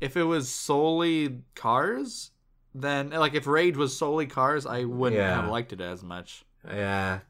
if 0.00 0.16
it 0.16 0.22
was 0.24 0.48
solely 0.48 1.40
cars, 1.54 2.30
then 2.74 3.10
like 3.10 3.34
if 3.34 3.46
Rage 3.46 3.76
was 3.76 3.96
solely 3.96 4.26
cars, 4.26 4.66
I 4.66 4.84
wouldn't 4.84 5.18
Yeah. 5.20 5.40
have 5.42 5.50
liked 5.50 5.72
it 5.72 5.80
as 5.80 6.02
much. 6.02 6.44
Yeah. 6.66 7.20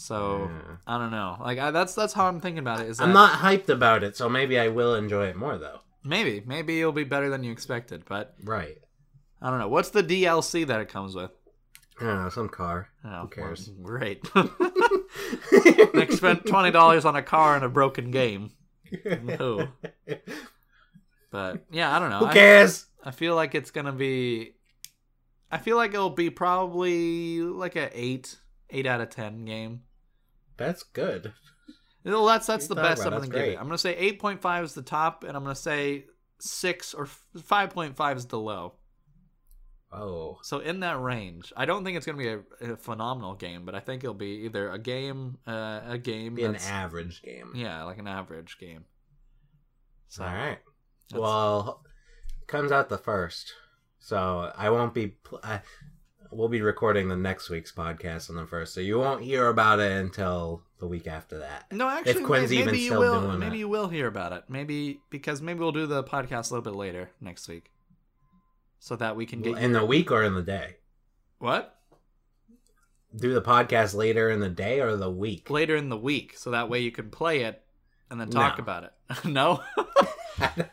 So 0.00 0.50
Yeah. 0.50 0.76
I 0.86 0.98
don't 0.98 1.10
know. 1.10 1.36
Like 1.40 1.58
I, 1.58 1.70
that's 1.70 1.94
that's 1.94 2.12
how 2.12 2.26
I'm 2.26 2.40
thinking 2.40 2.58
about 2.60 2.80
it. 2.80 2.88
Is 2.88 2.98
that 2.98 3.04
I'm 3.04 3.12
not 3.12 3.32
hyped 3.40 3.68
about 3.68 4.02
it, 4.02 4.16
so 4.16 4.28
maybe 4.28 4.58
I 4.58 4.68
will 4.68 4.94
enjoy 4.94 5.26
it 5.26 5.36
more 5.36 5.58
though. 5.58 5.80
maybe 6.04 6.42
maybe 6.46 6.80
it'll 6.80 6.92
be 6.92 7.04
better 7.04 7.28
than 7.28 7.44
you 7.44 7.52
expected, 7.52 8.04
but 8.08 8.34
Right. 8.42 8.78
I 9.42 9.50
don't 9.50 9.58
know. 9.58 9.68
What's 9.68 9.90
the 9.90 10.02
DLC 10.02 10.66
that 10.66 10.80
it 10.80 10.88
comes 10.88 11.14
with? 11.14 11.30
I 12.00 12.04
don't 12.04 12.22
know, 12.22 12.28
some 12.30 12.48
car. 12.48 12.88
Oh, 13.04 13.22
Who 13.22 13.28
cares? 13.28 13.68
well, 13.70 13.84
great. 13.86 14.22
Nick 15.94 16.12
spent 16.12 16.46
twenty 16.46 16.70
dollars 16.70 17.04
on 17.04 17.16
a 17.16 17.22
car 17.22 17.54
and 17.56 17.64
a 17.64 17.68
broken 17.68 18.10
game. 18.10 18.50
No. 19.22 19.68
But 21.30 21.64
yeah, 21.70 21.94
I 21.94 21.98
don't 21.98 22.10
know. 22.10 22.18
Who 22.20 22.26
I- 22.26 22.32
cares? 22.32 22.86
I 23.04 23.10
feel 23.12 23.34
like 23.34 23.54
it's 23.54 23.70
gonna 23.70 23.92
be. 23.92 24.52
I 25.50 25.58
feel 25.58 25.76
like 25.76 25.94
it'll 25.94 26.10
be 26.10 26.30
probably 26.30 27.40
like 27.40 27.76
a 27.76 27.88
eight, 27.98 28.36
eight 28.70 28.86
out 28.86 29.00
of 29.00 29.10
ten 29.10 29.44
game. 29.44 29.82
That's 30.60 30.82
good. 30.82 31.32
Well, 32.04 32.26
that's 32.26 32.46
that's 32.46 32.66
the 32.66 32.74
best 32.74 33.02
I'm 33.02 33.12
gonna 33.12 33.28
give 33.28 33.40
it. 33.40 33.58
I'm 33.58 33.64
gonna 33.64 33.78
say 33.78 33.96
eight 33.96 34.18
point 34.18 34.42
five 34.42 34.62
is 34.62 34.74
the 34.74 34.82
top, 34.82 35.24
and 35.24 35.34
I'm 35.36 35.42
gonna 35.42 35.54
say 35.54 36.04
six 36.38 36.92
or 36.92 37.06
five 37.06 37.70
point 37.70 37.96
five 37.96 38.18
is 38.18 38.26
the 38.26 38.38
low. 38.38 38.74
Oh, 39.92 40.38
So 40.42 40.60
in 40.60 40.80
that 40.80 41.00
range, 41.00 41.52
I 41.56 41.64
don't 41.64 41.82
think 41.84 41.96
it's 41.96 42.06
going 42.06 42.16
to 42.16 42.22
be 42.22 42.68
a, 42.68 42.74
a 42.74 42.76
phenomenal 42.76 43.34
game, 43.34 43.64
but 43.64 43.74
I 43.74 43.80
think 43.80 44.04
it'll 44.04 44.14
be 44.14 44.44
either 44.44 44.70
a 44.70 44.78
game, 44.78 45.38
uh, 45.48 45.80
a 45.84 45.98
game 45.98 46.36
be 46.36 46.44
an 46.44 46.54
average 46.54 47.22
game. 47.22 47.50
yeah, 47.56 47.82
like 47.82 47.98
an 47.98 48.06
average 48.06 48.56
game. 48.60 48.84
So 50.06 50.22
All 50.22 50.32
right. 50.32 50.58
Well, 51.12 51.82
comes 52.46 52.70
out 52.70 52.88
the 52.88 52.98
first, 52.98 53.52
so 53.98 54.52
I 54.56 54.70
won't 54.70 54.94
be. 54.94 55.08
Pl- 55.08 55.40
I, 55.42 55.60
we'll 56.30 56.48
be 56.48 56.62
recording 56.62 57.08
the 57.08 57.16
next 57.16 57.50
week's 57.50 57.72
podcast 57.72 58.30
on 58.30 58.36
the 58.36 58.46
first, 58.46 58.74
so 58.74 58.80
you 58.80 58.98
won't 58.98 59.22
hear 59.22 59.48
about 59.48 59.80
it 59.80 59.92
until 59.92 60.62
the 60.78 60.86
week 60.86 61.06
after 61.06 61.38
that. 61.38 61.70
no, 61.72 61.88
actually, 61.88 62.22
Quinn's 62.24 62.50
maybe 62.50 62.62
even 62.62 62.74
you 62.74 62.80
still 62.86 63.00
will. 63.00 63.20
doing 63.22 63.38
Maybe 63.38 63.56
it. 63.56 63.60
you 63.60 63.68
will 63.68 63.88
hear 63.88 64.06
about 64.06 64.32
it. 64.32 64.44
Maybe 64.48 65.00
because 65.10 65.42
maybe 65.42 65.58
we'll 65.60 65.72
do 65.72 65.86
the 65.86 66.02
podcast 66.04 66.50
a 66.50 66.54
little 66.54 66.62
bit 66.72 66.74
later 66.76 67.10
next 67.20 67.48
week, 67.48 67.70
so 68.78 68.96
that 68.96 69.16
we 69.16 69.26
can 69.26 69.42
get 69.42 69.58
In 69.58 69.72
the 69.72 69.84
week 69.84 70.10
or 70.10 70.22
in 70.22 70.34
the 70.34 70.42
day? 70.42 70.76
what 71.38 71.78
Do 73.16 73.32
the 73.34 73.42
podcast 73.42 73.94
later 73.94 74.30
in 74.30 74.40
the 74.40 74.48
day 74.50 74.80
or 74.80 74.96
the 74.96 75.10
week? 75.10 75.50
later 75.50 75.74
in 75.76 75.88
the 75.88 75.96
week, 75.96 76.36
so 76.36 76.50
that 76.50 76.68
way 76.68 76.80
you 76.80 76.92
can 76.92 77.10
play 77.10 77.40
it 77.42 77.62
and 78.10 78.20
then 78.20 78.28
talk 78.30 78.58
No. 78.58 78.62
about 78.62 78.84
it. 78.84 78.92
no, 79.24 79.62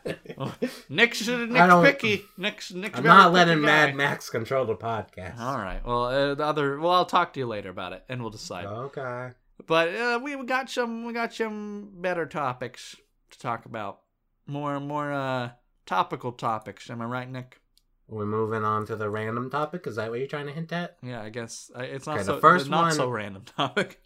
Nick's 0.88 1.26
Nick's 1.26 1.74
picky. 1.82 2.24
Nick's 2.36 2.72
Nick's. 2.72 2.98
I'm 2.98 3.04
not 3.04 3.24
picky 3.26 3.34
letting 3.34 3.60
guy. 3.60 3.66
Mad 3.66 3.94
Max 3.96 4.30
control 4.30 4.64
the 4.64 4.74
podcast. 4.76 5.38
All 5.38 5.58
right. 5.58 5.84
Well, 5.84 6.04
uh, 6.04 6.34
the 6.34 6.44
other. 6.44 6.78
Well, 6.78 6.92
I'll 6.92 7.04
talk 7.06 7.32
to 7.34 7.40
you 7.40 7.46
later 7.46 7.70
about 7.70 7.92
it, 7.92 8.04
and 8.08 8.20
we'll 8.20 8.30
decide. 8.30 8.66
Okay. 8.66 9.30
But 9.66 9.88
uh, 9.94 10.20
we 10.22 10.36
we 10.36 10.46
got 10.46 10.70
some 10.70 11.04
we 11.04 11.12
got 11.12 11.34
some 11.34 11.90
better 11.94 12.26
topics 12.26 12.96
to 13.30 13.38
talk 13.38 13.66
about. 13.66 14.00
More 14.46 14.78
more 14.80 15.12
uh 15.12 15.50
topical 15.86 16.32
topics. 16.32 16.88
Am 16.90 17.02
I 17.02 17.06
right, 17.06 17.28
Nick? 17.30 17.60
We're 18.06 18.24
moving 18.24 18.64
on 18.64 18.86
to 18.86 18.96
the 18.96 19.10
random 19.10 19.50
topic. 19.50 19.86
Is 19.86 19.96
that 19.96 20.08
what 20.10 20.18
you're 20.18 20.28
trying 20.28 20.46
to 20.46 20.52
hint 20.52 20.72
at? 20.72 20.96
Yeah, 21.02 21.20
I 21.20 21.28
guess 21.28 21.70
uh, 21.76 21.80
it's 21.82 22.06
not 22.06 22.16
Okay, 22.16 22.24
so 22.24 22.34
the 22.36 22.40
first 22.40 22.70
not 22.70 22.82
one- 22.84 22.92
so 22.92 23.08
random 23.10 23.42
topic. 23.56 24.00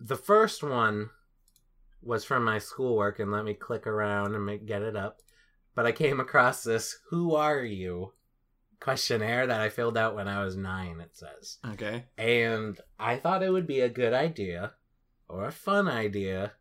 The 0.00 0.16
first 0.16 0.62
one 0.62 1.10
was 2.02 2.24
from 2.24 2.44
my 2.44 2.58
schoolwork, 2.58 3.18
and 3.18 3.30
let 3.30 3.44
me 3.44 3.54
click 3.54 3.86
around 3.86 4.34
and 4.34 4.44
make, 4.44 4.66
get 4.66 4.82
it 4.82 4.96
up. 4.96 5.20
But 5.74 5.86
I 5.86 5.92
came 5.92 6.20
across 6.20 6.62
this 6.62 6.98
"Who 7.10 7.34
are 7.34 7.62
you?" 7.62 8.12
questionnaire 8.80 9.46
that 9.46 9.60
I 9.60 9.68
filled 9.68 9.96
out 9.98 10.14
when 10.14 10.28
I 10.28 10.44
was 10.44 10.56
nine. 10.56 11.00
It 11.00 11.16
says, 11.16 11.58
Okay. 11.72 12.04
and 12.16 12.78
I 12.98 13.16
thought 13.16 13.42
it 13.42 13.50
would 13.50 13.66
be 13.66 13.80
a 13.80 13.88
good 13.88 14.12
idea, 14.12 14.74
or 15.28 15.46
a 15.46 15.52
fun 15.52 15.88
idea, 15.88 16.52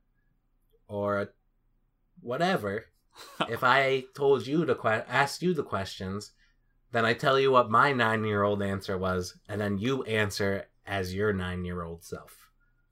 or 0.87 1.21
a 1.21 1.29
whatever. 2.21 2.85
if 3.49 3.63
I 3.63 4.05
told 4.15 4.45
you 4.47 4.65
to 4.65 4.75
que- 4.75 5.03
ask 5.07 5.41
you 5.41 5.53
the 5.53 5.63
questions, 5.63 6.31
then 6.91 7.05
I 7.05 7.13
tell 7.13 7.39
you 7.39 7.51
what 7.51 7.69
my 7.69 7.91
nine-year-old 7.91 8.61
answer 8.61 8.97
was, 8.97 9.37
and 9.47 9.59
then 9.59 9.77
you 9.77 10.03
answer 10.03 10.65
as 10.85 11.13
your 11.13 11.33
nine-year-old 11.33 12.03
self. 12.03 12.49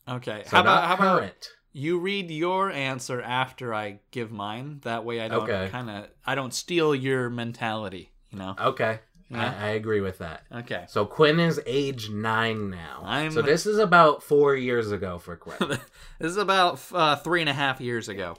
Okay. 0.07 0.43
So 0.45 0.57
how 0.57 0.61
about 0.61 0.83
how 0.87 0.93
about 0.95 1.19
current. 1.19 1.47
You 1.77 1.99
read 1.99 2.31
your 2.31 2.71
answer 2.71 3.21
after 3.21 3.73
I 3.73 3.99
give 4.11 4.31
mine? 4.31 4.79
That 4.83 5.03
way 5.03 5.19
I 5.21 5.27
don't 5.27 5.43
Okay. 5.43 5.69
kind 5.71 5.89
of 5.89 6.07
I 6.25 6.33
don't 6.35 6.53
steal 6.53 6.95
your 6.95 7.29
mentality. 7.29 8.11
You 8.31 8.39
know. 8.39 8.55
Okay, 8.59 8.99
Yeah. 9.29 9.53
I, 9.59 9.65
I 9.65 9.69
agree 9.71 10.01
with 10.01 10.17
that. 10.19 10.43
Okay. 10.51 10.85
So 10.87 11.05
Quinn 11.05 11.39
is 11.39 11.59
age 11.65 12.09
nine 12.09 12.69
now. 12.69 13.01
I'm- 13.03 13.31
So 13.31 13.41
this 13.41 13.65
is 13.65 13.77
about 13.77 14.23
four 14.23 14.55
years 14.55 14.91
ago 14.91 15.19
for 15.19 15.35
Quinn. 15.35 15.57
this 16.19 16.31
is 16.31 16.37
about 16.37 16.79
uh, 16.93 17.15
three 17.17 17.41
and 17.41 17.49
a 17.49 17.53
half 17.53 17.79
years 17.81 18.07
ago. 18.09 18.35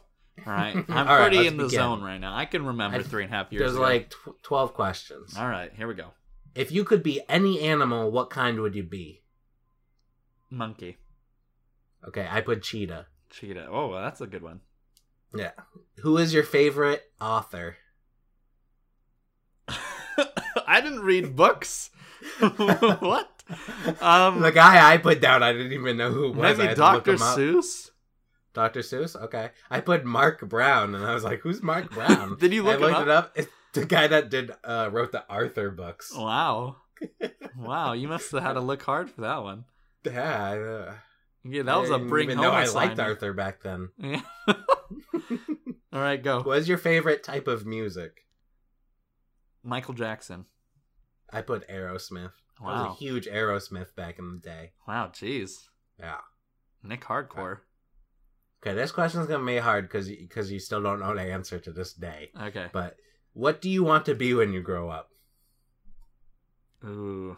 All 0.47 0.53
right, 0.53 0.77
I'm 0.89 1.09
All 1.09 1.17
right, 1.17 1.21
pretty 1.23 1.37
let's 1.39 1.49
in 1.49 1.57
the 1.57 1.65
begin. 1.65 1.79
zone 1.79 2.03
right 2.03 2.19
now. 2.21 2.37
I 2.37 2.45
can 2.45 2.65
remember 2.67 2.99
I- 2.99 3.03
three 3.03 3.25
and 3.25 3.33
a 3.33 3.37
half 3.37 3.53
years 3.53 3.61
There's 3.61 3.73
ago. 3.75 3.83
like 3.83 4.11
tw- 4.11 4.43
twelve 4.43 4.75
questions. 4.75 5.37
all 5.37 5.49
right, 5.49 5.73
here 5.75 5.87
we 5.89 5.95
go. 5.95 6.13
If 6.55 6.73
you 6.73 6.85
could 6.85 7.03
be 7.03 7.21
any 7.29 7.61
animal, 7.61 8.11
what 8.11 8.29
kind 8.31 8.61
would 8.61 8.75
you 8.75 8.83
be? 8.83 9.23
Monkey, 10.51 10.97
Okay, 12.09 12.27
I 12.31 12.41
put 12.41 12.63
cheetah. 12.63 13.07
Cheetah. 13.31 13.69
Oh, 13.71 13.89
well, 13.89 14.03
that's 14.03 14.21
a 14.21 14.27
good 14.27 14.43
one. 14.43 14.61
Yeah. 15.35 15.53
Who 15.99 16.19
is 16.19 16.33
your 16.33 16.45
favorite 16.45 17.03
author? 17.21 17.77
I 19.69 20.81
didn't 20.81 21.01
read 21.01 21.37
books. 21.37 21.91
what? 22.41 23.31
Um, 24.01 24.41
the 24.41 24.53
guy 24.53 24.93
I 24.93 24.99
put 24.99 25.21
down, 25.21 25.43
I 25.43 25.53
didn't 25.53 25.73
even 25.73 25.97
know 25.97 26.11
who 26.11 26.33
was. 26.33 26.57
Maybe 26.57 26.69
had 26.69 26.77
to 26.77 26.93
look 26.93 27.05
Dr. 27.05 27.17
Seuss. 27.17 27.91
Dr. 28.55 28.81
Seuss. 28.81 29.15
Okay, 29.17 29.51
I 29.71 29.81
put 29.81 30.05
Marc 30.05 30.41
Brown, 30.41 30.95
and 30.95 31.05
I 31.05 31.15
was 31.15 31.23
like, 31.23 31.41
"Who's 31.41 31.63
Marc 31.63 31.91
Brown?" 31.91 32.37
Did 32.41 32.53
you 32.53 32.63
look 32.63 32.81
I 32.81 32.85
looked 32.85 32.97
up? 32.97 33.03
it 33.03 33.11
up. 33.11 33.33
It's 33.37 33.49
the 33.75 33.85
guy 33.85 34.07
that 34.07 34.31
did 34.31 34.51
uh, 34.65 34.89
wrote 34.91 35.13
the 35.13 35.25
Arthur 35.29 35.71
books. 35.71 36.13
Wow. 36.17 36.77
wow, 37.57 37.93
you 37.93 38.09
must 38.09 38.33
have 38.33 38.43
had 38.43 38.55
to 38.55 38.61
look 38.61 38.83
hard 38.83 39.11
for 39.11 39.21
that 39.21 39.43
one. 39.43 39.65
Yeah, 40.05 40.43
I, 40.43 40.95
Yeah, 41.49 41.63
that 41.63 41.81
was 41.81 41.91
a 41.91 41.99
bring 41.99 42.31
home 42.31 42.41
know 42.43 42.51
I 42.51 42.67
liked 42.67 42.99
Arthur 42.99 43.33
back 43.33 43.63
then. 43.63 43.91
Yeah. 43.99 44.21
All 45.93 46.01
right, 46.01 46.23
go. 46.23 46.43
What 46.43 46.59
is 46.59 46.69
your 46.69 46.79
favorite 46.79 47.23
type 47.23 47.49
of 47.49 47.65
music? 47.67 48.23
Michael 49.63 49.95
Jackson. 49.95 50.47
I 51.33 51.43
put 51.43 51.69
Aerosmith. 51.69 52.33
I 52.61 52.65
was 52.65 52.81
Wow. 52.81 52.93
a 52.93 52.95
huge 52.95 53.27
Aerosmith 53.27 53.95
back 53.95 54.19
in 54.19 54.35
the 54.35 54.39
day. 54.41 54.73
Wow, 54.87 55.09
jeez. 55.09 55.53
Yeah. 55.99 56.19
Nick 56.83 57.03
Hardcore. 57.03 57.57
Uh, 57.57 57.61
okay, 58.69 58.75
this 58.75 58.93
question's 58.93 59.27
gonna 59.27 59.45
be 59.45 59.59
hard 59.59 59.85
because 59.89 60.09
because 60.09 60.51
you 60.53 60.59
still 60.61 60.83
don't 60.83 61.01
know 61.01 61.15
the 61.15 61.23
answer 61.23 61.59
to 61.59 61.73
this 61.73 61.93
day. 61.93 62.31
Okay. 62.41 62.67
But 62.73 62.97
what 63.33 63.61
do 63.61 63.69
you 63.69 63.83
want 63.85 64.07
to 64.07 64.15
be 64.15 64.33
when 64.35 64.53
you 64.53 64.61
grow 64.63 64.89
up? 64.89 65.11
Ooh. 66.85 67.37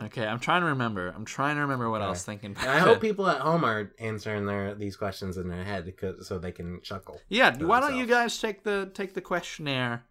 Okay, 0.00 0.26
I'm 0.26 0.38
trying 0.38 0.60
to 0.62 0.68
remember. 0.68 1.12
I'm 1.14 1.24
trying 1.24 1.56
to 1.56 1.62
remember 1.62 1.90
what 1.90 2.02
I 2.02 2.08
was 2.08 2.22
thinking. 2.22 2.56
I 2.60 2.78
hope 2.78 3.00
people 3.00 3.26
at 3.26 3.40
home 3.40 3.64
are 3.64 3.92
answering 3.98 4.46
their 4.46 4.74
these 4.74 4.96
questions 4.96 5.36
in 5.36 5.48
their 5.48 5.64
head 5.64 5.92
so 6.22 6.38
they 6.38 6.52
can 6.52 6.80
chuckle. 6.82 7.20
yeah, 7.28 7.56
why 7.56 7.80
don't 7.80 7.96
you 7.96 8.06
guys 8.06 8.38
take 8.40 8.62
the 8.62 8.90
take 8.94 9.14
the 9.14 9.20
questionnaire 9.20 10.04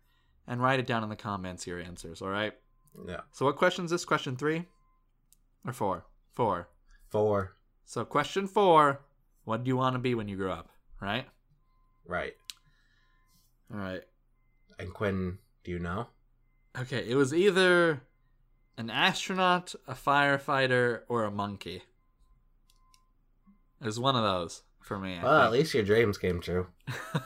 and 0.47 0.61
write 0.61 0.79
it 0.79 0.87
down 0.87 1.03
in 1.03 1.09
the 1.09 1.15
comments 1.15 1.67
your 1.67 1.79
answers, 1.79 2.21
all 2.21 2.29
right? 2.29 2.53
Yeah. 3.07 3.21
So 3.31 3.45
what 3.45 3.57
question 3.57 3.85
is 3.85 3.91
this? 3.91 4.05
Question 4.05 4.35
3 4.35 4.65
or 5.65 5.73
4? 5.73 6.05
4. 6.33 6.69
Four. 7.09 7.55
So 7.85 8.03
question 8.05 8.47
4, 8.47 9.01
what 9.45 9.63
do 9.63 9.69
you 9.69 9.77
want 9.77 9.95
to 9.95 9.99
be 9.99 10.15
when 10.15 10.27
you 10.27 10.35
grow 10.35 10.51
up, 10.51 10.69
right? 11.01 11.25
Right. 12.05 12.33
All 13.73 13.79
right. 13.79 14.01
And 14.79 14.93
Quinn, 14.93 15.37
do 15.63 15.71
you 15.71 15.79
know? 15.79 16.07
Okay, 16.79 17.05
it 17.07 17.15
was 17.15 17.33
either 17.33 18.01
an 18.77 18.89
astronaut, 18.89 19.73
a 19.87 19.93
firefighter, 19.93 21.01
or 21.07 21.23
a 21.23 21.31
monkey. 21.31 21.83
It 23.81 23.85
was 23.85 23.99
one 23.99 24.15
of 24.15 24.23
those 24.23 24.63
for 24.79 24.97
me. 24.99 25.17
I 25.17 25.23
Well, 25.23 25.41
at 25.41 25.51
least 25.51 25.73
your 25.73 25.83
dreams 25.83 26.17
came 26.17 26.39
true. 26.39 26.67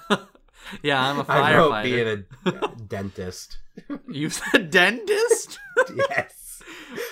yeah, 0.82 1.10
I'm 1.10 1.20
a 1.20 1.26
I 1.28 1.56
wrote 1.56 1.84
being 1.84 2.26
a 2.45 2.68
dentist. 2.88 3.58
You 4.08 4.30
said 4.30 4.70
dentist? 4.70 5.58
yes. 5.95 6.41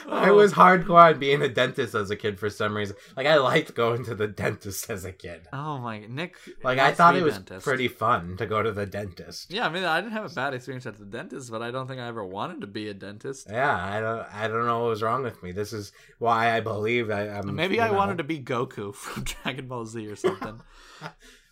I 0.10 0.30
Oh. 0.30 0.36
was 0.36 0.54
hardcore 0.54 1.14
on 1.14 1.20
being 1.20 1.42
a 1.42 1.48
dentist 1.50 1.96
as 1.96 2.10
a 2.10 2.16
kid 2.16 2.40
for 2.40 2.50
some 2.50 2.76
reason. 2.76 2.96
Like 3.16 3.28
I 3.28 3.38
liked 3.38 3.76
going 3.76 4.04
to 4.06 4.16
the 4.16 4.28
dentist 4.28 4.90
as 4.90 5.06
a 5.06 5.12
kid. 5.12 5.48
Oh 5.54 5.78
my, 5.78 6.00
Nick. 6.08 6.36
Like 6.64 6.80
I 6.80 6.92
thought 6.94 7.16
it 7.16 7.24
was 7.24 7.36
dentist. 7.36 7.66
pretty 7.66 7.88
fun 7.88 8.38
to 8.38 8.46
go 8.46 8.62
to 8.64 8.72
the 8.72 8.86
dentist. 8.86 9.52
Yeah, 9.52 9.66
I 9.68 9.70
mean, 9.70 9.84
I 9.84 10.02
didn't 10.02 10.14
have 10.14 10.32
a 10.32 10.34
bad 10.36 10.54
experience 10.54 10.86
at 10.86 10.98
the 10.98 11.06
dentist, 11.06 11.52
but 11.52 11.62
I 11.62 11.72
don't 11.72 11.88
think 11.88 12.00
I 12.00 12.08
ever 12.08 12.26
wanted 12.26 12.62
to 12.62 12.68
be 12.68 12.88
a 12.90 12.94
dentist. 12.94 13.48
Yeah, 13.50 13.76
I 13.76 14.00
don't 14.00 14.26
I 14.34 14.48
don't 14.48 14.66
know 14.66 14.80
what 14.82 14.90
was 14.90 15.02
wrong 15.02 15.24
with 15.24 15.42
me. 15.44 15.52
This 15.52 15.74
is 15.74 15.92
why 16.18 16.56
I 16.56 16.60
believe 16.60 17.10
I, 17.12 17.30
I'm 17.30 17.56
Maybe 17.56 17.80
I 17.82 17.90
know. 17.90 17.94
wanted 17.98 18.18
to 18.20 18.24
be 18.24 18.40
Goku 18.40 18.94
from 18.96 19.24
Dragon 19.24 19.68
Ball 19.68 19.86
Z 19.86 20.06
or 20.08 20.16
something. 20.16 20.60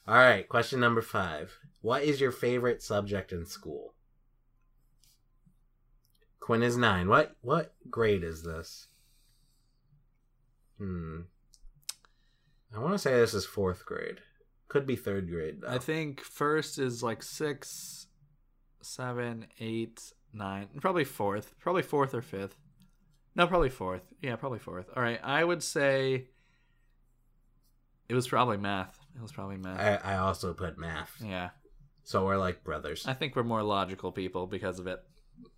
All 0.08 0.16
right, 0.16 0.48
question 0.48 0.80
number 0.80 1.02
5. 1.02 1.58
What 1.82 2.04
is 2.04 2.22
your 2.22 2.32
favorite 2.32 2.82
subject 2.82 3.32
in 3.34 3.46
school? 3.46 3.94
Quinn 6.48 6.64
is 6.64 6.78
9. 6.78 7.10
What 7.10 7.36
what 7.42 7.74
grade 7.90 8.24
is 8.24 8.42
this? 8.42 8.88
Hmm. 10.78 11.24
I 12.74 12.80
want 12.80 12.94
to 12.94 13.00
say 13.00 13.12
this 13.16 13.34
is 13.34 13.46
4th 13.46 13.84
grade. 13.84 14.22
Could 14.70 14.88
be 14.88 14.96
3rd 14.96 15.30
grade 15.30 15.58
though. 15.60 15.68
I 15.68 15.78
think 15.78 16.22
first 16.22 16.80
is 16.80 17.04
like 17.04 17.22
six, 17.22 18.08
seven, 18.82 19.48
eight, 19.60 20.14
nine, 20.32 20.70
probably 20.80 21.04
fourth, 21.04 21.54
probably 21.60 21.82
fourth 21.82 22.14
or 22.14 22.22
fifth. 22.22 22.56
No, 23.36 23.46
probably 23.46 23.70
fourth. 23.70 24.14
Yeah, 24.22 24.38
probably 24.38 24.60
fourth. 24.60 24.90
All 24.96 25.04
right, 25.04 25.20
I 25.22 25.44
would 25.44 25.62
say 25.62 26.28
it 28.08 28.14
was 28.14 28.26
probably 28.26 28.56
math. 28.56 28.98
It 29.18 29.22
was 29.22 29.34
probably 29.34 29.58
math. 29.58 30.02
I, 30.06 30.14
I 30.14 30.18
also 30.20 30.54
put 30.54 30.78
math. 30.78 31.14
yeah, 31.22 31.50
So 32.06 32.26
we're 32.26 32.38
like 32.38 32.64
brothers. 32.64 33.06
I 33.06 33.12
think 33.16 33.36
we're 33.36 33.44
more 33.44 33.64
logical 33.64 34.14
people 34.14 34.48
because 34.48 34.80
of 34.80 34.88
it. 34.88 35.04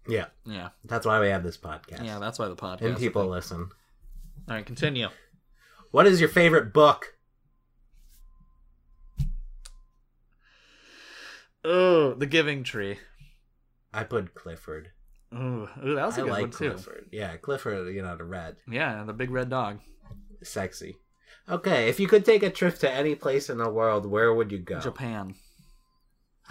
Yeah. 0.09 0.25
Yeah, 0.45 0.69
That's 0.85 1.05
why 1.05 1.19
we 1.19 1.27
have 1.29 1.43
this 1.43 1.57
podcast. 1.57 2.03
yeah, 2.03 2.17
that's 2.19 2.39
why 2.39 2.47
the 2.47 2.55
podcast. 2.55 2.81
and 2.81 2.97
people 2.97 3.27
listen. 3.27 3.69
All 4.49 4.55
right, 4.55 4.65
continue. 4.65 5.09
What 5.91 6.07
is 6.07 6.19
your 6.19 6.29
favorite 6.29 6.73
book? 6.73 7.15
Oh, 11.63 12.13
the 12.13 12.25
Giving 12.25 12.63
Tree. 12.63 12.97
I 13.93 14.03
put 14.03 14.33
Clifford. 14.33 14.91
Ooh, 15.33 15.67
ooh, 15.85 15.95
that 15.95 16.05
was 16.05 16.17
a 16.17 16.21
I 16.21 16.23
good 16.23 16.31
like 16.31 16.41
one 16.41 16.51
too. 16.51 16.71
Clifford. 16.71 17.09
Yeah, 17.11 17.35
Clifford. 17.37 17.93
You 17.93 18.01
know 18.01 18.15
the 18.15 18.23
red, 18.23 18.55
Yeah, 18.69 19.03
the 19.03 19.13
big 19.13 19.29
red 19.29 19.49
dog. 19.49 19.79
sexy. 20.41 20.97
Okay, 21.47 21.89
if 21.89 21.99
you 21.99 22.07
could 22.07 22.25
take 22.25 22.43
a 22.43 22.49
trip 22.49 22.77
to 22.79 22.91
any 22.91 23.15
place 23.15 23.49
in 23.49 23.57
the 23.57 23.69
world, 23.69 24.05
where 24.05 24.33
would 24.33 24.51
you 24.51 24.59
go? 24.59 24.79
Japan. 24.79 25.35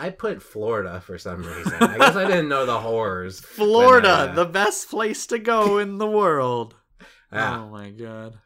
I 0.01 0.11
put 0.11 0.43
Florida 0.43 1.01
for 1.01 1.19
some 1.19 1.43
reason. 1.43 1.75
I 1.81 1.99
guess 1.99 2.15
I 2.15 2.25
didn't 2.27 2.49
know 2.49 2.65
the 2.65 2.79
horrors. 2.79 3.41
Florida, 3.57 4.07
But, 4.09 4.29
uh, 4.31 4.45
the 4.45 4.51
best 4.51 4.89
place 4.91 5.27
to 5.27 5.39
go 5.41 5.79
in 5.79 5.99
the 5.99 6.07
world. 6.07 6.75
Yeah. 7.31 7.61
Oh 7.61 7.69
my 7.69 7.91
god. 7.91 8.39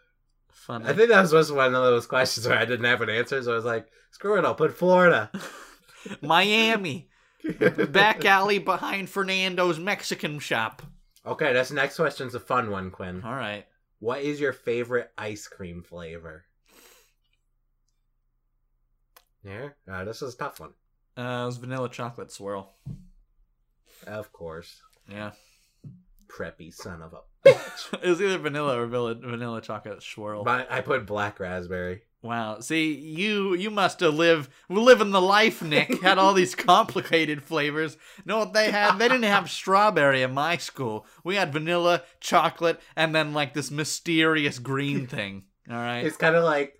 Funny. 0.50 0.86
I 0.86 0.92
think 0.92 1.08
that 1.10 1.20
was 1.20 1.30
just 1.30 1.54
one 1.54 1.66
of 1.72 1.72
those 1.84 2.04
questions 2.08 2.48
where 2.48 2.58
I 2.58 2.64
didn't 2.64 2.84
have 2.84 3.00
an 3.00 3.10
answer, 3.10 3.40
so 3.40 3.52
I 3.52 3.54
was 3.54 3.64
like, 3.64 3.86
screw 4.10 4.36
it, 4.38 4.44
I'll 4.44 4.56
put 4.56 4.76
Florida. 4.76 5.30
Miami. 6.20 7.08
Back 7.90 8.24
alley 8.24 8.58
behind 8.58 9.08
Fernando's 9.08 9.78
Mexican 9.78 10.40
shop. 10.40 10.82
okay, 11.24 11.52
this 11.52 11.70
next 11.70 11.94
question's 11.94 12.34
a 12.34 12.40
fun 12.40 12.72
one, 12.72 12.90
Quinn. 12.90 13.22
All 13.24 13.36
right. 13.36 13.66
What 14.00 14.22
is 14.22 14.40
your 14.40 14.52
favorite 14.52 15.12
ice 15.16 15.46
cream 15.46 15.84
flavor? 15.84 16.44
Yeah, 19.44 19.68
uh, 19.88 20.02
this 20.04 20.22
is 20.22 20.34
a 20.34 20.38
tough 20.38 20.58
one. 20.58 20.72
Uh, 21.16 21.42
it 21.42 21.46
was 21.46 21.56
vanilla 21.58 21.88
chocolate 21.88 22.32
swirl. 22.32 22.72
Of 24.06 24.32
course. 24.32 24.80
Yeah. 25.10 25.32
Preppy 26.28 26.72
son 26.72 27.02
of 27.02 27.12
a 27.12 27.20
bitch. 27.48 28.02
it 28.02 28.08
was 28.08 28.20
either 28.22 28.38
vanilla 28.38 28.78
or 28.80 28.86
vanilla, 28.86 29.14
vanilla 29.14 29.60
chocolate 29.60 30.02
swirl. 30.02 30.44
but 30.44 30.70
I 30.70 30.80
put 30.80 31.06
black 31.06 31.38
raspberry. 31.40 32.02
Wow. 32.22 32.60
See, 32.60 32.94
you 32.94 33.54
you 33.54 33.68
must 33.68 33.98
have 34.00 34.14
lived 34.14 34.48
living 34.68 35.10
the 35.10 35.20
life, 35.20 35.60
Nick. 35.60 36.00
Had 36.02 36.18
all 36.18 36.32
these 36.34 36.54
complicated 36.72 37.42
flavors. 37.42 37.96
Know 38.24 38.38
what 38.38 38.52
they 38.54 38.70
had? 38.70 38.96
They 38.96 39.08
didn't 39.08 39.24
have 39.24 39.50
strawberry 39.50 40.22
in 40.22 40.32
my 40.32 40.56
school. 40.56 41.04
We 41.24 41.34
had 41.34 41.52
vanilla, 41.52 42.04
chocolate, 42.20 42.80
and 42.94 43.12
then 43.14 43.32
like 43.34 43.54
this 43.54 43.72
mysterious 43.72 44.60
green 44.60 45.06
thing. 45.08 45.44
All 45.68 45.76
right. 45.76 46.06
It's 46.06 46.16
kind 46.16 46.36
of 46.36 46.44
like 46.44 46.74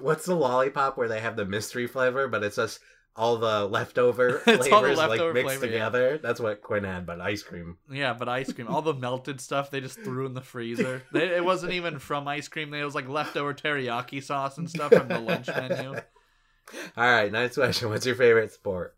what's 0.00 0.26
the 0.26 0.34
lollipop 0.34 0.98
where 0.98 1.08
they 1.08 1.20
have 1.20 1.36
the 1.36 1.46
mystery 1.46 1.86
flavor, 1.86 2.26
but 2.26 2.42
it's 2.42 2.56
just 2.56 2.80
all 3.18 3.36
the 3.36 3.66
leftover 3.66 4.38
flavors 4.44 4.68
the 4.68 5.06
like 5.08 5.34
mixed 5.34 5.56
flavor, 5.58 5.66
yeah. 5.66 5.72
together. 5.72 6.18
That's 6.18 6.38
what 6.38 6.62
Quinn 6.62 6.84
had, 6.84 7.04
but 7.04 7.20
ice 7.20 7.42
cream. 7.42 7.76
Yeah, 7.90 8.14
but 8.14 8.28
ice 8.28 8.52
cream, 8.52 8.68
all 8.68 8.80
the 8.80 8.94
melted 9.08 9.40
stuff 9.40 9.70
they 9.70 9.80
just 9.80 10.00
threw 10.00 10.24
in 10.24 10.34
the 10.34 10.40
freezer. 10.40 11.02
They, 11.12 11.34
it 11.36 11.44
wasn't 11.44 11.72
even 11.72 11.98
from 11.98 12.28
ice 12.28 12.46
cream. 12.46 12.72
It 12.72 12.84
was 12.84 12.94
like 12.94 13.08
leftover 13.08 13.52
teriyaki 13.52 14.22
sauce 14.22 14.56
and 14.56 14.70
stuff 14.70 14.92
from 14.94 15.08
the 15.08 15.18
lunch 15.18 15.48
menu. 15.48 15.94
All 16.96 17.10
right, 17.10 17.32
next 17.32 17.56
question. 17.56 17.88
What's 17.88 18.04
your 18.04 18.14
favorite 18.14 18.52
sport? 18.52 18.94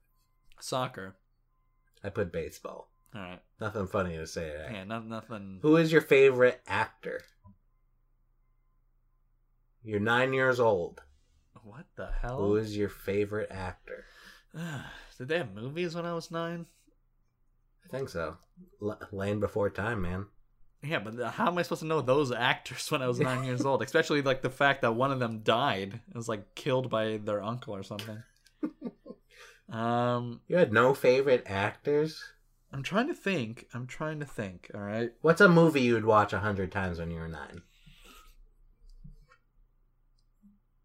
Soccer. 0.59 1.15
I 2.03 2.09
put 2.09 2.33
baseball. 2.33 2.91
All 3.15 3.21
right. 3.21 3.43
Nothing 3.61 3.87
funny 3.87 4.17
to 4.17 4.27
say 4.27 4.49
there. 4.49 4.71
Yeah, 4.73 4.85
not, 4.85 5.07
nothing. 5.07 5.61
Who 5.63 5.77
is 5.77 5.93
your 5.93 6.01
favorite 6.01 6.61
actor? 6.67 7.23
You're 9.85 10.01
nine 10.01 10.33
years 10.33 10.59
old. 10.59 11.01
What 11.63 11.87
the 11.97 12.09
hell? 12.21 12.39
Who 12.39 12.57
is 12.57 12.77
your 12.77 12.89
favorite 12.89 13.51
actor? 13.51 14.05
Did 15.19 15.29
they 15.29 15.39
have 15.39 15.55
movies 15.55 15.95
when 15.95 16.07
I 16.07 16.15
was 16.15 16.31
nine? 16.31 16.67
I 17.85 17.97
think 17.97 18.09
so. 18.09 18.37
L- 18.83 19.01
Land 19.13 19.41
Before 19.41 19.71
Time, 19.71 20.03
man. 20.03 20.27
Yeah, 20.83 21.01
but 21.01 21.33
how 21.33 21.49
am 21.49 21.59
I 21.59 21.63
supposed 21.63 21.83
to 21.83 21.87
know 21.87 22.01
those 22.01 22.33
actors 22.33 22.91
when 22.91 23.03
I 23.03 23.09
was 23.09 23.21
nine 23.21 23.45
years 23.45 23.67
old? 23.67 23.83
Especially 23.83 24.23
like 24.23 24.41
the 24.41 24.49
fact 24.51 24.81
that 24.83 24.93
one 24.93 25.13
of 25.13 25.19
them 25.19 25.41
died. 25.41 26.01
It 26.09 26.17
was 26.17 26.29
like 26.29 26.55
killed 26.55 26.89
by 26.89 27.19
their 27.19 27.43
uncle 27.43 27.75
or 27.75 27.83
something. 27.83 28.23
um, 29.73 30.41
You 30.49 30.57
had 30.57 30.73
no 30.73 30.95
favorite 30.95 31.43
actors? 31.47 32.23
I'm 32.73 32.83
trying 32.83 33.09
to 33.09 33.15
think. 33.15 33.67
I'm 33.75 33.87
trying 33.87 34.21
to 34.21 34.27
think. 34.27 34.71
All 34.75 34.81
right. 34.81 35.11
What's 35.21 35.41
a 35.43 35.49
movie 35.49 35.83
you'd 35.83 36.05
watch 36.07 36.33
a 36.33 36.39
hundred 36.39 36.73
times 36.73 36.99
when 36.99 37.11
you 37.11 37.21
were 37.21 37.29
nine? 37.29 37.61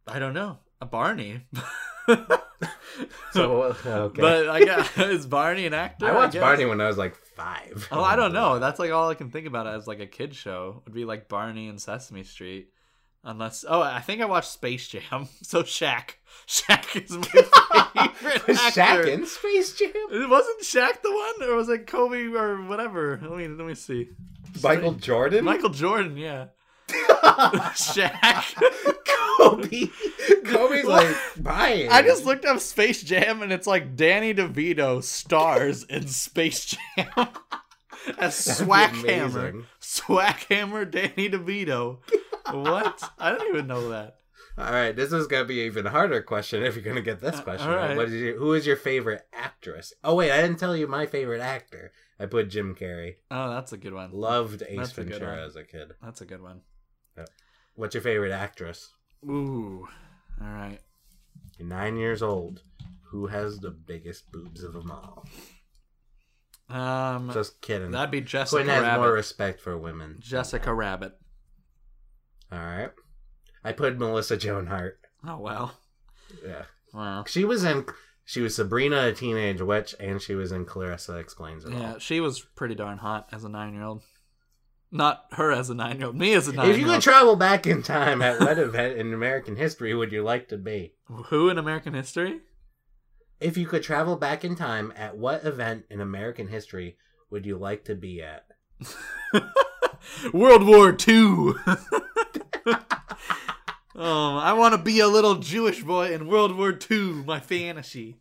I 0.08 0.20
don't 0.20 0.34
know. 0.34 0.60
A 0.82 0.86
Barney. 0.86 1.42
So 3.32 3.64
okay. 3.86 4.22
But 4.22 4.50
I 4.50 4.64
got 4.64 4.98
is 4.98 5.26
Barney 5.26 5.66
an 5.66 5.74
actor? 5.74 6.08
I 6.08 6.14
watched 6.14 6.34
guess? 6.34 6.42
Barney 6.42 6.66
when 6.66 6.82
I 6.82 6.88
was 6.88 6.98
like 6.98 7.16
five. 7.16 7.88
Oh, 7.92 8.04
I 8.04 8.16
don't 8.16 8.34
know. 8.34 8.60
That's 8.60 8.80
like 8.80 8.92
all 8.92 9.10
I 9.10 9.16
can 9.16 9.30
think 9.30 9.48
about 9.48 9.68
as 9.68 9.88
like 9.88 10.00
a 10.00 10.08
kid 10.08 10.36
show 10.36 10.82
would 10.86 10.94
be 10.94 11.06
like 11.06 11.28
Barney 11.28 11.68
and 11.68 11.82
Sesame 11.82 12.24
Street. 12.24 12.70
Unless, 13.28 13.66
oh, 13.68 13.82
I 13.82 14.02
think 14.02 14.22
I 14.22 14.26
watched 14.26 14.52
Space 14.52 14.88
Jam. 14.88 15.28
So 15.42 15.64
Shaq, 15.64 16.12
Shaq 16.48 17.04
is 17.04 17.12
my 17.12 18.08
favorite 18.14 18.48
Was 18.48 18.60
actor. 18.60 18.82
Shaq 18.82 19.08
in 19.08 19.26
Space 19.26 19.76
Jam? 19.76 19.92
It 20.12 20.30
wasn't 20.30 20.62
Shaq 20.62 21.02
the 21.02 21.12
one, 21.12 21.50
or 21.50 21.56
was 21.56 21.70
it 21.70 21.88
Kobe 21.88 22.28
or 22.28 22.62
whatever? 22.64 23.20
Let 23.22 23.32
me 23.32 23.48
let 23.48 23.66
me 23.66 23.74
see. 23.74 24.10
Michael 24.62 24.94
Jordan? 24.94 25.44
Michael 25.44 25.70
Jordan, 25.70 26.18
yeah. 26.18 26.48
Shaq. 26.88 28.94
Kobe. 29.38 29.88
Kobe's 30.46 30.86
like 30.86 31.16
buying. 31.38 31.90
I 31.90 32.02
just 32.02 32.26
looked 32.26 32.46
up 32.46 32.60
Space 32.60 33.02
Jam 33.04 33.42
and 33.42 33.52
it's 33.52 33.68
like 33.68 33.96
Danny 33.96 34.34
DeVito 34.34 35.04
stars 35.04 35.84
in 35.84 36.08
Space 36.08 36.66
Jam 36.66 37.08
as 38.18 38.44
That'd 38.46 38.68
be 38.68 38.72
Swackhammer. 38.72 39.22
amazing. 39.50 39.66
Swackhammer 39.82 40.90
Danny 40.90 41.30
DeVito. 41.30 42.00
What? 42.52 43.04
I 43.20 43.32
didn't 43.32 43.50
even 43.50 43.68
know 43.68 43.90
that. 43.90 44.18
All 44.58 44.72
right, 44.72 44.96
this 44.96 45.12
is 45.12 45.28
gonna 45.28 45.44
be 45.44 45.60
an 45.62 45.66
even 45.66 45.86
harder 45.88 46.22
question 46.22 46.64
if 46.64 46.76
you're 46.76 46.84
gonna 46.84 47.02
get 47.02 47.20
this 47.20 47.36
Uh, 47.40 47.42
question. 47.42 47.70
all 47.70 47.76
right. 47.76 47.98
What 47.98 48.08
is 48.08 48.14
your, 48.14 48.38
who 48.38 48.54
is 48.54 48.66
your 48.66 48.78
favorite 48.78 49.28
actress? 49.34 49.94
Oh 50.02 50.16
wait, 50.16 50.32
I 50.32 50.42
didn't 50.42 50.60
tell 50.60 50.78
you 50.78 50.88
my 50.88 51.06
favorite 51.06 51.42
actor. 51.42 51.92
I 52.18 52.26
put 52.28 52.50
Jim 52.50 52.74
Carrey. 52.74 53.16
Oh, 53.30 53.50
that's 53.50 53.74
a 53.74 53.78
good 53.78 53.94
one. 53.94 54.12
Loved 54.14 54.64
Ace 54.66 54.78
That's 54.78 54.92
Ventura 54.94 55.32
one. 55.32 55.40
as 55.40 55.58
a 55.58 55.66
kid. 55.66 55.92
That's 56.02 56.22
a 56.22 56.26
good 56.26 56.42
one. 56.42 56.62
What's 57.74 57.94
your 57.96 58.02
favorite 58.02 58.32
actress? 58.32 58.94
Ooh. 59.28 59.88
All 60.42 60.48
right. 60.48 60.80
You're 61.58 61.68
nine 61.68 61.98
years 61.98 62.22
old. 62.22 62.62
Who 63.12 63.28
has 63.28 63.60
the 63.60 63.72
biggest 63.72 64.32
boobs 64.32 64.64
of 64.64 64.74
them 64.74 64.92
all? 64.92 65.26
Um, 66.70 67.30
Just 67.32 67.62
kidding. 67.62 67.92
that'd 67.92 68.12
be 68.12 68.22
Jessica 68.22 68.64
Quinn 68.64 68.70
has 68.74 68.82
Rabbit. 68.82 69.02
more 69.02 69.14
respect 69.14 69.60
for 69.62 69.78
women. 69.78 70.18
Jessica 70.20 70.74
Rabbit. 70.74 71.14
All 72.52 72.60
right. 72.60 72.92
I 73.64 73.72
put 73.72 73.98
Melissa 73.98 74.36
Joan 74.38 74.68
Hart. 74.68 75.00
Oh 75.28 75.38
wow. 75.38 75.72
Yeah. 76.46 76.64
Wow. 76.94 77.24
She 77.28 77.46
was 77.46 77.64
in. 77.64 77.86
She 78.26 78.42
was 78.42 78.56
Sabrina, 78.56 79.08
a 79.08 79.14
teenage 79.14 79.62
witch, 79.62 79.94
and 80.00 80.20
she 80.20 80.34
was 80.34 80.52
in 80.52 80.66
Clarissa 80.66 81.18
Explains 81.18 81.64
It 81.66 81.72
Yeah, 81.72 81.76
All. 81.78 81.82
Yeah, 81.84 81.96
she 82.00 82.20
was 82.20 82.42
pretty 82.42 82.74
darn 82.74 82.98
hot 82.98 83.28
as 83.32 83.44
a 83.44 83.50
nine-year-old. 83.50 84.02
Not 84.96 85.26
her 85.34 85.52
as 85.52 85.70
a 85.70 85.76
nine-year-old. 85.76 86.16
Me 86.16 86.34
as 86.34 86.48
a 86.48 86.54
nine-year-old. 86.54 86.80
If 86.80 86.80
you 86.80 86.92
could 86.94 87.02
travel 87.02 87.36
back 87.36 87.68
in 87.68 87.84
time, 87.84 88.22
at 88.22 88.40
what 88.40 88.58
event 88.58 88.98
in 88.98 89.14
American 89.14 89.58
history 89.58 89.94
would 89.94 90.14
you 90.14 90.24
like 90.24 90.48
to 90.48 90.58
be? 90.58 90.94
Who 91.28 91.50
in 91.50 91.58
American 91.58 91.94
history? 91.94 92.40
If 93.42 93.58
you 93.58 93.68
could 93.68 93.84
travel 93.84 94.16
back 94.16 94.46
in 94.46 94.56
time, 94.56 94.94
at 94.96 95.18
what 95.18 95.44
event 95.44 95.84
in 95.90 96.00
American 96.00 96.48
history 96.48 96.96
would 97.30 97.46
you 97.46 97.58
like 97.58 97.84
to 97.86 97.96
be 97.96 98.22
at? 98.22 98.46
World 100.34 100.66
War 100.66 100.94
Two. 100.94 101.60
um, 101.66 102.78
I 103.96 104.54
want 104.54 104.76
to 104.76 104.82
be 104.82 105.02
a 105.02 105.08
little 105.10 105.36
Jewish 105.36 105.84
boy 105.84 106.14
in 106.14 106.28
World 106.30 106.56
War 106.56 106.72
Two. 106.72 107.22
My 107.26 107.42
fantasy. 107.42 108.18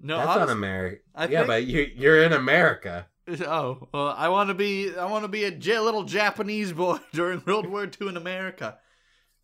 No, 0.00 0.16
That's 0.16 0.28
honest- 0.30 0.48
not 0.48 0.52
America. 0.56 1.02
Yeah, 1.18 1.26
think- 1.26 1.46
but 1.48 1.66
you, 1.66 1.86
you're 1.94 2.22
in 2.22 2.32
America. 2.32 3.08
Oh, 3.46 3.88
well, 3.92 4.14
I 4.16 4.28
want 4.28 4.48
to 4.48 4.54
be. 4.54 4.94
I 4.96 5.04
want 5.06 5.24
to 5.24 5.28
be 5.28 5.44
a 5.44 5.50
J- 5.50 5.78
little 5.80 6.04
Japanese 6.04 6.72
boy 6.72 6.98
during 7.12 7.42
World 7.46 7.66
War 7.66 7.84
II 7.84 8.08
in 8.08 8.16
America, 8.16 8.78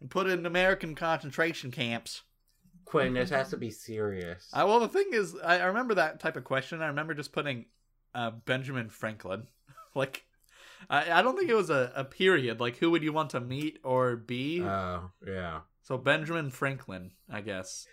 and 0.00 0.10
put 0.10 0.26
in 0.26 0.46
American 0.46 0.94
concentration 0.94 1.70
camps. 1.70 2.22
Quinn, 2.84 3.14
this 3.14 3.30
has 3.30 3.50
to 3.50 3.56
be 3.56 3.70
serious. 3.70 4.48
I, 4.52 4.64
well, 4.64 4.80
the 4.80 4.88
thing 4.88 5.08
is, 5.12 5.36
I, 5.42 5.58
I 5.58 5.64
remember 5.64 5.94
that 5.94 6.20
type 6.20 6.36
of 6.36 6.44
question. 6.44 6.82
I 6.82 6.86
remember 6.86 7.14
just 7.14 7.32
putting 7.32 7.66
uh, 8.14 8.30
Benjamin 8.30 8.88
Franklin. 8.88 9.46
like, 9.94 10.24
I, 10.88 11.18
I 11.18 11.22
don't 11.22 11.36
think 11.36 11.50
it 11.50 11.54
was 11.54 11.70
a, 11.70 11.92
a 11.96 12.04
period. 12.04 12.60
Like, 12.60 12.76
who 12.76 12.90
would 12.90 13.02
you 13.02 13.12
want 13.12 13.30
to 13.30 13.40
meet 13.40 13.78
or 13.82 14.16
be? 14.16 14.62
Oh, 14.62 15.10
yeah. 15.26 15.60
So 15.84 15.96
Benjamin 15.98 16.50
Franklin, 16.50 17.12
I 17.30 17.40
guess. 17.42 17.86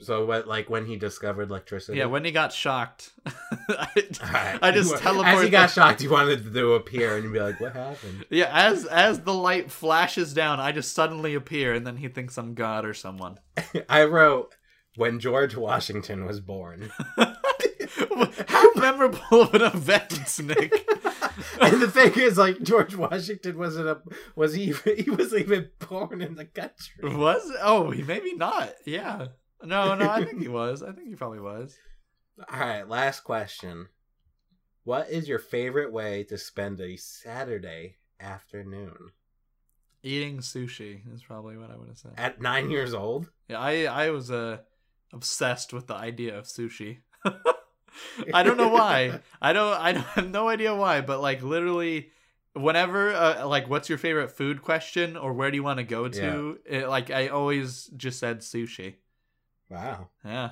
So 0.00 0.24
what? 0.26 0.46
Like 0.46 0.68
when 0.70 0.86
he 0.86 0.96
discovered 0.96 1.50
electricity? 1.50 1.98
Yeah, 1.98 2.06
when 2.06 2.24
he 2.24 2.30
got 2.30 2.52
shocked, 2.52 3.12
I, 3.26 3.88
Alright. 4.22 4.58
I 4.62 4.70
just 4.70 4.92
As 4.94 5.00
teleported. 5.00 5.44
he 5.44 5.50
got 5.50 5.70
shocked, 5.70 6.00
he 6.00 6.08
wanted 6.08 6.52
to 6.52 6.74
appear 6.74 7.16
and 7.16 7.32
be 7.32 7.40
like, 7.40 7.60
"What 7.60 7.72
happened?" 7.72 8.26
Yeah, 8.30 8.50
as 8.52 8.84
as 8.86 9.20
the 9.20 9.34
light 9.34 9.70
flashes 9.70 10.34
down, 10.34 10.60
I 10.60 10.72
just 10.72 10.92
suddenly 10.92 11.34
appear, 11.34 11.74
and 11.74 11.86
then 11.86 11.96
he 11.96 12.08
thinks 12.08 12.36
I'm 12.38 12.54
God 12.54 12.84
or 12.84 12.92
someone. 12.94 13.38
I 13.88 14.04
wrote 14.04 14.54
when 14.96 15.20
George 15.20 15.54
Washington 15.56 16.24
was 16.24 16.40
born, 16.40 16.90
How 18.48 18.72
memorable 18.74 19.42
of 19.42 19.54
an 19.54 19.62
event, 19.62 20.40
Nick! 20.42 20.88
And 21.60 21.82
the 21.82 21.90
thing 21.90 22.12
is, 22.16 22.38
like 22.38 22.62
George 22.62 22.94
Washington 22.94 23.58
wasn't 23.58 23.88
a 23.88 24.00
was 24.36 24.54
he 24.54 24.64
even, 24.64 24.96
he 25.04 25.10
was 25.10 25.34
even 25.34 25.70
born 25.88 26.20
in 26.20 26.34
the 26.34 26.44
country. 26.44 27.16
Was 27.16 27.50
oh, 27.62 27.90
he 27.90 28.02
maybe 28.02 28.34
not. 28.34 28.72
Yeah, 28.84 29.28
no, 29.62 29.94
no, 29.94 30.08
I 30.08 30.24
think 30.24 30.40
he 30.40 30.48
was. 30.48 30.82
I 30.82 30.92
think 30.92 31.08
he 31.08 31.14
probably 31.14 31.40
was. 31.40 31.76
All 32.52 32.60
right, 32.60 32.88
last 32.88 33.20
question. 33.20 33.88
What 34.84 35.10
is 35.10 35.28
your 35.28 35.38
favorite 35.38 35.92
way 35.92 36.24
to 36.24 36.38
spend 36.38 36.80
a 36.80 36.96
Saturday 36.96 37.96
afternoon? 38.20 38.96
Eating 40.02 40.38
sushi 40.38 41.00
is 41.12 41.22
probably 41.22 41.56
what 41.56 41.70
I 41.70 41.76
would 41.76 41.88
have 41.88 41.98
said. 41.98 42.12
At 42.16 42.40
nine 42.40 42.70
years 42.70 42.94
old? 42.94 43.30
Yeah, 43.48 43.58
I 43.58 43.84
I 43.84 44.10
was 44.10 44.30
uh, 44.30 44.58
obsessed 45.12 45.72
with 45.72 45.88
the 45.88 45.94
idea 45.94 46.38
of 46.38 46.44
sushi. 46.44 46.98
I 48.32 48.42
don't 48.42 48.56
know 48.56 48.68
why. 48.68 49.20
I 49.42 49.52
don't. 49.52 49.72
I 49.72 49.92
don't 49.92 50.06
have 50.14 50.30
no 50.30 50.48
idea 50.48 50.74
why. 50.74 51.00
But 51.00 51.20
like 51.20 51.42
literally, 51.42 52.10
whenever 52.54 53.12
uh, 53.12 53.46
like, 53.46 53.68
what's 53.68 53.88
your 53.88 53.98
favorite 53.98 54.30
food 54.30 54.62
question 54.62 55.16
or 55.16 55.32
where 55.32 55.50
do 55.50 55.56
you 55.56 55.62
want 55.62 55.78
to 55.78 55.84
go 55.84 56.08
to? 56.08 56.58
It, 56.66 56.88
like 56.88 57.10
I 57.10 57.28
always 57.28 57.86
just 57.96 58.18
said 58.18 58.40
sushi. 58.40 58.96
Wow. 59.68 60.08
Yeah. 60.24 60.50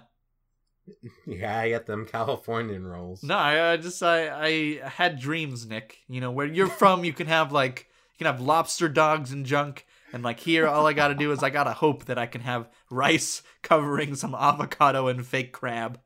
Yeah, 1.27 1.59
I 1.59 1.71
get 1.71 1.87
them 1.87 2.07
Californian 2.07 2.87
rolls. 2.87 3.23
No, 3.23 3.37
I, 3.37 3.73
I 3.73 3.77
just 3.77 4.03
I 4.03 4.81
I 4.85 4.89
had 4.89 5.19
dreams, 5.19 5.67
Nick. 5.67 5.99
You 6.09 6.21
know 6.21 6.31
where 6.31 6.47
you're 6.47 6.69
from, 6.69 7.05
you 7.05 7.13
can 7.13 7.27
have 7.27 7.53
like 7.53 7.89
you 8.13 8.19
can 8.19 8.33
have 8.33 8.41
lobster 8.41 8.89
dogs 8.89 9.33
and 9.33 9.45
junk. 9.45 9.87
And 10.13 10.23
like 10.23 10.39
here, 10.41 10.67
all 10.69 10.87
I 10.87 10.93
gotta 10.93 11.15
do 11.15 11.33
is 11.33 11.43
I 11.43 11.51
gotta 11.51 11.73
hope 11.73 12.05
that 12.05 12.19
I 12.19 12.27
can 12.27 12.41
have 12.43 12.71
rice 12.91 13.43
covering 13.63 14.15
some 14.15 14.35
avocado 14.35 15.09
and 15.09 15.27
fake 15.27 15.53
crab. 15.53 15.99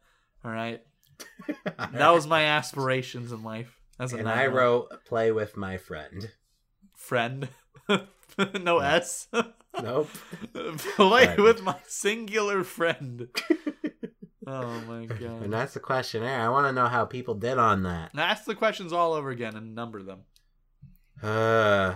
All 0.45 0.51
right. 0.51 0.83
that 1.93 2.11
was 2.11 2.27
my 2.27 2.45
aspirations 2.45 3.33
in 3.33 3.43
life. 3.43 3.81
As 3.99 4.13
a 4.13 4.17
and 4.19 4.29
I 4.29 4.47
wrote 4.47 5.05
play 5.05 5.31
with 5.31 5.57
my 5.57 5.77
friend. 5.77 6.31
friend, 6.95 7.49
no 8.61 8.79
S. 8.79 9.29
Nope. 9.81 10.11
Play 10.97 11.37
with 11.39 11.63
my 11.63 11.77
singular 11.87 12.65
friend. 12.65 13.29
oh 14.45 14.81
my 14.81 15.07
god. 15.07 15.43
and 15.45 15.53
that's 15.53 15.75
the 15.75 15.81
questionnaire. 15.81 16.41
I 16.41 16.49
want 16.49 16.67
to 16.67 16.73
know 16.73 16.89
how 16.89 17.05
people 17.05 17.37
did 17.37 17.57
on 17.57 17.85
that. 17.85 18.13
Now 18.13 18.25
ask 18.25 18.47
the 18.47 18.57
questions 18.57 18.93
all 18.93 19.13
over 19.13 19.31
again 19.31 19.55
and 19.55 19.77
number 19.77 20.03
them. 20.03 20.23
Uh, 21.23 21.95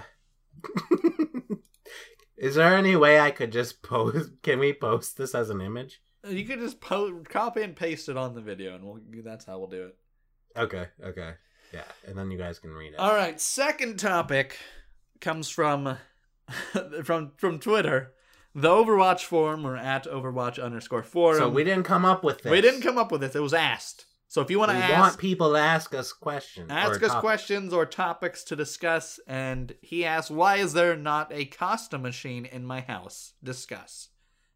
is 2.37 2.55
there 2.55 2.77
any 2.77 2.95
way 2.95 3.19
I 3.19 3.33
could 3.33 3.51
just 3.51 3.83
post? 3.83 4.31
Can 4.43 4.61
we 4.61 4.73
post 4.73 5.17
this 5.17 5.35
as 5.35 5.51
an 5.51 5.61
image? 5.61 6.01
You 6.27 6.45
could 6.45 6.61
just 6.61 6.81
po- 6.81 7.23
copy 7.29 7.63
and 7.63 7.75
paste 7.77 8.09
it 8.09 8.17
on 8.17 8.35
the 8.35 8.41
video, 8.41 8.75
and 8.75 8.85
we'll, 8.85 9.01
that's 9.25 9.45
how 9.45 9.59
we'll 9.59 9.69
do 9.69 9.85
it. 9.87 9.97
Okay, 10.57 10.87
okay, 11.05 11.33
yeah, 11.73 11.83
and 12.07 12.17
then 12.17 12.31
you 12.31 12.39
guys 12.39 12.59
can 12.59 12.71
read 12.71 12.93
it. 12.95 12.99
All 12.99 13.15
right, 13.15 13.41
second 13.41 13.99
topic 13.99 14.57
comes 15.21 15.49
from 15.49 15.97
from 17.05 17.33
from 17.37 17.59
Twitter, 17.59 18.13
the 18.55 18.69
Overwatch 18.69 19.25
forum 19.25 19.67
or 19.67 19.77
at 19.77 20.05
Overwatch 20.05 20.63
underscore 20.63 21.03
forum. 21.03 21.39
so 21.39 21.49
we 21.49 21.65
didn't 21.65 21.85
come 21.85 22.05
up 22.05 22.23
with 22.25 22.43
this. 22.43 22.51
we 22.51 22.61
didn't 22.61 22.83
come 22.83 22.99
up 22.99 23.11
with 23.13 23.21
this; 23.21 23.35
it 23.35 23.41
was 23.43 23.55
asked. 23.55 24.07
So 24.29 24.41
if 24.41 24.51
you 24.51 24.59
want 24.59 24.73
We 24.73 24.81
to 24.81 24.93
want 24.95 25.19
people 25.19 25.53
to 25.53 25.59
ask 25.59 25.95
us 25.95 26.13
questions. 26.13 26.69
ask 26.71 27.01
us 27.03 27.09
topics. 27.09 27.21
questions 27.21 27.73
or 27.73 27.87
topics 27.87 28.43
to 28.45 28.57
discuss, 28.57 29.21
and 29.27 29.75
he 29.81 30.05
asked, 30.05 30.31
"Why 30.31 30.57
is 30.57 30.73
there 30.73 30.97
not 30.97 31.33
a 31.33 31.45
Costa 31.45 31.99
machine 31.99 32.45
in 32.45 32.65
my 32.65 32.81
house?" 32.81 33.35
Discuss. 33.43 34.09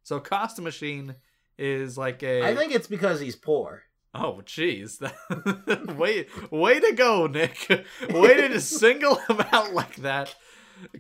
So 0.03 0.21
Costa 0.21 0.63
machine 0.63 1.17
is 1.59 1.99
like 1.99 2.23
a. 2.23 2.43
I 2.45 2.55
think 2.57 2.73
it's 2.75 2.87
because 2.87 3.21
he's 3.21 3.37
poor. 3.37 3.83
Oh, 4.15 4.41
jeez. 4.45 5.01
way, 5.99 6.27
way 6.51 6.81
to 6.81 6.93
go, 6.95 7.27
Nick. 7.27 7.69
Way 8.11 8.35
to 8.41 8.49
just 8.49 8.79
single 8.79 9.15
him 9.29 9.41
out 9.53 9.75
like 9.75 9.97
that. 9.97 10.35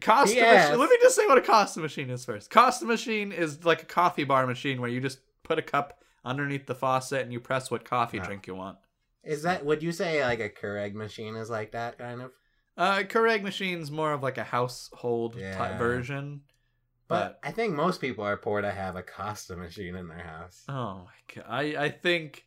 Costa 0.00 0.36
Yes. 0.36 0.66
machine. 0.68 0.80
Let 0.80 0.90
me 0.90 0.98
just 1.00 1.16
say 1.16 1.26
what 1.26 1.38
a 1.38 1.42
Costa 1.42 1.80
machine 1.80 2.10
is 2.10 2.24
first. 2.24 2.50
Costa 2.50 2.84
machine 2.84 3.32
is 3.32 3.64
like 3.64 3.82
a 3.82 3.86
coffee 3.86 4.24
bar 4.24 4.46
machine 4.46 4.80
where 4.80 4.90
you 4.90 5.00
just 5.00 5.20
put 5.42 5.58
a 5.58 5.62
cup 5.62 6.02
underneath 6.24 6.66
the 6.66 6.74
faucet 6.74 7.22
and 7.22 7.32
you 7.32 7.40
press 7.40 7.70
what 7.70 7.84
coffee 7.84 8.20
Oh. 8.20 8.24
drink 8.24 8.46
you 8.46 8.54
want. 8.54 8.76
Is 9.24 9.42
that? 9.42 9.64
Would 9.64 9.82
you 9.82 9.92
say 9.92 10.22
like 10.24 10.40
a 10.40 10.48
Keurig 10.50 10.94
machine 10.94 11.36
is 11.36 11.48
like 11.48 11.72
that 11.72 11.98
kind 11.98 12.20
of? 12.22 12.32
Uh, 12.76 12.98
Keurig 12.98 13.42
machine's 13.42 13.90
more 13.90 14.12
of 14.12 14.22
like 14.22 14.38
a 14.38 14.44
household 14.44 15.34
Yeah. 15.36 15.56
type 15.56 15.78
version. 15.78 16.42
But 17.08 17.40
I 17.42 17.52
think 17.52 17.74
most 17.74 18.00
people 18.00 18.24
are 18.24 18.36
poor 18.36 18.60
to 18.60 18.70
have 18.70 18.96
a 18.96 19.02
Costa 19.02 19.56
machine 19.56 19.96
in 19.96 20.08
their 20.08 20.18
house. 20.18 20.64
Oh 20.68 21.06
my 21.06 21.34
god. 21.34 21.44
I, 21.48 21.84
I 21.84 21.88
think 21.90 22.44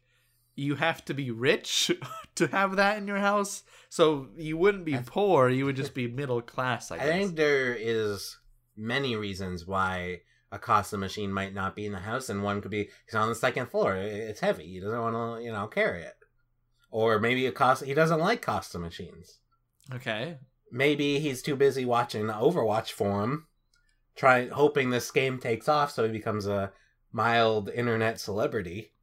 you 0.55 0.75
have 0.75 1.03
to 1.05 1.13
be 1.13 1.31
rich 1.31 1.91
to 2.35 2.47
have 2.47 2.75
that 2.75 2.97
in 2.97 3.07
your 3.07 3.17
house. 3.17 3.63
So 3.89 4.27
you 4.37 4.57
wouldn't 4.57 4.85
be 4.85 4.97
poor, 5.05 5.49
you 5.49 5.65
would 5.65 5.75
just 5.75 5.93
be 5.93 6.07
middle 6.07 6.41
class, 6.41 6.91
I 6.91 6.97
I 6.97 6.99
think 6.99 7.35
there 7.35 7.75
is 7.75 8.37
many 8.77 9.15
reasons 9.15 9.65
why 9.65 10.21
a 10.51 10.59
Costa 10.59 10.97
machine 10.97 11.31
might 11.31 11.53
not 11.53 11.75
be 11.75 11.85
in 11.85 11.93
the 11.93 11.99
house, 11.99 12.29
and 12.29 12.43
one 12.43 12.61
could 12.61 12.71
be 12.71 12.89
he's 13.05 13.15
on 13.15 13.29
the 13.29 13.35
second 13.35 13.67
floor. 13.67 13.95
It's 13.95 14.41
heavy. 14.41 14.65
He 14.65 14.79
doesn't 14.79 14.99
want 14.99 15.39
to, 15.39 15.43
you 15.43 15.51
know, 15.51 15.67
carry 15.67 16.03
it. 16.03 16.15
Or 16.89 17.19
maybe 17.19 17.45
a 17.45 17.51
Costa. 17.51 17.85
He 17.85 17.93
doesn't 17.93 18.19
like 18.19 18.41
Costa 18.41 18.77
machines. 18.77 19.39
Okay. 19.93 20.37
Maybe 20.71 21.19
he's 21.19 21.41
too 21.41 21.55
busy 21.55 21.85
watching 21.85 22.27
the 22.27 22.33
Overwatch 22.33 22.91
forum, 22.91 23.47
trying 24.15 24.49
hoping 24.49 24.89
this 24.89 25.11
game 25.11 25.39
takes 25.39 25.67
off, 25.67 25.91
so 25.91 26.05
he 26.05 26.11
becomes 26.11 26.47
a 26.47 26.71
mild 27.11 27.69
internet 27.69 28.19
celebrity. 28.19 28.93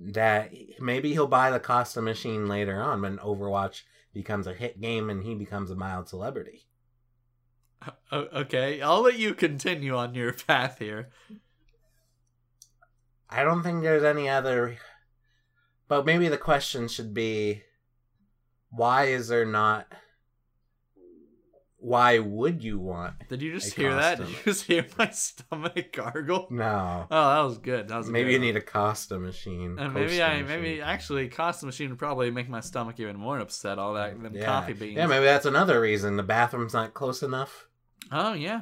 That 0.00 0.52
maybe 0.80 1.12
he'll 1.12 1.26
buy 1.26 1.50
the 1.50 1.60
Costa 1.60 2.00
machine 2.00 2.48
later 2.48 2.80
on 2.80 3.02
when 3.02 3.18
Overwatch 3.18 3.82
becomes 4.14 4.46
a 4.46 4.54
hit 4.54 4.80
game 4.80 5.10
and 5.10 5.22
he 5.22 5.34
becomes 5.34 5.70
a 5.70 5.76
mild 5.76 6.08
celebrity. 6.08 6.66
Okay, 8.10 8.80
I'll 8.80 9.02
let 9.02 9.18
you 9.18 9.34
continue 9.34 9.96
on 9.96 10.14
your 10.14 10.32
path 10.46 10.78
here. 10.78 11.10
I 13.28 13.44
don't 13.44 13.62
think 13.62 13.82
there's 13.82 14.04
any 14.04 14.28
other. 14.28 14.76
But 15.88 16.06
maybe 16.06 16.28
the 16.28 16.38
question 16.38 16.88
should 16.88 17.12
be 17.12 17.62
why 18.70 19.04
is 19.04 19.28
there 19.28 19.44
not. 19.44 19.86
Why 21.84 22.20
would 22.20 22.62
you 22.62 22.78
want. 22.78 23.14
Did 23.28 23.42
you 23.42 23.52
just 23.52 23.74
hear 23.74 23.92
that? 23.92 24.18
Did 24.18 24.28
you 24.28 24.36
just 24.44 24.64
hear 24.66 24.86
my 24.96 25.10
stomach 25.12 25.92
gargle? 25.92 26.46
No. 26.48 27.08
Oh, 27.10 27.34
that 27.34 27.40
was 27.40 27.58
good. 27.58 27.88
That 27.88 27.96
was 27.98 28.08
Maybe 28.08 28.30
you 28.30 28.38
one. 28.38 28.46
need 28.46 28.56
a 28.56 28.60
Costa 28.60 29.18
machine. 29.18 29.76
And 29.80 29.92
maybe 29.92 30.22
I 30.22 30.42
machine. 30.42 30.46
maybe 30.62 30.80
actually 30.80 31.28
Costa 31.28 31.66
machine 31.66 31.90
would 31.90 31.98
probably 31.98 32.30
make 32.30 32.48
my 32.48 32.60
stomach 32.60 33.00
even 33.00 33.16
more 33.16 33.40
upset. 33.40 33.80
All 33.80 33.94
that 33.94 34.22
them 34.22 34.32
Yeah. 34.32 34.44
coffee 34.46 34.74
beans. 34.74 34.96
Yeah, 34.96 35.06
maybe 35.06 35.24
that's 35.24 35.44
another 35.44 35.80
reason. 35.80 36.16
The 36.16 36.22
bathroom's 36.22 36.72
not 36.72 36.94
close 36.94 37.20
enough. 37.20 37.66
oh 38.12 38.34
yeah, 38.34 38.60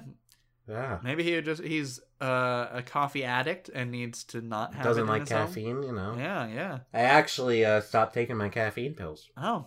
Yeah. 0.67 0.99
maybe 1.03 1.23
he 1.23 1.35
would 1.35 1.45
just 1.45 1.63
he's 1.63 2.01
uh, 2.23 2.69
a 2.73 2.83
coffee 2.83 3.25
addict 3.25 3.69
and 3.69 3.91
needs 3.91 4.25
to 4.25 4.41
not 4.41 4.75
have 4.75 4.85
Doesn't 4.85 5.07
like 5.09 5.21
his 5.23 5.31
home. 5.33 5.47
caffeine, 5.47 5.83
you 5.83 5.93
know. 5.93 6.15
Yeah, 6.19 6.47
yeah. 6.47 6.79
I 6.95 7.01
actually 7.01 7.67
uh, 7.67 7.83
stopped 7.83 8.15
taking 8.15 8.39
my 8.39 8.49
caffeine 8.49 8.95
pills. 8.95 9.29
Oh, 9.37 9.67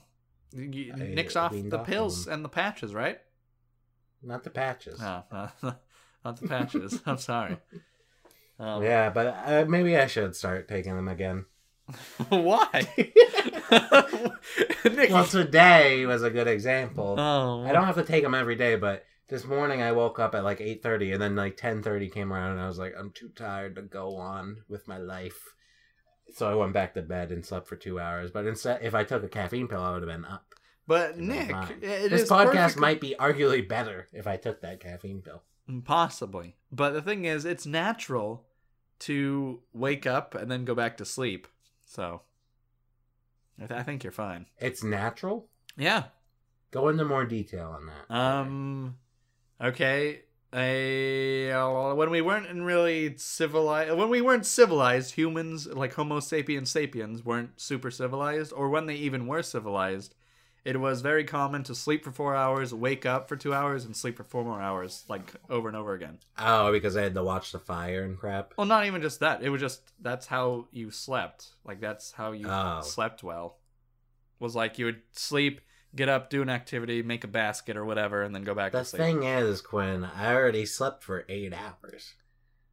nicks 0.54 1.36
off 1.36 1.52
the 1.52 1.80
off 1.80 1.86
pills 1.86 2.28
and 2.28 2.44
the 2.44 2.50
patches, 2.50 2.94
right? 2.96 3.20
Not 4.24 4.44
the 4.44 4.50
patches. 4.50 5.00
No, 5.00 5.24
not 6.24 6.40
the 6.40 6.48
patches. 6.48 7.02
I'm 7.06 7.18
sorry. 7.18 7.58
Um, 8.60 8.84
Yeah, 8.84 9.10
but 9.10 9.28
uh, 9.28 9.66
maybe 9.68 9.98
I 9.98 10.08
should 10.08 10.36
start 10.36 10.68
taking 10.68 10.96
them 10.96 11.08
again. 11.08 11.46
Why? 12.30 12.88
Well, 15.10 15.26
today 15.26 16.06
was 16.06 16.24
a 16.24 16.30
good 16.30 16.48
example. 16.48 17.16
oh, 17.20 17.64
I 17.66 17.72
don't 17.74 17.86
have 17.86 17.96
to 17.96 18.04
take 18.04 18.24
them 18.24 18.36
every 18.36 18.56
day, 18.56 18.76
but 18.76 19.06
this 19.28 19.46
morning 19.46 19.82
I 19.82 19.92
woke 19.92 20.20
up 20.20 20.36
at 20.36 20.44
like 20.44 20.60
8:30 20.60 21.14
and 21.14 21.22
then 21.22 21.36
like 21.36 21.58
10:30 21.58 22.12
came 22.12 22.32
around 22.32 22.52
and 22.54 22.62
I 22.62 22.68
was 22.68 22.78
like 22.80 22.94
I'm 22.98 23.12
too 23.12 23.30
tired 23.36 23.76
to 23.76 23.82
go 23.82 24.16
on 24.16 24.58
with 24.70 24.88
my 24.88 24.98
life. 24.98 25.54
So 26.36 26.50
I 26.50 26.56
went 26.56 26.74
back 26.74 26.94
to 26.94 27.02
bed 27.02 27.32
and 27.32 27.46
slept 27.46 27.68
for 27.68 27.76
2 27.76 28.00
hours, 28.00 28.32
but 28.32 28.46
instead 28.46 28.80
if 28.82 28.96
I 28.96 29.04
took 29.04 29.24
a 29.24 29.28
caffeine 29.30 29.68
pill 29.68 29.82
I 29.82 29.92
would 29.94 30.04
have 30.04 30.12
been 30.12 30.26
up. 30.26 30.53
But 30.86 31.18
Nick, 31.18 31.56
this 31.80 32.24
is 32.24 32.30
podcast 32.30 32.54
perfectly- 32.54 32.82
might 32.82 33.02
be 33.02 33.16
arguably 33.20 33.68
better 33.68 34.08
if 34.12 34.28
I 34.28 34.38
took 34.38 34.62
that 34.62 34.80
caffeine 34.80 35.22
pill. 35.22 35.42
possibly. 35.86 36.56
But 36.72 36.92
the 36.92 37.02
thing 37.02 37.26
is, 37.26 37.46
it's 37.46 37.66
natural 37.66 38.46
to 39.00 39.62
wake 39.74 40.06
up 40.06 40.36
and 40.36 40.52
then 40.52 40.66
go 40.66 40.76
back 40.76 40.98
to 40.98 41.06
sleep. 41.06 41.48
So 41.86 42.22
I, 43.62 43.68
th- 43.68 43.80
I 43.80 43.84
think 43.84 44.04
you're 44.04 44.12
fine. 44.12 44.48
It's 44.60 44.84
natural? 44.84 45.48
Yeah. 45.78 46.06
Go 46.72 46.90
into 46.90 47.06
more 47.06 47.26
detail 47.26 47.70
on 47.70 47.86
that. 47.88 48.14
Um. 48.16 48.98
Okay. 49.62 50.24
I, 50.56 51.52
when 51.96 52.12
we 52.12 52.22
weren't 52.22 52.46
in 52.48 52.64
really 52.64 53.18
civilized, 53.18 53.92
when 53.98 54.10
we 54.10 54.22
weren't 54.22 54.46
civilized, 54.46 55.16
humans 55.16 55.66
like 55.68 55.94
Homo 55.94 56.20
sapiens 56.20 56.70
sapiens 56.70 57.26
weren't 57.26 57.60
super 57.60 57.90
civilized, 57.90 58.54
or 58.54 58.70
when 58.70 58.86
they 58.86 58.94
even 58.96 59.26
were 59.26 59.42
civilized, 59.42 60.14
it 60.66 60.80
was 60.80 61.02
very 61.02 61.24
common 61.24 61.64
to 61.64 61.76
sleep 61.76 62.04
for 62.04 62.12
four 62.12 62.36
hours, 62.36 62.74
wake 62.74 63.06
up 63.06 63.28
for 63.28 63.36
two 63.36 63.54
hours, 63.54 63.84
and 63.86 63.96
sleep 63.96 64.16
for 64.18 64.24
four 64.24 64.44
more 64.44 64.62
hours, 64.62 65.04
like 65.10 65.34
over 65.50 65.68
and 65.68 65.76
over 65.76 65.94
again. 65.94 66.20
Oh, 66.38 66.72
because 66.72 66.96
I 66.96 67.02
had 67.04 67.14
to 67.16 67.24
watch 67.24 67.52
the 67.52 67.60
fire 67.60 68.04
and 68.04 68.18
crap. 68.18 68.54
Well, 68.58 68.66
not 68.68 68.86
even 68.86 69.02
just 69.02 69.20
that. 69.20 69.44
It 69.44 69.50
was 69.50 69.60
just 69.62 69.82
that's 70.02 70.28
how 70.28 70.68
you 70.72 70.90
slept. 70.92 71.48
Like 71.66 71.82
that's 71.82 72.12
how 72.14 72.32
you 72.32 72.48
Oh. 72.50 72.82
slept 72.82 73.24
well. 73.24 73.58
Was 74.40 74.56
like 74.56 74.80
you 74.80 74.86
would 74.86 75.02
sleep, 75.12 75.62
get 75.96 76.10
up, 76.10 76.30
do 76.30 76.42
an 76.42 76.50
activity, 76.50 77.02
make 77.02 77.24
a 77.24 77.28
basket 77.28 77.78
or 77.78 77.86
whatever, 77.86 78.24
and 78.24 78.34
then 78.34 78.44
go 78.44 78.56
back 78.56 78.72
The 78.72 78.80
to 78.80 78.86
sleep. 78.86 79.00
The 79.00 79.06
thing 79.06 79.24
is, 79.24 79.62
Quinn, 79.62 80.04
I 80.06 80.34
already 80.34 80.66
slept 80.66 81.04
for 81.04 81.26
8 81.30 81.54
hours. 81.54 82.14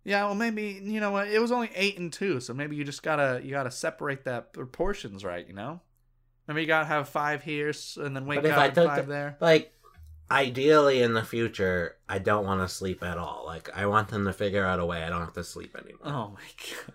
Yeah, 0.03 0.25
well, 0.25 0.35
maybe 0.35 0.81
you 0.83 0.99
know 1.01 1.11
what? 1.11 1.29
It 1.29 1.41
was 1.41 1.53
only 1.53 1.71
eight 1.75 1.99
and 1.99 2.11
two, 2.13 2.41
so 2.41 2.55
maybe 2.55 2.75
you 2.75 2.85
just 2.85 3.03
gotta 3.03 3.41
you 3.45 3.51
gotta 3.51 3.71
separate 3.71 4.25
that 4.25 4.53
proportions 4.55 5.25
right. 5.25 5.47
You 5.47 5.53
know, 5.55 5.81
Remember, 6.51 6.63
you 6.63 6.67
gotta 6.67 6.87
have 6.87 7.09
five 7.09 7.45
here 7.45 7.73
and 7.97 8.17
then 8.17 8.27
wake 8.27 8.45
up 8.45 8.75
five 8.75 8.75
the- 8.75 9.03
there. 9.07 9.37
Like, 9.39 9.73
ideally 10.29 11.01
in 11.01 11.13
the 11.15 11.23
future, 11.23 11.95
I 12.09 12.19
don't 12.19 12.45
want 12.45 12.61
to 12.61 12.69
sleep 12.69 13.05
at 13.05 13.19
all. 13.19 13.45
Like, 13.47 13.71
I 13.73 13.87
want 13.87 14.09
them 14.09 14.25
to 14.25 14.33
figure 14.33 14.67
out 14.67 14.81
a 14.81 14.85
way 14.85 15.05
I 15.05 15.09
don't 15.11 15.21
have 15.21 15.35
to 15.35 15.45
sleep 15.45 15.77
anymore. 15.77 16.01
Oh 16.05 16.31
my 16.35 16.41
god. 16.59 16.95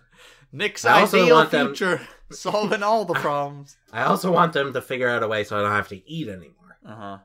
Nick's 0.52 0.84
I 0.84 1.04
ideal 1.04 1.36
want 1.36 1.50
them- 1.52 1.68
future, 1.68 2.06
solving 2.30 2.82
all 2.82 3.06
the 3.06 3.14
problems. 3.20 3.78
I 3.90 4.02
also 4.02 4.30
want 4.30 4.52
them 4.52 4.74
to 4.74 4.82
figure 4.82 5.08
out 5.08 5.22
a 5.22 5.28
way 5.28 5.42
so 5.42 5.58
I 5.58 5.62
don't 5.62 5.70
have 5.72 5.88
to 5.88 6.06
eat 6.06 6.28
anymore. 6.28 6.76
Uh 6.86 6.94
huh. 6.94 7.18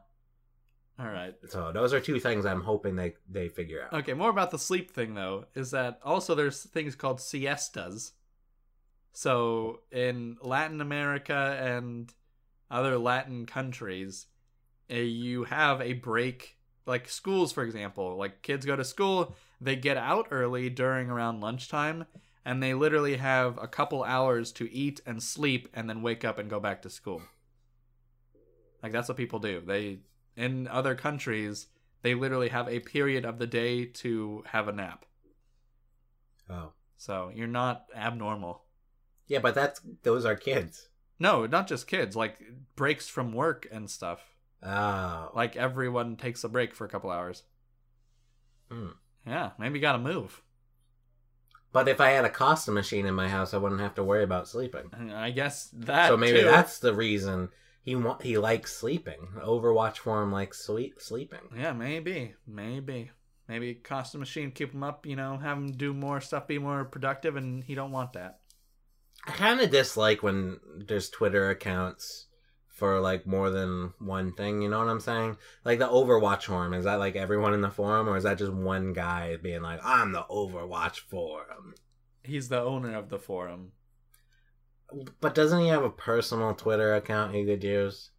All 0.99 1.07
right. 1.11 1.35
So 1.49 1.73
those 1.73 1.93
are 1.93 1.99
two 1.99 2.17
things 2.21 2.45
I'm 2.45 2.61
hoping 2.61 2.95
they 2.95 3.15
they 3.29 3.49
figure 3.49 3.83
out. 3.83 3.93
Okay, 3.99 4.13
more 4.13 4.29
about 4.29 4.51
the 4.51 4.57
sleep 4.59 4.91
thing 4.91 5.15
though 5.15 5.47
is 5.53 5.71
that 5.71 5.99
also 6.03 6.33
there's 6.33 6.63
things 6.63 6.95
called 6.95 7.19
siestas. 7.19 8.13
So 9.13 9.81
in 9.91 10.37
Latin 10.41 10.79
America 10.79 11.57
and 11.61 12.09
other 12.71 12.97
Latin 12.97 13.45
countries, 13.45 14.27
uh, 14.91 14.95
you 14.95 15.45
have 15.45 15.81
a 15.81 15.93
break 15.93 16.57
like 16.85 17.07
schools 17.09 17.51
for 17.51 17.63
example, 17.63 18.17
like 18.17 18.41
kids 18.41 18.65
go 18.65 18.75
to 18.75 18.83
school, 18.83 19.35
they 19.61 19.75
get 19.75 19.97
out 19.97 20.27
early 20.31 20.69
during 20.69 21.09
around 21.09 21.41
lunchtime 21.41 22.05
and 22.45 22.61
they 22.63 22.73
literally 22.73 23.17
have 23.17 23.57
a 23.61 23.67
couple 23.67 24.03
hours 24.03 24.51
to 24.53 24.71
eat 24.73 25.01
and 25.05 25.21
sleep 25.23 25.69
and 25.73 25.89
then 25.89 26.01
wake 26.01 26.25
up 26.25 26.39
and 26.39 26.49
go 26.49 26.59
back 26.59 26.81
to 26.81 26.89
school. 26.89 27.21
Like 28.83 28.91
that's 28.91 29.07
what 29.07 29.17
people 29.17 29.39
do. 29.39 29.59
They 29.61 30.01
in 30.35 30.67
other 30.67 30.93
countries, 30.95 31.67
they 32.03 32.13
literally 32.15 32.49
have 32.49 32.67
a 32.69 32.79
period 32.81 33.25
of 33.25 33.39
the 33.39 33.47
day 33.47 33.85
to 33.85 34.43
have 34.47 34.67
a 34.67 34.71
nap. 34.71 35.05
Oh, 36.49 36.73
So 36.95 37.31
you're 37.35 37.47
not 37.47 37.89
abnormal. 37.93 38.63
yeah, 39.27 39.39
but 39.39 39.55
that's 39.55 39.81
those 40.03 40.25
are 40.25 40.35
kids. 40.35 40.89
No, 41.21 41.45
not 41.45 41.67
just 41.67 41.87
kids, 41.87 42.15
like 42.15 42.39
breaks 42.75 43.07
from 43.07 43.31
work 43.33 43.67
and 43.71 43.89
stuff. 43.89 44.21
Oh, 44.63 45.31
Like 45.35 45.55
everyone 45.55 46.15
takes 46.17 46.43
a 46.43 46.49
break 46.49 46.73
for 46.75 46.85
a 46.85 46.89
couple 46.89 47.09
hours. 47.11 47.43
Hmm. 48.69 48.87
Yeah, 49.25 49.51
maybe 49.59 49.77
you 49.77 49.81
gotta 49.81 49.99
move. 49.99 50.41
but 51.71 51.87
if 51.87 52.01
I 52.01 52.09
had 52.09 52.25
a 52.25 52.29
costume 52.29 52.73
machine 52.75 53.05
in 53.05 53.13
my 53.13 53.29
house, 53.29 53.53
I 53.53 53.57
wouldn't 53.57 53.81
have 53.81 53.95
to 53.95 54.03
worry 54.03 54.23
about 54.23 54.47
sleeping. 54.47 54.91
I 55.13 55.31
guess 55.31 55.69
that. 55.73 56.07
so 56.09 56.17
maybe 56.17 56.39
too. 56.39 56.45
that's 56.45 56.79
the 56.79 56.93
reason 56.93 57.49
he 57.83 57.95
wa- 57.95 58.17
he 58.19 58.37
likes 58.37 58.73
sleeping. 58.75 59.27
Overwatch 59.37 59.97
forum 59.97 60.31
likes 60.31 60.59
sweet 60.65 61.01
sleeping. 61.01 61.39
Yeah, 61.55 61.73
maybe, 61.73 62.33
maybe, 62.47 63.11
maybe 63.47 63.75
Costa 63.75 64.17
machine, 64.17 64.51
keep 64.51 64.73
him 64.73 64.83
up. 64.83 65.05
You 65.05 65.15
know, 65.15 65.37
have 65.37 65.57
him 65.57 65.71
do 65.71 65.93
more 65.93 66.19
stuff, 66.19 66.47
be 66.47 66.59
more 66.59 66.83
productive, 66.85 67.35
and 67.35 67.63
he 67.63 67.73
don't 67.75 67.91
want 67.91 68.13
that. 68.13 68.39
I 69.25 69.31
kind 69.31 69.61
of 69.61 69.69
dislike 69.69 70.23
when 70.23 70.59
there's 70.75 71.09
Twitter 71.09 71.49
accounts 71.49 72.27
for 72.67 72.99
like 72.99 73.27
more 73.27 73.51
than 73.51 73.93
one 73.99 74.33
thing. 74.33 74.61
You 74.61 74.69
know 74.69 74.79
what 74.79 74.87
I'm 74.87 74.99
saying? 74.99 75.37
Like 75.63 75.79
the 75.79 75.87
Overwatch 75.87 76.45
forum. 76.45 76.73
Is 76.73 76.85
that 76.85 76.95
like 76.95 77.15
everyone 77.15 77.53
in 77.53 77.61
the 77.61 77.69
forum, 77.69 78.09
or 78.09 78.17
is 78.17 78.23
that 78.23 78.39
just 78.39 78.51
one 78.51 78.93
guy 78.93 79.37
being 79.37 79.61
like, 79.61 79.79
"I'm 79.83 80.11
the 80.11 80.23
Overwatch 80.23 80.99
forum"? 81.01 81.75
He's 82.23 82.49
the 82.49 82.61
owner 82.61 82.95
of 82.95 83.09
the 83.09 83.19
forum. 83.19 83.73
But 85.21 85.35
doesn't 85.35 85.61
he 85.61 85.67
have 85.67 85.83
a 85.83 85.89
personal 85.89 86.53
Twitter 86.53 86.95
account 86.95 87.35
he 87.35 87.45
could 87.45 87.63
use? 87.63 88.09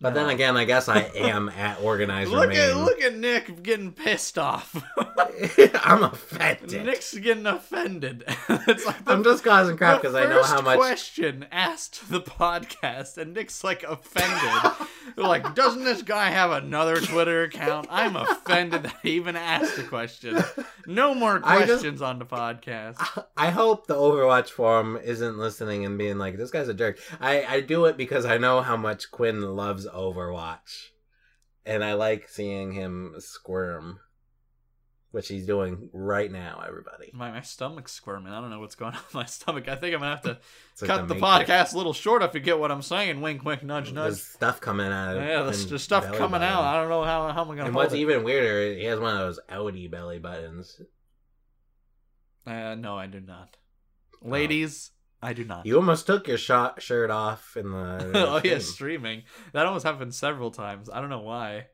But 0.00 0.14
then 0.14 0.28
again, 0.28 0.56
I 0.56 0.64
guess 0.64 0.88
I 0.88 1.00
am 1.16 1.48
at 1.48 1.80
organized 1.82 2.30
Look 2.30 2.52
at 2.54 2.68
remain. 2.68 2.84
look 2.84 3.00
at 3.02 3.16
Nick 3.16 3.62
getting 3.64 3.90
pissed 3.92 4.38
off. 4.38 4.80
I'm 5.84 6.04
offended. 6.04 6.84
Nick's 6.86 7.16
getting 7.18 7.46
offended. 7.46 8.22
it's 8.48 8.86
like 8.86 9.04
the 9.04 9.12
I'm 9.12 9.24
just 9.24 9.42
causing 9.42 9.76
crap 9.76 10.00
because 10.00 10.14
I 10.14 10.24
know 10.26 10.42
how 10.44 10.60
much. 10.60 10.78
question 10.78 11.46
asked 11.50 12.08
the 12.10 12.20
podcast, 12.20 13.18
and 13.18 13.34
Nick's 13.34 13.64
like 13.64 13.82
offended. 13.82 14.72
Like, 15.16 15.54
doesn't 15.56 15.82
this 15.84 16.02
guy 16.02 16.30
have 16.30 16.50
another 16.52 17.00
Twitter 17.00 17.42
account? 17.44 17.88
I'm 17.90 18.14
offended 18.14 18.84
that 18.84 18.96
he 19.02 19.12
even 19.12 19.34
asked 19.36 19.78
a 19.78 19.82
question. 19.82 20.42
No 20.86 21.12
more 21.14 21.40
I 21.42 21.60
just- 21.60 21.70
questions 21.82 22.02
on 22.02 22.18
the 22.20 22.24
podcast. 22.26 23.24
I 23.36 23.50
hope 23.50 23.86
the 23.88 23.94
Overwatch 23.94 24.50
forum 24.50 24.96
isn't 25.02 25.38
listening 25.38 25.84
and 25.84 25.98
being 25.98 26.18
like, 26.18 26.36
"This 26.36 26.50
guy's 26.52 26.68
a 26.68 26.74
jerk." 26.74 26.98
I 27.20 27.44
I 27.44 27.60
do 27.62 27.86
it 27.86 27.96
because 27.96 28.24
I 28.24 28.38
know 28.38 28.60
how 28.62 28.76
much 28.76 29.10
Quinn 29.10 29.40
loves 29.56 29.86
Overwatch, 29.88 30.88
and 31.66 31.82
I 31.84 31.94
like 31.94 32.28
seeing 32.28 32.72
him 32.72 33.14
squirm, 33.18 33.98
which 35.10 35.28
he's 35.28 35.46
doing 35.46 35.88
right 35.92 36.30
now. 36.30 36.62
Everybody, 36.66 37.10
My, 37.12 37.30
my 37.30 37.40
stomach's 37.40 37.92
squirming. 37.92 38.32
I 38.32 38.40
don't 38.40 38.50
know 38.50 38.60
what's 38.60 38.74
going 38.74 38.92
on 38.94 39.00
with 39.06 39.14
my 39.14 39.24
stomach. 39.24 39.68
I 39.68 39.74
think 39.76 39.94
I'm 39.94 40.00
gonna 40.00 40.10
have 40.14 40.22
to 40.22 40.38
It's 40.72 40.82
like 40.82 40.88
cut 40.90 41.08
the, 41.08 41.14
Matrix. 41.14 41.50
podcast 41.50 41.74
a 41.74 41.76
little 41.76 41.92
short 41.92 42.22
if 42.22 42.34
you 42.34 42.40
get 42.40 42.58
what 42.58 42.70
I'm 42.70 42.82
saying. 42.82 43.20
Wink, 43.20 43.44
wink, 43.44 43.62
nudge, 43.62 43.92
nudge. 43.92 44.04
There's 44.12 44.22
stuff 44.22 44.60
coming 44.60 44.86
out. 44.88 45.16
of 45.16 45.22
Yeah, 45.22 45.38
the, 45.42 45.50
Quinn's 45.50 45.66
the 45.68 45.78
stuff 45.78 46.12
coming 46.16 46.42
out. 46.42 46.62
I 46.62 46.80
don't 46.80 46.88
know 46.88 47.04
how 47.04 47.28
how 47.32 47.42
I'm 47.42 47.48
gonna 47.48 47.64
And 47.64 47.72
hold 47.72 47.74
what's 47.74 47.94
it. 47.94 47.98
even 47.98 48.22
weirder, 48.24 48.74
he 48.78 48.84
has 48.84 48.98
one 49.00 49.14
of 49.14 49.20
those 49.20 49.40
Audi 49.48 49.88
belly 49.88 50.18
buttons. 50.18 50.80
Uh, 52.46 52.74
no, 52.76 52.96
I 52.96 53.06
do 53.06 53.20
not. 53.20 53.56
Ladies, 54.22 54.90
I 55.20 55.32
do 55.32 55.44
not. 55.44 55.66
You 55.66 55.76
almost 55.76 56.06
took 56.06 56.28
your 56.28 56.38
shot 56.38 56.80
shirt 56.80 57.10
off 57.10 57.56
in 57.56 57.70
the. 57.70 58.12
oh 58.28 58.40
yeah, 58.44 58.58
streaming. 58.58 59.24
That 59.52 59.66
almost 59.66 59.84
happened 59.84 60.14
several 60.14 60.50
times. 60.50 60.88
I 60.88 61.00
don't 61.00 61.10
know 61.10 61.20
why. 61.20 61.66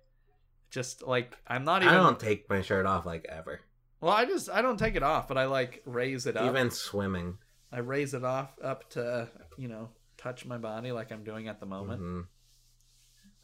Just 0.71 1.07
like 1.07 1.37
I'm 1.47 1.65
not 1.65 1.83
even. 1.83 1.95
I 1.95 1.99
don't 1.99 2.19
take 2.19 2.49
my 2.49 2.63
shirt 2.63 2.87
off 2.87 3.05
like 3.07 3.27
ever. 3.29 3.61
Well, 4.01 4.13
I 4.13 4.25
just 4.25 4.49
I 4.51 4.63
don't 4.63 4.79
take 4.79 4.97
it 4.97 5.03
off, 5.03 5.29
but 5.29 5.39
I 5.39 5.47
like 5.47 5.83
raise 5.85 6.27
it 6.27 6.37
up. 6.37 6.49
Even 6.49 6.71
swimming. 6.71 7.39
I 7.71 7.79
raise 7.79 8.15
it 8.15 8.25
off 8.25 8.51
up 8.63 8.89
to 8.91 9.29
you 9.59 9.69
know 9.69 9.91
touch 10.17 10.47
my 10.47 10.59
body 10.59 10.91
like 10.93 11.13
I'm 11.13 11.25
doing 11.25 11.49
at 11.49 11.61
the 11.61 11.67
moment. 11.67 12.01
Mhm. 12.01 12.27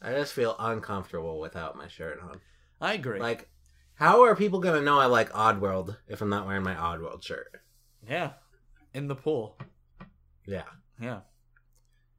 I 0.01 0.13
just 0.13 0.33
feel 0.33 0.55
uncomfortable 0.57 1.39
without 1.39 1.77
my 1.77 1.87
shirt 1.87 2.19
on. 2.21 2.41
I 2.79 2.93
agree. 2.93 3.19
Like, 3.19 3.49
how 3.93 4.23
are 4.23 4.35
people 4.35 4.59
gonna 4.59 4.81
know 4.81 4.99
I 4.99 5.05
like 5.05 5.31
Oddworld 5.31 5.97
if 6.07 6.21
I'm 6.21 6.29
not 6.29 6.47
wearing 6.47 6.63
my 6.63 6.73
Oddworld 6.73 7.23
shirt? 7.23 7.61
yeah, 8.07 8.31
in 8.95 9.07
the 9.07 9.15
pool. 9.15 9.57
Yeah. 10.45 10.63
Yeah. 10.99 11.19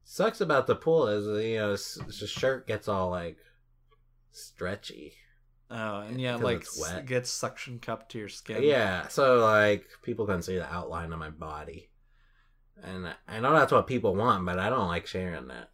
Sucks 0.05 0.41
about 0.41 0.67
the 0.67 0.75
pool 0.75 1.07
is 1.09 1.27
you 1.45 1.57
know 1.59 1.73
the 1.73 2.27
shirt 2.27 2.67
gets 2.67 2.89
all 2.89 3.11
like 3.11 3.39
stretchy. 4.33 5.15
Oh, 5.71 6.01
and 6.01 6.21
yeah, 6.21 6.37
like 6.37 6.67
wet. 6.79 7.07
gets 7.07 7.31
suction 7.31 7.79
cup 7.79 8.09
to 8.11 8.19
your 8.19 8.29
skin. 8.29 8.63
Yeah, 8.63 9.09
so 9.09 9.37
like 9.39 9.87
people 10.03 10.27
can 10.27 10.43
see 10.43 10.57
the 10.57 10.71
outline 10.71 11.13
of 11.13 11.19
my 11.19 11.31
body, 11.31 11.89
and 12.83 13.09
I- 13.27 13.41
know 13.41 13.53
that's 13.55 13.73
what 13.73 13.87
people 13.87 14.15
want, 14.15 14.45
but 14.45 14.59
I 14.59 14.69
don't 14.69 14.89
like 14.89 15.07
sharing 15.07 15.49
that. 15.49 15.71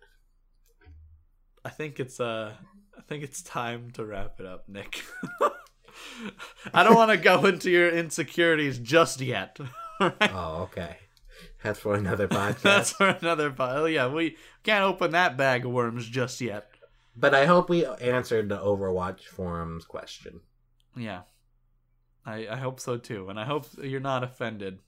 I 1.65 1.71
think 1.71 1.99
it's 1.99 2.21
uh 2.21 2.55
I 2.97 3.01
think 3.03 3.25
it's 3.25 3.43
time 3.43 3.91
to 3.93 4.05
wrap 4.07 4.39
it 4.39 4.47
up, 4.47 4.69
Nick. 4.69 5.03
I 6.73 6.85
don't 6.85 6.95
want 6.95 7.11
to 7.11 7.17
go 7.17 7.45
into 7.47 7.71
your 7.71 7.91
insecurities 7.91 8.79
just 8.79 9.21
yet. 9.21 9.59
Alright? 10.01 10.31
Oh, 10.33 10.63
okay. 10.71 10.97
That's 11.63 11.79
for 11.81 11.95
another 11.95 12.29
podcast. 12.29 12.63
That's 12.63 12.93
for 12.93 13.09
another 13.09 13.51
pile. 13.51 13.83
Oh, 13.83 13.87
yeah, 13.87 14.09
we 14.09 14.37
can't 14.63 14.85
open 14.85 15.11
that 15.13 15.37
bag 15.37 15.65
of 15.65 15.73
worms 15.73 16.07
just 16.09 16.41
yet. 16.41 16.71
But 17.17 17.35
I 17.35 17.47
hope 17.47 17.69
we 17.69 17.85
answered 17.85 18.49
the 18.49 18.59
Overwatch 18.59 19.23
forums 19.25 19.85
question. 19.85 20.41
Yeah. 20.97 21.23
I 22.25 22.47
I 22.49 22.57
hope 22.57 22.79
so 22.81 22.97
too. 22.97 23.29
And 23.29 23.41
I 23.41 23.45
hope 23.45 23.67
you're 23.83 24.01
not 24.01 24.23
offended. 24.23 24.79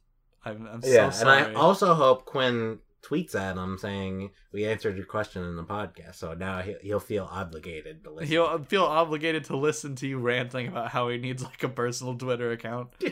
I'm 0.44 0.66
I'm 0.66 0.80
yeah, 0.84 1.10
so 1.10 1.28
and. 1.28 1.30
I 1.30 1.52
also 1.54 1.94
hope 1.94 2.24
Quinn 2.24 2.78
tweets 3.02 3.34
at 3.34 3.56
him 3.56 3.78
saying 3.78 4.30
we 4.52 4.64
answered 4.66 4.96
your 4.96 5.06
question 5.06 5.42
in 5.42 5.56
the 5.56 5.64
podcast, 5.64 6.16
so 6.16 6.34
now 6.34 6.60
he- 6.60 6.76
he'll 6.82 7.00
feel 7.00 7.26
obligated 7.30 8.04
to 8.04 8.10
listen. 8.10 8.28
He'll 8.28 8.62
feel 8.64 8.84
obligated 8.84 9.44
to 9.44 9.56
listen 9.56 9.96
to 9.96 10.06
you 10.06 10.18
ranting 10.18 10.68
about 10.68 10.90
how 10.90 11.08
he 11.08 11.16
needs 11.18 11.42
like 11.42 11.62
a 11.62 11.68
personal 11.68 12.14
Twitter 12.16 12.52
account. 12.52 12.90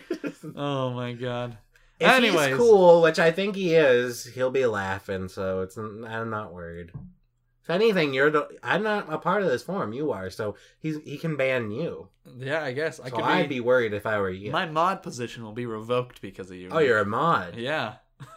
Oh 0.55 0.91
my 0.93 1.13
god. 1.15 1.59
If 2.01 2.09
Anyways. 2.09 2.49
he's 2.49 2.57
cool, 2.57 3.03
which 3.03 3.19
I 3.19 3.31
think 3.33 3.57
he 3.57 3.75
is, 3.75 4.25
he'll 4.25 4.51
be 4.51 4.67
laughing. 4.67 5.29
So 5.29 5.63
it's 5.63 5.77
I'm 5.77 6.31
not 6.31 6.53
worried. 6.53 6.93
If 7.63 7.71
anything, 7.71 8.15
you're 8.15 8.31
the 8.31 8.49
I'm 8.63 8.83
not 8.83 9.13
a 9.13 9.19
part 9.19 9.43
of 9.43 9.49
this 9.49 9.63
forum. 9.63 9.93
You 9.93 10.13
are, 10.13 10.31
so 10.31 10.55
he's 10.79 10.97
he 11.05 11.19
can 11.19 11.37
ban 11.37 11.71
you. 11.71 12.09
Yeah, 12.39 12.63
I 12.63 12.73
guess 12.73 12.99
I 13.01 13.11
so 13.11 13.17
could 13.17 13.25
I'd 13.25 13.49
be, 13.49 13.57
be 13.57 13.61
worried 13.61 13.93
if 13.93 14.07
I 14.07 14.19
were 14.19 14.31
you. 14.31 14.51
my 14.51 14.67
mod 14.67 15.03
position 15.03 15.43
will 15.43 15.53
be 15.53 15.67
revoked 15.67 16.23
because 16.23 16.51
of 16.51 16.57
you. 16.57 16.69
oh, 16.73 16.79
you're 16.79 16.99
a 16.99 17.05
mod. 17.07 17.57
Yeah. 17.57 17.97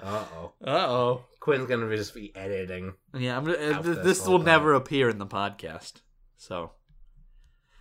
Uh 0.00 0.24
oh. 0.32 0.52
Uh 0.64 0.70
oh. 0.88 1.24
Quinn's 1.40 1.66
gonna 1.68 1.94
just 1.96 2.14
be 2.14 2.34
editing. 2.36 2.94
Yeah, 3.14 3.36
I'm, 3.36 3.48
uh, 3.48 3.82
this 3.82 3.98
this 3.98 4.26
will 4.28 4.38
never 4.38 4.74
appear 4.74 5.08
in 5.08 5.18
the 5.18 5.26
podcast. 5.26 5.94
So, 6.36 6.70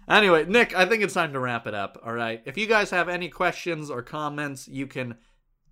anyway, 0.08 0.46
Nick, 0.46 0.76
I 0.76 0.86
think 0.86 1.04
it's 1.04 1.14
time 1.14 1.34
to 1.34 1.40
wrap 1.40 1.68
it 1.68 1.74
up. 1.74 2.02
All 2.06 2.14
right. 2.14 2.42
If 2.46 2.58
you 2.58 2.68
guys 2.68 2.90
have 2.92 3.10
any 3.10 3.30
questions 3.30 3.90
or 3.90 4.02
comments, 4.02 4.68
you 4.68 4.88
can 4.88 5.16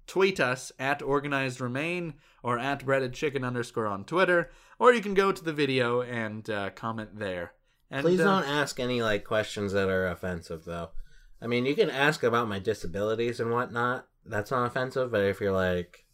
tweet 0.07 0.39
us 0.39 0.71
at 0.79 1.01
organized 1.01 1.59
remain 1.59 2.13
or 2.43 2.59
at 2.59 2.86
breaded 2.86 3.13
chicken 3.13 3.43
underscore 3.43 3.88
on 3.88 4.05
Twitter, 4.05 4.51
or 4.79 4.93
you 4.93 5.01
can 5.01 5.13
go 5.13 5.31
to 5.31 5.43
the 5.43 5.53
video 5.53 6.01
and 6.01 6.49
uh, 6.49 6.69
comment 6.71 7.17
there. 7.17 7.53
And, 7.89 8.03
Please 8.03 8.19
uh, 8.19 8.23
don't 8.23 8.47
ask 8.49 8.79
any 8.79 9.01
like 9.01 9.23
questions 9.23 9.73
that 9.73 9.89
are 9.89 10.07
offensive, 10.07 10.65
though. 10.65 10.89
I 11.41 11.47
mean, 11.47 11.65
you 11.65 11.75
can 11.75 11.89
ask 11.89 12.23
about 12.23 12.47
my 12.47 12.59
disabilities 12.59 13.39
and 13.39 13.51
whatnot. 13.51 14.07
That's 14.25 14.51
not 14.51 14.65
offensive. 14.65 15.11
But 15.11 15.23
if 15.23 15.39
you're 15.39 15.51
like, 15.51 16.05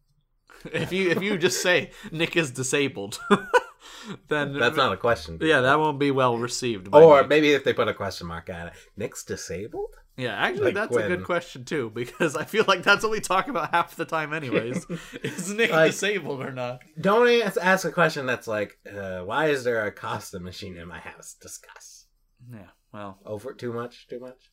if 0.72 0.92
you 0.92 1.10
if 1.10 1.22
you 1.22 1.38
just 1.38 1.62
say 1.62 1.90
Nick 2.10 2.36
is 2.36 2.50
disabled, 2.50 3.18
then 4.28 4.58
That's 4.58 4.76
not 4.76 4.92
a 4.92 4.96
question. 4.96 5.38
yeah, 5.40 5.60
that 5.62 5.78
won't 5.78 5.98
be 5.98 6.10
well 6.10 6.36
received. 6.38 6.90
By 6.90 7.00
Or 7.02 7.22
me. 7.22 7.28
maybe 7.28 7.52
if 7.52 7.64
they 7.64 7.72
put 7.72 7.88
a 7.88 7.94
question 7.94 8.26
mark 8.26 8.48
at 8.50 8.68
it, 8.68 8.72
Nick's 8.96 9.24
disabled. 9.24 9.90
yeah, 10.16 10.34
actually, 10.34 10.66
like 10.66 10.74
that's 10.74 10.96
a 10.96 11.08
good 11.08 11.24
question 11.24 11.64
too 11.64 11.90
because 11.94 12.36
I 12.36 12.44
feel 12.44 12.64
like 12.68 12.82
that's 12.82 13.02
what 13.02 13.12
we 13.12 13.20
talk 13.20 13.48
about 13.48 13.72
half 13.72 13.96
the 13.96 14.04
time, 14.04 14.32
anyways. 14.32 14.86
is 15.22 15.52
Nick 15.52 15.70
Like- 15.72 15.90
disabled 15.90 16.40
or 16.40 16.52
not? 16.52 16.80
Don't 17.00 17.28
ask, 17.42 17.56
ask 17.60 17.84
a 17.84 17.92
question 17.92 18.26
that's 18.26 18.46
like, 18.46 18.78
uh, 18.90 19.20
"Why 19.20 19.46
is 19.48 19.64
there 19.64 19.84
a 19.86 19.92
Costa 19.92 20.40
machine 20.40 20.76
in 20.76 20.88
my 20.88 20.98
house?" 20.98 21.34
Discuss. 21.40 22.06
Yeah, 22.52 22.68
well, 22.92 23.18
Over 23.26 23.52
too 23.54 23.72
much, 23.72 24.06
too 24.08 24.20
much. 24.20 24.50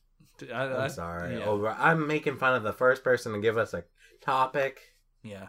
I, 0.52 0.64
I'm 0.64 0.90
sorry. 0.90 1.38
Yeah, 1.38 1.44
Over. 1.44 1.68
I'm 1.70 2.06
making 2.08 2.36
fun 2.38 2.54
of 2.56 2.62
the 2.64 2.72
first 2.72 3.04
person 3.04 3.32
to 3.34 3.38
give 3.40 3.56
us 3.56 3.72
a 3.72 3.84
topic. 4.20 4.80
yeah. 5.22 5.46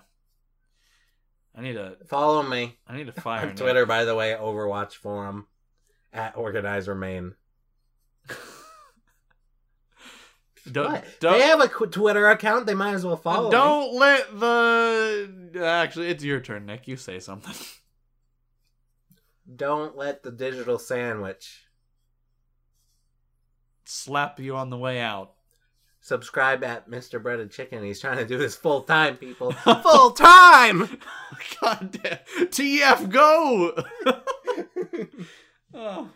I 1.58 1.62
need 1.62 1.74
to 1.74 1.98
Follow 2.08 2.44
me 2.44 2.78
I 2.88 2.98
need 2.98 3.08
to 3.08 3.14
fire 3.22 3.50
on. 3.50 3.56
Twitter, 3.56 3.86
by 3.86 4.06
the 4.06 4.16
way. 4.16 4.34
Overwatch 4.34 4.94
forum 4.94 5.48
at 6.14 6.36
organizer 6.38 6.96
main. 6.96 7.36
Don't 10.72 11.04
don't 11.20 11.34
They 11.34 11.42
have 11.46 11.60
a 11.62 11.68
Twitter 11.68 12.28
account. 12.28 12.66
They 12.66 12.74
might 12.74 12.96
as 12.96 13.06
well 13.06 13.18
follow. 13.18 13.52
don't 13.52 13.94
let 13.94 14.40
the 14.40 15.62
actually 15.64 16.08
it's 16.08 16.24
your 16.24 16.40
turn, 16.40 16.66
Nick. 16.66 16.88
You 16.88 16.98
say 16.98 17.20
something. 17.20 17.54
Don't 19.56 19.96
let 19.96 20.24
the 20.24 20.32
digital 20.32 20.80
sandwich 20.80 21.66
Slap 23.88 24.40
you 24.40 24.56
on 24.56 24.72
the 24.72 24.78
way 24.78 25.00
out. 25.00 25.35
Subscribe 26.06 26.64
at 26.64 26.88
Mr. 26.88 27.22
Breaded 27.22 27.50
Chicken. 27.50 27.84
He's 27.84 28.00
trying 28.00 28.18
to 28.18 28.28
do 28.28 28.38
this 28.38 28.56
full 28.56 28.84
time, 28.84 29.18
people. 29.18 29.52
full 29.82 30.12
time. 30.12 30.82
God 31.62 31.98
damn. 32.04 32.20
TF 32.50 33.10
go. 33.10 33.84
oh. 35.74 36.10